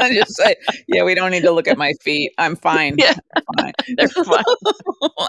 I 0.00 0.12
just 0.14 0.36
say, 0.36 0.56
yeah, 0.86 1.04
we 1.04 1.14
don't 1.14 1.30
need 1.30 1.42
to 1.42 1.50
look 1.50 1.68
at 1.68 1.76
my 1.76 1.92
feet. 2.02 2.32
I'm 2.38 2.56
fine. 2.56 2.96
Yeah. 2.98 3.14
Fine. 3.58 3.72
they're 3.96 4.08
fine. 4.08 4.44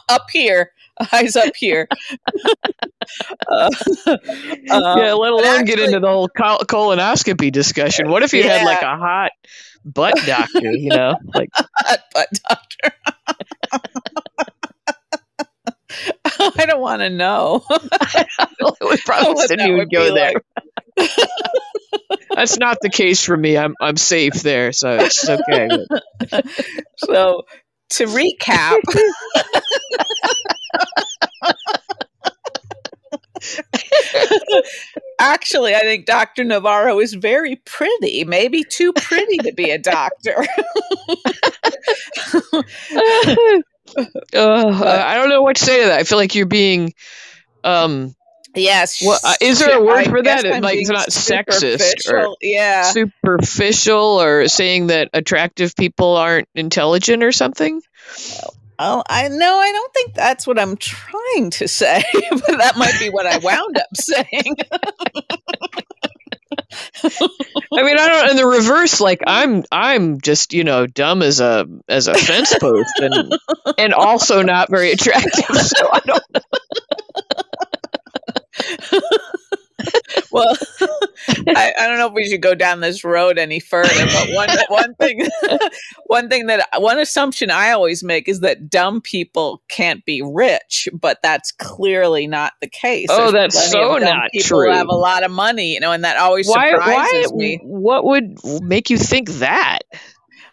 up 0.08 0.28
here, 0.32 0.72
eyes 1.12 1.36
up 1.36 1.56
here. 1.56 1.88
uh, 3.50 3.70
um, 4.08 4.18
yeah 5.00 5.14
let 5.14 5.32
alone 5.32 5.66
get 5.66 5.80
into 5.80 6.00
the 6.00 6.08
whole 6.08 6.28
col- 6.30 6.60
colonoscopy 6.60 7.52
discussion 7.52 8.10
what 8.10 8.24
if 8.24 8.34
you 8.34 8.44
had 8.44 8.64
like 8.64 8.82
a 8.82 8.98
hot 8.98 9.32
butt 9.86 10.16
doctor 10.26 10.72
you 10.72 10.90
know 10.90 11.16
like 11.34 11.50
butt 12.14 12.28
doctor. 12.48 12.92
I 16.58 16.66
don't 16.66 16.82
want 16.82 17.02
to 17.02 17.10
know. 17.10 17.64
we 18.82 18.98
probably 19.06 19.34
What 19.34 19.48
said 19.50 19.60
that 19.60 19.68
you 19.68 19.74
would 19.74 19.80
would 19.80 19.92
go 19.92 20.14
there 20.14 20.34
that's 22.36 22.58
not 22.58 22.78
the 22.82 22.90
case 22.90 23.24
for 23.24 23.36
me 23.36 23.58
i'm 23.58 23.76
i'm 23.82 23.98
safe 23.98 24.36
there 24.36 24.72
so 24.72 24.96
it's 24.98 25.28
okay 25.28 25.68
So 26.98 27.44
to 27.92 28.06
recap, 28.06 28.80
actually, 35.20 35.76
I 35.76 35.80
think 35.82 36.06
Dr. 36.06 36.44
Navarro 36.44 37.00
is 37.00 37.14
very 37.14 37.56
pretty, 37.58 38.24
maybe 38.24 38.64
too 38.64 38.94
pretty 38.94 39.38
to 39.40 39.54
be 39.54 39.70
a 39.72 39.78
doctor. 39.78 40.36
I 44.36 45.14
don't 45.16 45.30
know 45.30 45.42
what 45.42 45.58
to 45.58 45.64
say 45.64 45.82
to 45.82 45.88
that. 45.88 46.00
I 46.00 46.04
feel 46.04 46.18
like 46.18 46.36
you're 46.36 46.46
being, 46.46 46.94
um, 47.64 48.16
yes. 48.56 49.02
Well, 49.04 49.20
uh, 49.24 49.34
is 49.42 49.60
there 49.60 49.78
a 49.78 49.84
word 49.84 49.98
I 49.98 50.04
for 50.06 50.22
that? 50.24 50.46
I'm 50.46 50.62
Like, 50.62 50.80
it's 50.80 50.90
not 50.90 51.10
sexist 51.10 52.12
or- 52.12 52.36
yeah. 52.42 52.84
superficial 52.84 54.22
or 54.22 54.48
saying 54.48 54.88
that 54.88 55.10
attractive 55.14 55.76
people 55.76 56.16
aren't 56.18 56.48
intelligent 56.56 57.24
or 57.24 57.32
something. 57.32 57.82
Oh, 58.84 59.04
I 59.08 59.28
know. 59.28 59.60
I 59.60 59.72
don't 59.72 59.94
think 59.94 60.16
that's 60.16 60.48
what 60.48 60.58
I'm 60.58 60.76
trying 60.76 61.52
to 61.52 61.68
say, 61.68 62.04
but 62.32 62.58
that 62.58 62.78
might 62.78 62.98
be 62.98 63.12
what 63.12 63.28
I 63.28 63.38
wound 63.38 63.78
up 63.78 63.96
saying. 63.96 64.56
I 67.04 67.84
mean, 67.84 67.98
I 68.00 68.08
don't. 68.08 68.32
In 68.32 68.38
the 68.38 68.46
reverse, 68.48 69.00
like 69.00 69.22
I'm, 69.28 69.66
I'm 69.72 70.20
just 70.20 70.54
you 70.54 70.64
know 70.64 70.88
dumb 70.88 71.22
as 71.22 71.42
a 71.42 71.68
as 71.88 72.08
a 72.08 72.16
fence 72.16 72.58
post, 72.60 72.94
and 72.98 73.38
and 73.78 73.94
also 73.94 74.42
not 74.42 74.72
very 74.72 74.92
attractive. 74.92 75.46
So 75.52 75.90
I 75.94 76.00
don't. 76.00 76.24
well, 80.32 80.56
I, 81.48 81.74
I 81.80 81.88
don't 81.88 81.98
know 81.98 82.08
if 82.08 82.14
we 82.14 82.28
should 82.30 82.42
go 82.42 82.56
down 82.56 82.80
this 82.80 83.04
road 83.04 83.38
any 83.38 83.60
further, 83.60 84.06
but 84.06 84.30
one 84.32 84.50
one 84.70 84.96
thing, 84.96 85.28
one 86.06 86.30
thing 86.30 86.48
that 86.48 86.68
one 86.78 87.00
assumption 87.00 87.50
I 87.52 87.72
always 87.72 88.04
make 88.04 88.28
is 88.28 88.42
that 88.42 88.70
dumb 88.70 89.02
people 89.02 89.62
can't 89.70 90.04
be 90.06 90.22
rich, 90.22 90.88
but 90.94 91.20
that's 91.22 91.52
clearly 91.52 92.28
not 92.28 92.54
the 92.62 92.68
case. 92.68 93.08
Oh, 93.10 93.32
There's 93.32 93.54
that's 93.54 93.72
so 93.72 93.98
not 93.98 94.32
people 94.32 94.60
true. 94.62 94.72
have 94.72 94.88
a 94.88 94.96
lot 94.96 95.24
of 95.24 95.32
money, 95.32 95.74
you 95.74 95.80
know, 95.80 95.92
and 95.92 96.04
that 96.04 96.18
always 96.18 96.48
Why? 96.48 96.72
surprises 96.72 97.32
Why? 97.32 97.38
me. 97.38 97.60
What 97.64 98.06
would 98.06 98.38
make 98.62 98.90
you 98.90 98.98
think 98.98 99.30
that? 99.34 99.80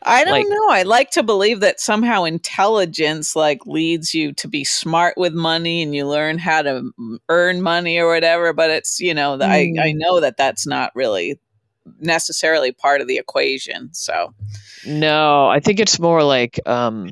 I 0.03 0.24
don't 0.24 0.32
Like- 0.32 0.46
know. 0.49 0.68
I 0.70 0.82
like 0.82 1.11
to 1.12 1.22
believe 1.22 1.61
that 1.61 1.80
somehow 1.80 2.24
intelligence 2.24 3.34
like 3.36 3.66
leads 3.66 4.14
you 4.14 4.32
to 4.34 4.49
be 4.49 4.64
smart 4.64 5.14
with 5.16 5.32
money 5.32 5.82
and 5.82 5.94
you 5.94 6.07
learn 6.07 6.38
how 6.38 6.62
to 6.62 6.90
earn 7.28 7.62
money 7.62 7.99
or 7.99 8.09
whatever. 8.12 8.53
But 8.53 8.70
it's 8.70 9.01
you 9.01 9.14
know 9.14 9.36
the, 9.36 9.46
I 9.46 9.59
I 9.78 9.92
Mm. 9.92 9.94
know 9.96 10.20
that 10.20 10.36
that's 10.36 10.66
not 10.66 10.92
really 10.94 11.38
necessarily 12.01 12.72
part 12.72 13.01
of 13.01 13.09
the 13.09 13.16
equation. 13.18 13.90
So 13.92 14.34
No, 14.86 15.49
I 15.49 15.61
think 15.61 15.80
it's 15.80 15.99
more 15.99 16.22
like 16.22 16.61
um, 16.66 17.11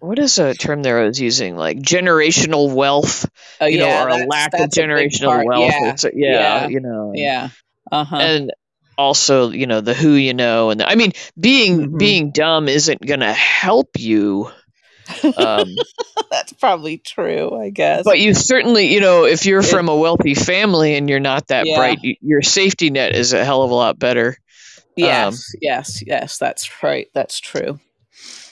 what 0.00 0.18
is 0.18 0.38
a 0.38 0.54
term 0.54 0.82
there 0.82 1.00
I 1.00 1.06
was 1.06 1.20
using? 1.20 1.56
Like 1.56 1.78
generational 1.78 2.74
wealth, 2.74 3.28
oh 3.60 3.66
you 3.66 3.78
yeah, 3.78 4.04
know, 4.04 4.04
or 4.04 4.08
a 4.22 4.26
lack 4.26 4.52
of 4.54 4.58
that's 4.60 4.76
a 4.76 4.80
big 4.80 4.88
generational 4.90 5.44
wealth. 5.46 5.70
Yeah, 5.72 5.94
a- 6.04 6.10
yeah, 6.14 6.62
yeah, 6.62 6.68
you 6.68 6.80
know, 6.80 7.12
yeah. 7.14 7.48
Uh 7.90 8.04
huh. 8.04 8.16
and 8.16 8.52
also 9.02 9.50
you 9.50 9.66
know 9.66 9.80
the 9.80 9.94
who 9.94 10.12
you 10.12 10.34
know, 10.34 10.70
and 10.70 10.80
the, 10.80 10.88
I 10.88 10.94
mean 10.94 11.12
being 11.38 11.88
Mhm. 11.88 11.98
being 11.98 12.30
dumb 12.32 12.68
isn't 12.68 13.04
gonna 13.04 13.32
help 13.32 13.90
you. 13.98 14.50
Um, 15.36 15.66
that's 16.30 16.52
probably 16.54 16.98
true. 16.98 17.54
I 17.54 17.70
guess. 17.70 18.04
but 18.04 18.18
you 18.20 18.34
certainly, 18.34 18.92
you 18.92 19.00
know, 19.00 19.24
if 19.24 19.44
you're 19.46 19.62
from 19.62 19.88
a 19.88 19.96
wealthy 19.96 20.34
family 20.34 20.94
and 20.94 21.08
you're 21.10 21.20
not 21.20 21.48
that 21.48 21.66
Yeah. 21.66 21.76
bright, 21.76 21.98
y- 22.02 22.16
your 22.20 22.42
safety 22.42 22.90
net 22.90 23.14
is 23.14 23.32
a 23.32 23.44
hell 23.44 23.62
of 23.62 23.70
a 23.70 23.74
lot 23.74 23.98
better. 23.98 24.36
yes, 24.96 25.34
um, 25.54 25.58
yes, 25.60 26.02
yes. 26.06 26.38
That's 26.38 26.82
right. 26.82 27.08
That's 27.14 27.40
true. 27.40 27.80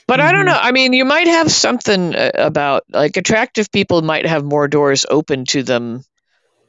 But 0.07 0.21
I 0.21 0.33
don't 0.33 0.43
Mhm. 0.43 0.47
know. 0.47 0.59
I 0.61 0.73
mean, 0.73 0.93
you 0.93 1.05
might 1.05 1.29
have 1.29 1.51
something 1.53 2.15
uh, 2.15 2.33
about 2.35 2.85
like 2.91 3.17
attractive 3.17 3.71
people 3.71 4.03
might 4.03 4.27
have 4.27 4.45
more 4.45 4.67
doors 4.69 5.07
open 5.09 5.45
to 5.47 5.63
them, 5.63 6.03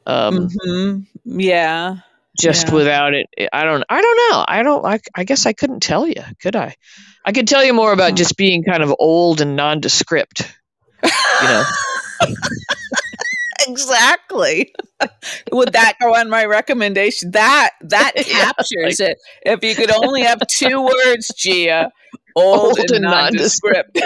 um, 0.05 0.47
hmm 0.49 0.99
Yeah. 1.25 1.97
Just 2.41 2.67
yeah. 2.67 2.73
without 2.73 3.13
it. 3.13 3.27
I 3.53 3.63
don't. 3.63 3.83
I 3.89 4.01
don't 4.01 4.17
know. 4.31 4.45
I 4.47 4.63
don't. 4.63 4.85
I, 4.85 4.99
I 5.15 5.23
guess 5.23 5.45
I 5.45 5.53
couldn't 5.53 5.81
tell 5.81 6.07
you. 6.07 6.23
Could 6.41 6.55
I? 6.55 6.75
I 7.25 7.31
could 7.31 7.47
tell 7.47 7.63
you 7.63 7.73
more 7.73 7.93
about 7.93 8.11
Hmm. 8.11 8.15
just 8.15 8.37
being 8.37 8.63
kind 8.63 8.83
of 8.83 8.93
old 8.99 9.41
and 9.41 9.55
nondescript. 9.55 10.51
You 11.03 11.09
know. 11.47 11.63
exactly. 13.67 14.73
Would 15.51 15.73
that 15.73 15.95
go 16.01 16.15
on 16.15 16.29
my 16.29 16.45
recommendation? 16.45 17.31
That 17.31 17.71
that 17.81 18.13
Yeah, 18.27 18.51
captures 18.51 18.99
it. 18.99 19.17
If 19.43 19.63
you 19.63 19.75
could 19.75 19.91
only 19.91 20.23
have 20.23 20.39
two 20.47 20.81
words, 20.83 21.33
Gia, 21.37 21.89
old, 22.35 22.77
Old 22.77 22.79
and, 22.79 22.91
and 22.91 23.03
nondescript. 23.03 23.99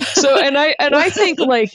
So 0.00 0.38
and 0.42 0.56
I 0.56 0.74
and 0.78 0.94
I 0.94 1.10
think 1.10 1.38
like 1.38 1.72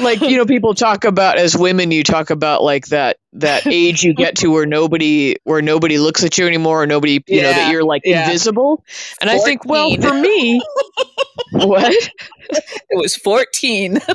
like 0.00 0.20
you 0.20 0.36
know 0.36 0.46
people 0.46 0.74
talk 0.74 1.04
about 1.04 1.38
as 1.38 1.56
women 1.56 1.90
you 1.90 2.02
talk 2.02 2.30
about 2.30 2.62
like 2.62 2.86
that 2.86 3.18
that 3.34 3.66
age 3.66 4.02
you 4.02 4.14
get 4.14 4.36
to 4.36 4.48
where 4.48 4.66
nobody 4.66 5.36
where 5.44 5.62
nobody 5.62 5.98
looks 5.98 6.24
at 6.24 6.36
you 6.38 6.46
anymore 6.46 6.82
or 6.82 6.86
nobody 6.86 7.22
you 7.26 7.42
know 7.42 7.52
that 7.52 7.70
you're 7.70 7.84
like 7.84 8.02
yeah. 8.04 8.24
invisible 8.24 8.84
and 9.20 9.30
I 9.30 9.38
think 9.38 9.64
well 9.64 9.94
for 9.96 10.12
me 10.14 10.60
what 11.52 11.94
It 12.90 12.96
was 12.96 13.16
14. 13.16 13.98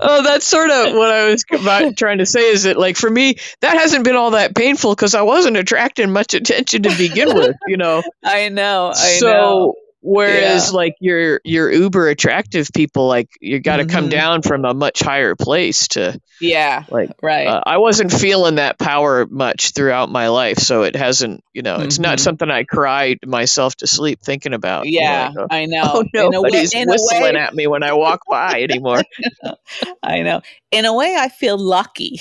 oh 0.00 0.22
that's 0.22 0.46
sort 0.46 0.70
of 0.70 0.94
what 0.94 1.10
I 1.10 1.28
was 1.28 1.44
about 1.52 1.96
trying 1.96 2.18
to 2.18 2.26
say 2.26 2.50
is 2.50 2.64
that 2.64 2.76
like 2.78 2.96
for 2.96 3.08
me 3.08 3.36
that 3.60 3.76
hasn't 3.76 4.04
been 4.04 4.16
all 4.16 4.32
that 4.32 4.54
painful 4.54 4.94
because 4.94 5.14
I 5.14 5.22
wasn't 5.22 5.56
attracting 5.56 6.12
much 6.12 6.34
attention 6.34 6.82
to 6.82 6.94
begin 6.96 7.34
with 7.34 7.56
you 7.66 7.76
know 7.76 8.02
I 8.22 8.48
know. 8.48 8.88
I 8.88 8.92
so 8.92 9.32
know. 9.32 9.74
Whereas 10.04 10.70
Yeah. 10.70 10.76
like 10.76 10.94
your 11.00 11.40
your 11.44 11.70
uber 11.70 12.08
attractive 12.08 12.68
people, 12.74 13.06
like 13.06 13.28
you 13.40 13.60
got 13.60 13.76
to 13.76 13.86
come 13.86 14.06
Mhm. 14.06 14.10
down 14.10 14.42
from 14.42 14.64
a 14.64 14.74
much 14.74 15.00
higher 15.00 15.36
place 15.36 15.86
to 15.88 16.20
Yeah. 16.40 16.82
like. 16.90 17.10
Right. 17.22 17.46
Uh, 17.46 17.60
I 17.64 17.78
wasn't 17.78 18.12
feeling 18.12 18.56
that 18.56 18.78
power 18.80 19.26
much 19.30 19.70
throughout 19.74 20.10
my 20.10 20.28
life, 20.28 20.58
so 20.58 20.82
it 20.82 20.96
hasn't. 20.96 21.44
You 21.54 21.62
know, 21.62 21.76
it's 21.76 22.00
not 22.00 22.18
Mhm. 22.18 22.22
something 22.22 22.50
I 22.50 22.64
cried 22.64 23.18
myself 23.24 23.76
to 23.76 23.86
sleep 23.86 24.18
thinking 24.24 24.54
about. 24.54 24.86
you 24.86 24.98
know, 25.00 25.06
yeah, 25.06 25.30
like, 25.36 25.38
oh, 25.38 25.46
I 25.54 25.66
know. 25.66 25.82
oh, 25.94 26.00
way- 26.00 26.28
nobody's 26.30 26.74
a 26.74 26.84
whistling 26.84 27.22
way- 27.22 27.36
at 27.36 27.54
me 27.54 27.66
when 27.68 27.82
I 27.84 27.92
walk 27.92 28.22
by 28.28 28.60
anymore. 28.62 29.02
I 30.02 30.22
know. 30.22 30.40
In 30.72 30.84
a 30.84 30.92
way, 30.94 31.14
I 31.16 31.28
feel 31.28 31.58
lucky. 31.58 32.18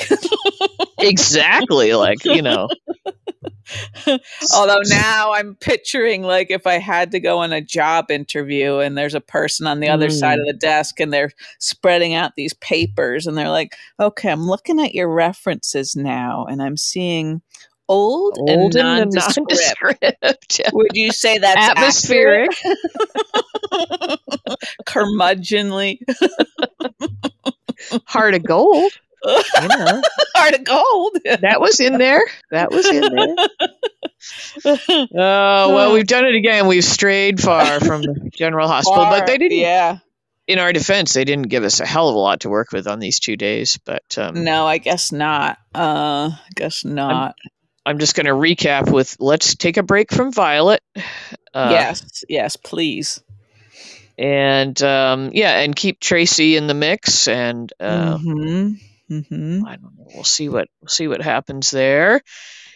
exactly, 1.00 1.94
like 1.94 2.24
you 2.26 2.42
know. 2.42 2.70
Although 4.56 4.82
now 4.90 5.34
I'm 5.34 5.56
picturing 5.56 6.24
like 6.24 6.50
if 6.52 6.66
I 6.68 6.80
had 6.80 7.12
to 7.12 7.20
go 7.20 7.40
on 7.40 7.52
a 7.54 7.62
job 7.62 8.10
interview 8.12 8.78
and 8.78 8.98
there's 8.98 9.16
a 9.16 9.22
person 9.22 9.68
on 9.68 9.80
the 9.80 9.90
other 9.90 10.10
side 10.10 10.38
Mm. 10.40 10.42
of 10.42 10.48
the 10.48 10.54
desk 10.60 11.00
and 11.00 11.12
they're 11.14 11.32
spreading 11.60 12.14
out 12.14 12.36
these 12.36 12.54
papers 12.56 13.28
and 13.28 13.38
they're 13.38 13.50
like, 13.50 13.76
okay, 14.00 14.30
I'm 14.30 14.48
looking 14.48 14.80
at 14.80 14.96
your 14.96 15.10
references 15.10 15.96
now 15.96 16.46
and 16.50 16.62
I'm 16.62 16.78
seeing 16.78 17.42
old, 17.90 18.38
old 18.40 18.76
and 18.76 18.88
and 18.88 19.12
nondescript. 19.12 19.52
nondescript. 19.52 20.62
Would 20.74 20.92
you 20.94 21.12
say 21.12 21.38
that's 21.38 21.70
atmospheric. 21.78 22.52
curmudgeonly, 24.88 26.00
Heart 28.06 28.36
of 28.36 28.44
gold. 28.44 28.92
You 29.24 29.68
know, 29.68 30.02
heart 30.36 30.54
of 30.56 30.64
gold? 30.64 31.18
that 31.42 31.60
was 31.62 31.80
in 31.80 31.98
there. 31.98 32.22
That 32.52 32.72
was 32.72 32.88
in 32.88 33.02
there. 33.14 33.36
Oh 35.14 35.74
well, 35.76 35.94
we've 35.94 36.06
done 36.08 36.26
it 36.26 36.36
again. 36.36 36.68
We've 36.68 36.84
strayed 36.84 37.42
far 37.42 37.80
from 37.80 38.04
General 38.34 38.68
Hospital, 38.68 39.06
but 39.06 39.26
they 39.26 39.38
didn't. 39.38 39.58
Yeah. 39.58 39.98
In 40.48 40.60
our 40.60 40.74
defense, 40.74 41.14
they 41.14 41.24
didn't 41.24 41.48
give 41.50 41.64
us 41.64 41.80
a 41.80 41.86
hell 41.86 42.10
of 42.10 42.16
a 42.16 42.20
lot 42.20 42.42
to 42.42 42.50
work 42.50 42.72
with 42.72 42.88
on 42.88 43.00
these 43.00 43.20
two 43.20 43.36
days. 43.38 43.80
But 43.84 44.04
um, 44.18 44.44
No, 44.44 44.68
I 44.68 44.78
guess 44.80 45.12
not. 45.12 45.58
Uh, 45.74 46.32
I 46.34 46.50
guess 46.56 46.84
not. 46.84 47.36
I'm 47.86 48.00
just 48.00 48.16
going 48.16 48.26
to 48.26 48.34
recap 48.34 48.92
with 48.92 49.16
let's 49.20 49.56
take 49.56 49.78
a 49.78 49.84
break 49.84 50.12
from 50.12 50.32
Violet. 50.32 50.82
Uh, 51.54 51.70
yes, 51.72 52.24
yes, 52.30 52.56
please. 52.58 53.22
and 54.18 54.80
um, 54.84 55.32
yeah, 55.34 55.60
and 55.60 55.76
keep 55.76 56.00
Tracy 56.00 56.58
in 56.58 56.68
the 56.68 56.74
mix, 56.76 57.28
and 57.28 57.72
uh, 57.80 58.18
hmm 58.20 58.74
hmm 59.12 59.66
I 59.66 59.76
don't 59.76 59.98
know. 59.98 60.08
We'll 60.14 60.24
see 60.24 60.50
what 60.50 60.68
we'll 60.82 60.90
see 60.90 61.08
what 61.08 61.22
happens 61.22 61.70
there. 61.72 62.22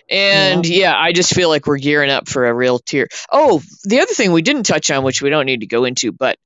And 0.09 0.67
yeah. 0.67 0.95
I 0.95 1.13
just 1.13 1.33
feel 1.33 1.49
like 1.49 1.65
we're 1.65 1.77
gearing 1.77 2.11
up 2.11 2.27
for 2.29 2.45
a 2.45 2.53
real 2.53 2.77
tear. 2.77 3.07
Oh, 3.31 3.61
the 3.85 4.01
other 4.01 4.13
thing 4.13 4.31
we 4.31 4.43
didn't 4.43 4.63
touch 4.63 4.91
on, 4.91 5.03
which 5.03 5.21
we 5.21 5.29
don't 5.31 5.47
need 5.47 5.61
to 5.61 5.67
go 5.67 5.85
into, 5.85 6.11
but 6.11 6.37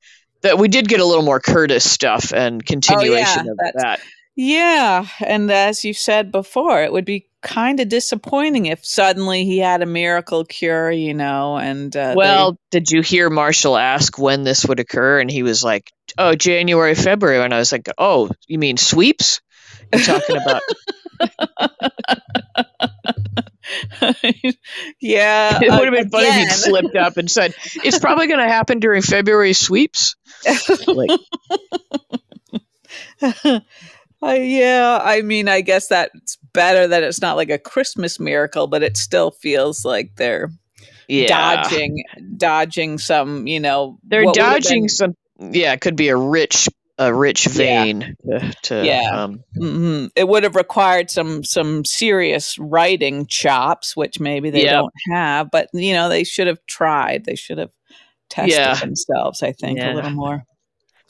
that 0.42 0.58
we 0.58 0.70
did 0.70 0.88
get 0.88 1.02
a 1.02 1.06
little 1.06 1.26
more 1.26 1.42
Curtis 1.42 1.90
stuff 1.90 2.34
and 2.34 2.66
continuation 2.66 3.50
of 3.50 3.58
that. 3.58 4.00
Yeah, 4.36 5.06
and 5.26 5.52
as 5.52 5.84
you 5.84 5.94
said 5.94 6.32
before, 6.32 6.82
it 6.82 6.94
would 6.94 7.04
be 7.04 7.28
kind 7.42 7.82
of 7.82 7.90
disappointing 7.90 8.68
if 8.68 8.86
suddenly 8.86 9.44
he 9.44 9.58
had 9.58 9.82
a 9.82 9.86
miracle 9.86 10.46
cure, 10.46 10.90
you 10.90 11.14
know. 11.14 11.58
And 11.58 11.94
uh, 11.94 12.12
they- 12.12 12.16
Well, 12.16 12.58
did 12.72 12.90
you 12.90 13.02
hear 13.02 13.30
Marshall 13.30 13.76
ask 13.76 14.18
when 14.18 14.44
this 14.46 14.66
would 14.66 14.80
occur? 14.80 15.20
And 15.20 15.30
he 15.30 15.44
was 15.44 15.62
like, 15.62 15.92
"Oh, 16.18 16.36
January, 16.36 16.96
February." 16.96 17.44
And 17.44 17.54
I 17.54 17.58
was 17.58 17.74
like, 17.74 17.90
"Oh, 17.98 18.30
you 18.48 18.58
mean 18.60 18.78
sweeps?" 18.78 19.42
You're 19.94 20.04
talking 20.04 20.38
about 20.38 20.62
yeah, 25.00 25.60
it 25.62 25.70
would 25.70 25.86
have 25.86 25.94
been 25.94 26.10
funny 26.10 26.28
if 26.28 26.36
he'd 26.36 26.52
slipped 26.52 26.96
up 26.96 27.18
and 27.18 27.30
said, 27.30 27.54
"It's 27.84 28.00
probably 28.02 28.28
going 28.28 28.40
to 28.40 28.48
happen 28.48 28.80
during 28.80 29.02
February 29.02 29.54
sweeps." 29.54 30.16
Like, 30.88 31.12
uh, 33.22 33.60
yeah, 34.22 35.00
I 35.02 35.22
mean, 35.22 35.48
I 35.48 35.62
guess 35.62 35.88
that's 35.88 36.38
better 36.54 36.88
that 36.88 37.04
it's 37.04 37.22
not 37.22 37.36
like 37.36 37.50
a 37.50 37.60
Christmas 37.60 38.20
miracle, 38.20 38.68
but 38.68 38.84
it 38.84 38.98
still 38.98 39.32
feels 39.32 39.86
like 39.86 40.16
they're 40.16 40.50
yeah, 41.08 41.28
dodging, 41.64 42.04
dodging 42.38 42.98
some, 42.98 43.48
you 43.48 43.60
know, 43.60 44.00
they're 44.04 44.26
dodging 44.32 44.88
some. 44.88 45.16
Yeah, 45.40 45.74
it 45.74 45.82
could 45.82 45.96
be 45.96 46.10
a 46.10 46.18
rich, 46.18 46.68
a 47.00 47.12
rich 47.14 47.48
Yeah. 47.48 47.54
vein 47.54 48.16
to, 48.30 48.54
to 48.64 48.86
Yeah. 48.86 49.10
um, 49.24 49.44
Mhm. 49.58 50.10
It 50.16 50.28
would 50.28 50.44
have 50.44 50.56
required 50.56 51.10
some 51.10 51.44
some 51.44 51.86
serious 51.86 52.58
writing 52.60 53.26
chops, 53.26 53.96
which 53.96 54.20
maybe 54.20 54.50
they 54.52 54.66
don't 54.66 54.94
have. 55.12 55.50
But 55.52 55.70
you 55.74 55.94
know, 55.94 56.10
they 56.10 56.24
should 56.26 56.48
have 56.48 56.60
tried. 56.68 57.26
They 57.26 57.36
should 57.36 57.58
have 57.58 57.72
tested 58.30 58.54
Yeah. 58.60 58.76
themselves. 58.76 59.42
I 59.42 59.54
think 59.54 59.80
Yeah. 59.80 59.94
a 59.94 59.96
little 59.96 60.12
more. 60.12 60.44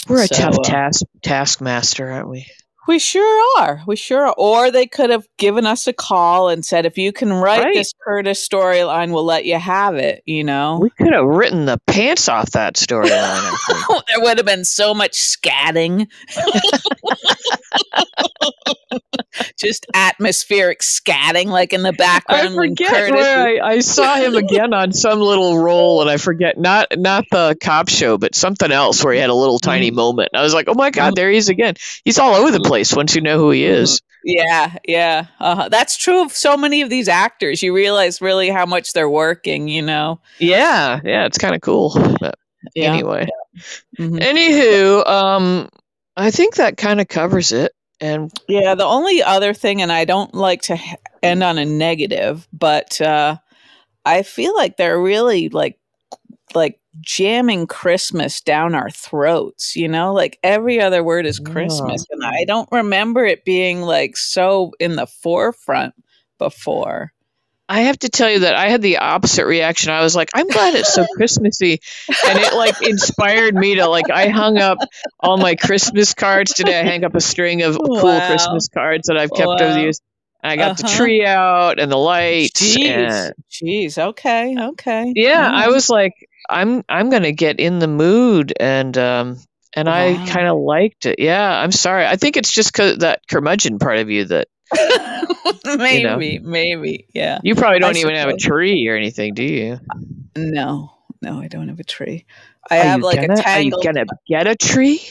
We're 0.07 0.23
a 0.23 0.27
tough 0.27 0.59
uh, 0.59 0.63
task 0.63 1.03
taskmaster, 1.23 2.09
aren't 2.09 2.29
we? 2.29 2.45
We 2.89 2.97
sure 2.97 3.43
are. 3.59 3.83
We 3.85 3.95
sure 3.95 4.25
are. 4.25 4.33
Or 4.35 4.71
they 4.71 4.87
could 4.87 5.11
have 5.11 5.27
given 5.37 5.67
us 5.67 5.85
a 5.85 5.93
call 5.93 6.49
and 6.49 6.65
said, 6.65 6.87
if 6.87 6.97
you 6.97 7.13
can 7.13 7.31
write 7.31 7.65
Right. 7.65 7.75
this 7.75 7.93
Curtis 8.03 8.49
storyline, 8.49 9.13
we'll 9.13 9.25
let 9.25 9.45
you 9.45 9.59
have 9.59 9.93
it. 9.93 10.23
You 10.25 10.43
know, 10.43 10.79
We 10.81 10.89
could 10.89 11.13
have 11.13 11.25
written 11.25 11.65
the 11.65 11.79
pants 11.85 12.27
off 12.27 12.49
that 12.53 12.77
storyline. 12.77 13.11
I 13.11 14.01
there 14.07 14.23
would 14.23 14.37
have 14.39 14.47
been 14.47 14.65
so 14.65 14.95
much 14.95 15.11
scatting. 15.11 16.07
Just 19.57 19.86
atmospheric 19.93 20.80
scatting, 20.82 21.45
like 21.47 21.73
in 21.73 21.84
the 21.84 21.93
background. 21.93 22.55
when 22.55 22.69
forget 22.75 22.91
Curtis 22.91 23.11
where 23.13 23.63
I, 23.63 23.69
I 23.73 23.80
saw 23.80 24.15
him 24.15 24.36
again 24.36 24.73
on 24.73 24.91
some 24.91 25.19
little 25.19 25.57
role, 25.59 26.01
and 26.01 26.09
I 26.09 26.17
forget 26.17 26.57
not 26.57 26.88
not 26.97 27.25
the 27.32 27.55
cop 27.61 27.89
show, 27.89 28.17
but 28.17 28.36
something 28.36 28.71
else 28.71 29.03
where 29.03 29.13
he 29.13 29.19
had 29.19 29.30
a 29.30 29.36
little 29.36 29.59
tiny 29.59 29.91
moment. 29.91 30.30
I 30.34 30.41
was 30.41 30.53
like, 30.53 30.67
oh 30.67 30.73
my 30.73 30.89
god, 30.89 31.15
there 31.15 31.30
he 31.30 31.38
is 31.38 31.49
again. 31.49 31.75
He's 32.03 32.19
all 32.19 32.36
over 32.36 32.51
the 32.51 32.59
place 32.61 32.95
once 32.95 33.15
you 33.15 33.21
know 33.21 33.38
who 33.38 33.51
he 33.51 33.65
is. 33.65 34.01
Yeah, 34.23 34.75
yeah. 34.86 35.27
Uh, 35.39 35.69
that's 35.69 35.95
true 35.95 36.23
of 36.23 36.34
so 36.34 36.57
many 36.57 36.82
of 36.82 36.89
these 36.89 37.07
actors. 37.07 37.63
You 37.63 37.73
realize 37.73 38.21
really 38.21 38.49
how 38.49 38.65
much 38.65 38.91
they're 38.91 39.09
working, 39.09 39.69
you 39.69 39.82
know? 39.82 40.19
Yeah, 40.39 40.99
yeah, 41.05 41.25
it's 41.25 41.38
kind 41.38 41.55
of 41.55 41.61
cool. 41.61 41.93
But 42.19 42.36
Yeah. 42.75 42.93
Anyway, 42.93 43.27
Mhm. 43.97 44.19
anywho, 44.19 45.07
um, 45.07 45.69
I 46.17 46.32
think 46.32 46.55
that 46.55 46.75
kind 46.75 46.99
of 46.99 47.07
covers 47.07 47.53
it. 47.53 47.71
And 48.01 48.31
Yeah, 48.47 48.75
the 48.75 48.85
only 48.85 49.21
other 49.21 49.53
thing, 49.53 49.81
and 49.81 49.91
I 49.91 50.05
don't 50.05 50.33
like 50.33 50.61
to 50.63 50.77
end 51.21 51.43
on 51.43 51.57
a 51.57 51.65
negative, 51.65 52.47
but 52.53 52.99
uh, 53.01 53.37
I 54.05 54.23
feel 54.23 54.55
like 54.55 54.77
they're 54.77 55.01
really 55.01 55.49
like 55.49 55.77
like 56.55 56.79
jamming 57.01 57.67
Christmas 57.67 58.41
down 58.41 58.73
our 58.75 58.89
throats. 58.89 59.75
You 59.75 59.87
know, 59.87 60.13
like 60.13 60.39
every 60.43 60.79
other 60.81 61.03
word 61.03 61.25
is 61.25 61.39
Christmas, 61.39 62.05
and 62.09 62.23
I 62.23 62.45
don't 62.45 62.69
remember 62.71 63.25
it 63.25 63.45
being 63.45 63.81
like 63.81 64.17
so 64.17 64.71
in 64.79 64.95
the 64.95 65.07
forefront 65.07 65.93
before. 66.37 67.11
I 67.70 67.82
have 67.82 67.99
to 67.99 68.09
tell 68.09 68.30
you 68.32 68.39
that 68.41 68.55
I 68.55 68.70
had 68.70 68.82
the 68.82 68.97
opposite 68.97 69.45
reaction. 69.45 69.91
I 69.91 70.01
was 70.01 70.15
like, 70.15 70.30
I'm 70.34 70.49
glad 70.49 70.76
it's 70.76 70.93
so 70.93 71.05
Christmassy. 71.05 71.80
And 72.28 72.39
it 72.39 72.53
like 72.53 72.82
inspired 72.82 73.55
me 73.55 73.76
to 73.76 73.88
like 73.88 74.09
I 74.09 74.28
hung 74.30 74.57
up 74.57 74.80
all 75.20 75.38
my 75.38 75.55
Christmas 75.55 76.13
cards 76.15 76.53
today. 76.53 76.80
I 76.80 76.84
hang 76.84 77.05
up 77.05 77.15
a 77.15 77.22
string 77.22 77.61
of 77.61 77.78
cool 77.78 78.22
Christmas 78.22 78.67
cards 78.70 79.07
that 79.07 79.17
I've 79.17 79.34
kept 79.34 79.61
over 79.61 79.74
the 79.74 79.82
years. 79.82 80.01
And 80.43 80.51
I 80.51 80.57
got 80.57 80.78
the 80.78 80.84
Uh-huh. 80.84 80.97
tree 80.97 81.26
out 81.26 81.80
and 81.80 81.91
the 81.91 81.97
lights. 81.97 82.59
Jeez, 82.61 82.86
And 82.88 83.34
jeez. 83.51 83.97
Okay, 83.97 84.55
okay. 84.57 85.11
yeah, 85.15 85.49
I 85.53 85.70
was 85.70 85.89
like, 85.89 86.13
I'm 86.49 86.84
I'm 86.89 87.09
gonna 87.09 87.32
get 87.32 87.59
in 87.59 87.80
the 87.80 87.88
mood 87.88 88.53
and 88.59 88.97
um 88.97 89.38
and 89.76 89.88
I 89.89 90.17
kind 90.26 90.47
of 90.47 90.57
liked 90.57 91.05
it. 91.05 91.20
Yeah, 91.20 91.47
I'm 91.47 91.72
sorry. 91.72 92.05
I 92.05 92.15
think 92.15 92.38
it's 92.38 92.51
just 92.51 92.74
cause 92.74 92.97
that 92.99 93.22
curmudgeon 93.30 93.80
part 93.80 93.99
of 93.99 94.09
you 94.09 94.26
that 94.26 94.47
maybe, 95.65 96.39
maybe, 96.39 97.07
yeah. 97.13 97.39
you 97.43 97.55
probably 97.55 97.80
don't 97.80 97.97
even 97.97 98.15
have 98.15 98.30
a 98.30 98.38
tree 98.38 98.88
or 98.88 98.95
anything, 98.95 99.34
do 99.34 99.43
you? 99.43 99.80
No, 100.36 100.91
no, 101.22 101.41
I 101.41 101.47
don't 101.47 101.67
have 101.70 101.80
a 101.80 101.84
tree. 101.84 102.26
I 102.70 102.80
Are 102.80 102.84
have 102.84 103.01
like 103.01 103.15
gonna, 103.15 103.39
a 103.39 103.49
Are 103.49 103.61
you 103.61 103.72
gonna 103.84 104.05
get 104.28 104.47
a 104.47 104.55
tree? 104.55 105.01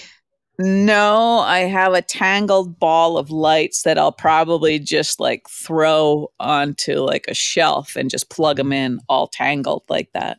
No, 0.61 1.39
I 1.39 1.61
have 1.61 1.95
a 1.95 2.03
tangled 2.03 2.81
ball 2.81 3.17
of 3.17 3.31
lights 3.31 3.83
that 3.83 3.97
I'll 3.97 4.11
probably 4.11 4.81
just 4.81 5.21
like 5.21 5.49
throw 5.49 6.33
onto 6.41 6.97
like 6.97 7.27
a 7.29 7.35
shelf 7.35 7.95
and 7.95 8.11
just 8.11 8.29
plug 8.29 8.57
them 8.57 8.73
in 8.73 9.01
all 9.09 9.29
tangled 9.29 9.85
like 9.89 10.11
that. 10.15 10.39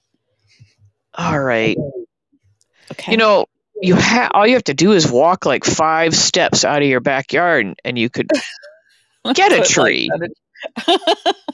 All 1.13 1.39
right. 1.39 1.77
Okay. 2.91 3.13
You 3.13 3.17
know, 3.17 3.45
you 3.81 3.95
ha- 3.95 4.31
all 4.33 4.45
you 4.45 4.55
have 4.55 4.63
to 4.65 4.73
do 4.73 4.91
is 4.91 5.09
walk 5.09 5.45
like 5.45 5.63
five 5.63 6.13
steps 6.13 6.65
out 6.65 6.81
of 6.81 6.87
your 6.87 6.99
backyard, 6.99 7.79
and 7.85 7.97
you 7.97 8.09
could 8.09 8.29
get 9.35 9.51
a 9.51 9.63
tree. 9.63 10.09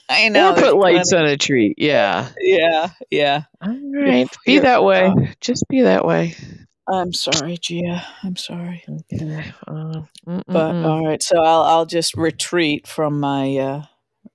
I 0.10 0.30
know. 0.30 0.54
or 0.54 0.56
put 0.56 0.78
lights 0.78 1.12
plenty- 1.12 1.26
on 1.28 1.32
a 1.34 1.38
tree. 1.38 1.74
Yeah. 1.78 2.30
Yeah, 2.40 2.90
yeah. 3.10 3.44
All 3.62 3.70
right. 3.70 4.28
Be 4.46 4.54
you're- 4.54 4.64
that 4.64 4.84
way. 4.84 5.36
Just 5.42 5.66
be 5.70 5.82
that 5.82 6.06
way. 6.06 6.36
I'm 6.88 7.14
sorry, 7.14 7.58
Gia. 7.58 8.06
I'm 8.24 8.36
sorry. 8.36 8.84
Okay. 9.12 9.52
Uh, 9.68 10.02
But 10.26 10.76
all 10.76 11.04
right, 11.08 11.22
so 11.22 11.42
I'll 11.42 11.64
I'll 11.64 11.86
just 11.88 12.16
retreat 12.16 12.86
from 12.88 13.20
my 13.20 13.58
uh 13.58 13.84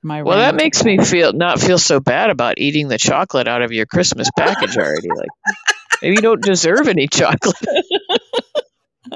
my 0.03 0.23
well, 0.23 0.39
that 0.39 0.57
makes 0.57 0.83
me 0.83 0.99
feel 0.99 1.33
not 1.33 1.61
feel 1.61 1.79
so 1.79 2.01
bad 2.01 2.31
about 2.31 2.59
eating 2.59 2.89
the 2.89 2.99
chocolate 2.99 3.47
out 3.47 3.63
of 3.63 3.71
your 3.71 3.87
Christmas 3.87 4.29
package 4.37 4.77
already. 4.77 5.09
Like 5.15 5.29
Maybe 6.03 6.17
you 6.17 6.23
don't 6.23 6.43
deserve 6.43 6.89
any 6.89 7.07
chocolate. 7.13 7.55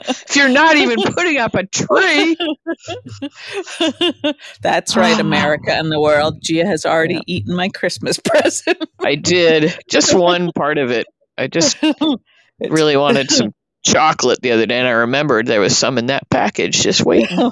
if 0.09 0.37
you're 0.37 0.49
not 0.49 0.77
even 0.77 0.97
putting 1.15 1.39
up 1.39 1.55
a 1.55 1.65
tree. 1.67 2.37
That's 4.63 4.97
right, 4.97 5.19
America 5.19 5.73
and 5.73 5.91
the 5.91 6.01
world. 6.01 6.43
Gia 6.43 6.67
has 6.67 6.85
already 6.87 7.15
Yeah. 7.15 7.21
eaten 7.27 7.55
my 7.55 7.69
Christmas 7.69 8.19
present. 8.19 8.79
I 9.03 9.15
did. 9.17 9.77
Just 9.91 10.15
one 10.15 10.51
part 10.53 10.79
of 10.79 10.91
it. 10.91 11.07
I 11.37 11.47
just 11.49 11.77
really 12.61 12.97
wanted 12.97 13.31
some 13.31 13.53
chocolate 13.85 14.41
the 14.41 14.53
other 14.53 14.67
day, 14.67 14.79
and 14.79 14.89
I 14.89 14.93
remembered 14.93 15.47
there 15.47 15.61
was 15.61 15.77
some 15.77 15.99
in 15.99 16.07
that 16.07 16.29
package 16.31 16.81
just 16.83 17.05
waiting. 17.05 17.51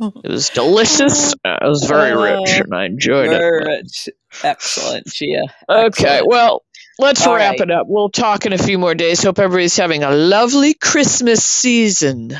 It 0.00 0.30
was 0.30 0.50
delicious. 0.50 1.32
Uh, 1.44 1.58
it 1.60 1.66
was 1.68 1.84
very 1.84 2.16
rich, 2.16 2.60
Uh, 2.60 2.64
and 2.64 2.74
I 2.74 2.84
enjoyed 2.84 3.30
Very 3.30 3.64
it. 3.64 3.68
rich. 3.68 4.08
Excellent, 4.44 5.06
Gia. 5.08 5.42
Okay, 5.68 5.86
Excellent. 5.86 6.26
well, 6.28 6.62
let's 6.98 7.26
All 7.26 7.34
wrap 7.34 7.52
right. 7.52 7.60
it 7.60 7.70
up. 7.70 7.86
We'll 7.88 8.10
talk 8.10 8.46
in 8.46 8.52
a 8.52 8.58
few 8.58 8.78
more 8.78 8.94
days. 8.94 9.22
Hope 9.22 9.38
everybody's 9.38 9.76
having 9.76 10.02
a 10.02 10.10
lovely 10.10 10.74
Christmas 10.74 11.42
season. 11.44 12.32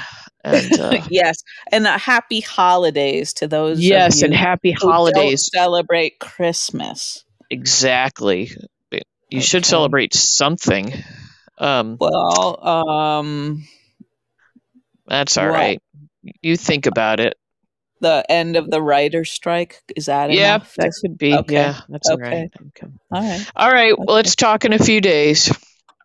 And 0.44 0.80
uh, 0.80 1.02
yes, 1.10 1.42
and 1.72 1.86
a 1.86 1.98
happy 1.98 2.40
holidays 2.40 3.34
to 3.34 3.48
those. 3.48 3.78
of 3.78 3.82
yes, 3.82 4.22
and 4.22 4.34
happy 4.34 4.72
holidays. 4.72 5.50
celebrate 5.52 6.18
Christmas. 6.18 7.24
Exactly. 7.50 8.50
You 9.30 9.40
should 9.42 9.66
celebrate 9.66 10.14
something. 10.14 10.92
Um, 11.58 11.96
Well, 12.00 12.66
um, 12.66 13.64
that's 15.06 15.36
all 15.36 15.48
What? 15.48 15.54
right. 15.54 15.82
You 16.42 16.56
think 16.56 16.86
about 16.86 17.20
it. 17.20 17.36
The 18.00 18.24
end 18.30 18.56
of 18.56 18.70
the 18.70 18.80
writer's 18.82 19.30
strike 19.30 19.82
is 19.96 20.06
that 20.06 20.30
Yeah, 20.30 20.56
enough? 20.56 20.74
that 20.76 20.92
to- 20.92 21.00
could 21.02 21.18
be. 21.18 21.34
okay, 21.34 21.54
Yeah, 21.54 21.80
that's 21.88 22.08
all 22.08 22.14
okay. 22.14 22.24
right. 22.42 22.50
Okay. 22.68 22.92
all 23.12 23.22
right. 23.22 23.50
All 23.56 23.70
right. 23.72 23.98
Well, 23.98 24.14
let's 24.16 24.36
talk 24.36 24.64
in 24.64 24.72
a 24.72 24.78
few 24.78 25.00
days. 25.00 25.52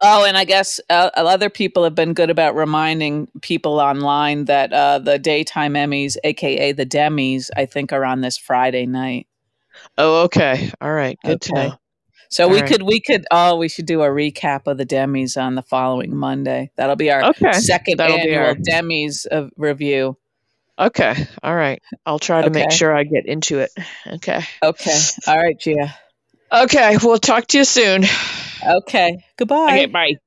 Oh, 0.05 0.25
and 0.25 0.35
I 0.37 0.43
guess 0.43 0.81
uh, 0.89 1.11
other 1.15 1.49
people 1.49 1.85
have 1.85 1.95
been 1.95 2.13
good 2.13 2.29
about 2.29 2.55
reminding 2.55 3.29
people 3.41 3.79
online 3.79 4.45
that 4.45 4.73
uh, 4.73 4.99
the 4.99 5.17
daytime 5.17 5.75
Emmys, 5.75 6.17
aka 6.25 6.73
the 6.73 6.83
Demis, 6.85 7.49
I 7.55 7.65
think 7.65 7.93
are 7.93 8.03
on 8.03 8.19
this 8.19 8.37
Friday 8.37 8.85
night. 8.85 9.27
Oh, 9.97 10.23
okay. 10.23 10.71
All 10.81 10.91
right. 10.91 11.17
Good 11.23 11.39
to 11.41 11.53
know. 11.53 11.73
So 12.29 12.45
All 12.45 12.49
we 12.49 12.59
right. 12.61 12.67
could 12.69 12.81
we 12.81 12.99
could 12.99 13.25
oh 13.31 13.55
we 13.57 13.69
should 13.69 13.85
do 13.85 14.01
a 14.01 14.07
recap 14.09 14.61
of 14.65 14.77
the 14.77 14.85
Demis 14.85 15.37
on 15.37 15.55
the 15.55 15.61
following 15.61 16.15
Monday. 16.15 16.71
That'll 16.75 16.95
be 16.95 17.11
our 17.11 17.23
Okay. 17.25 17.53
second 17.53 17.97
That'll 17.97 18.17
be 18.17 18.23
annual 18.23 18.39
our- 18.47 18.55
Demis 18.55 19.25
of 19.25 19.51
review. 19.55 20.17
Okay. 20.77 21.27
All 21.43 21.55
right. 21.55 21.81
I'll 22.05 22.19
try 22.19 22.41
to 22.41 22.49
make 22.49 22.71
sure 22.71 22.95
I 22.95 23.03
get 23.03 23.25
into 23.25 23.59
it. 23.59 23.71
Okay. 24.07 24.41
Okay. 24.63 24.99
All 25.27 25.37
right, 25.37 25.59
Gia. 25.59 25.95
Okay. 26.51 26.97
We'll 27.01 27.19
talk 27.19 27.47
to 27.47 27.57
you 27.59 27.63
soon. 27.63 28.03
Okay. 28.65 29.17
Goodbye. 29.37 29.67
Okay. 29.71 29.85
Bye. 29.87 30.17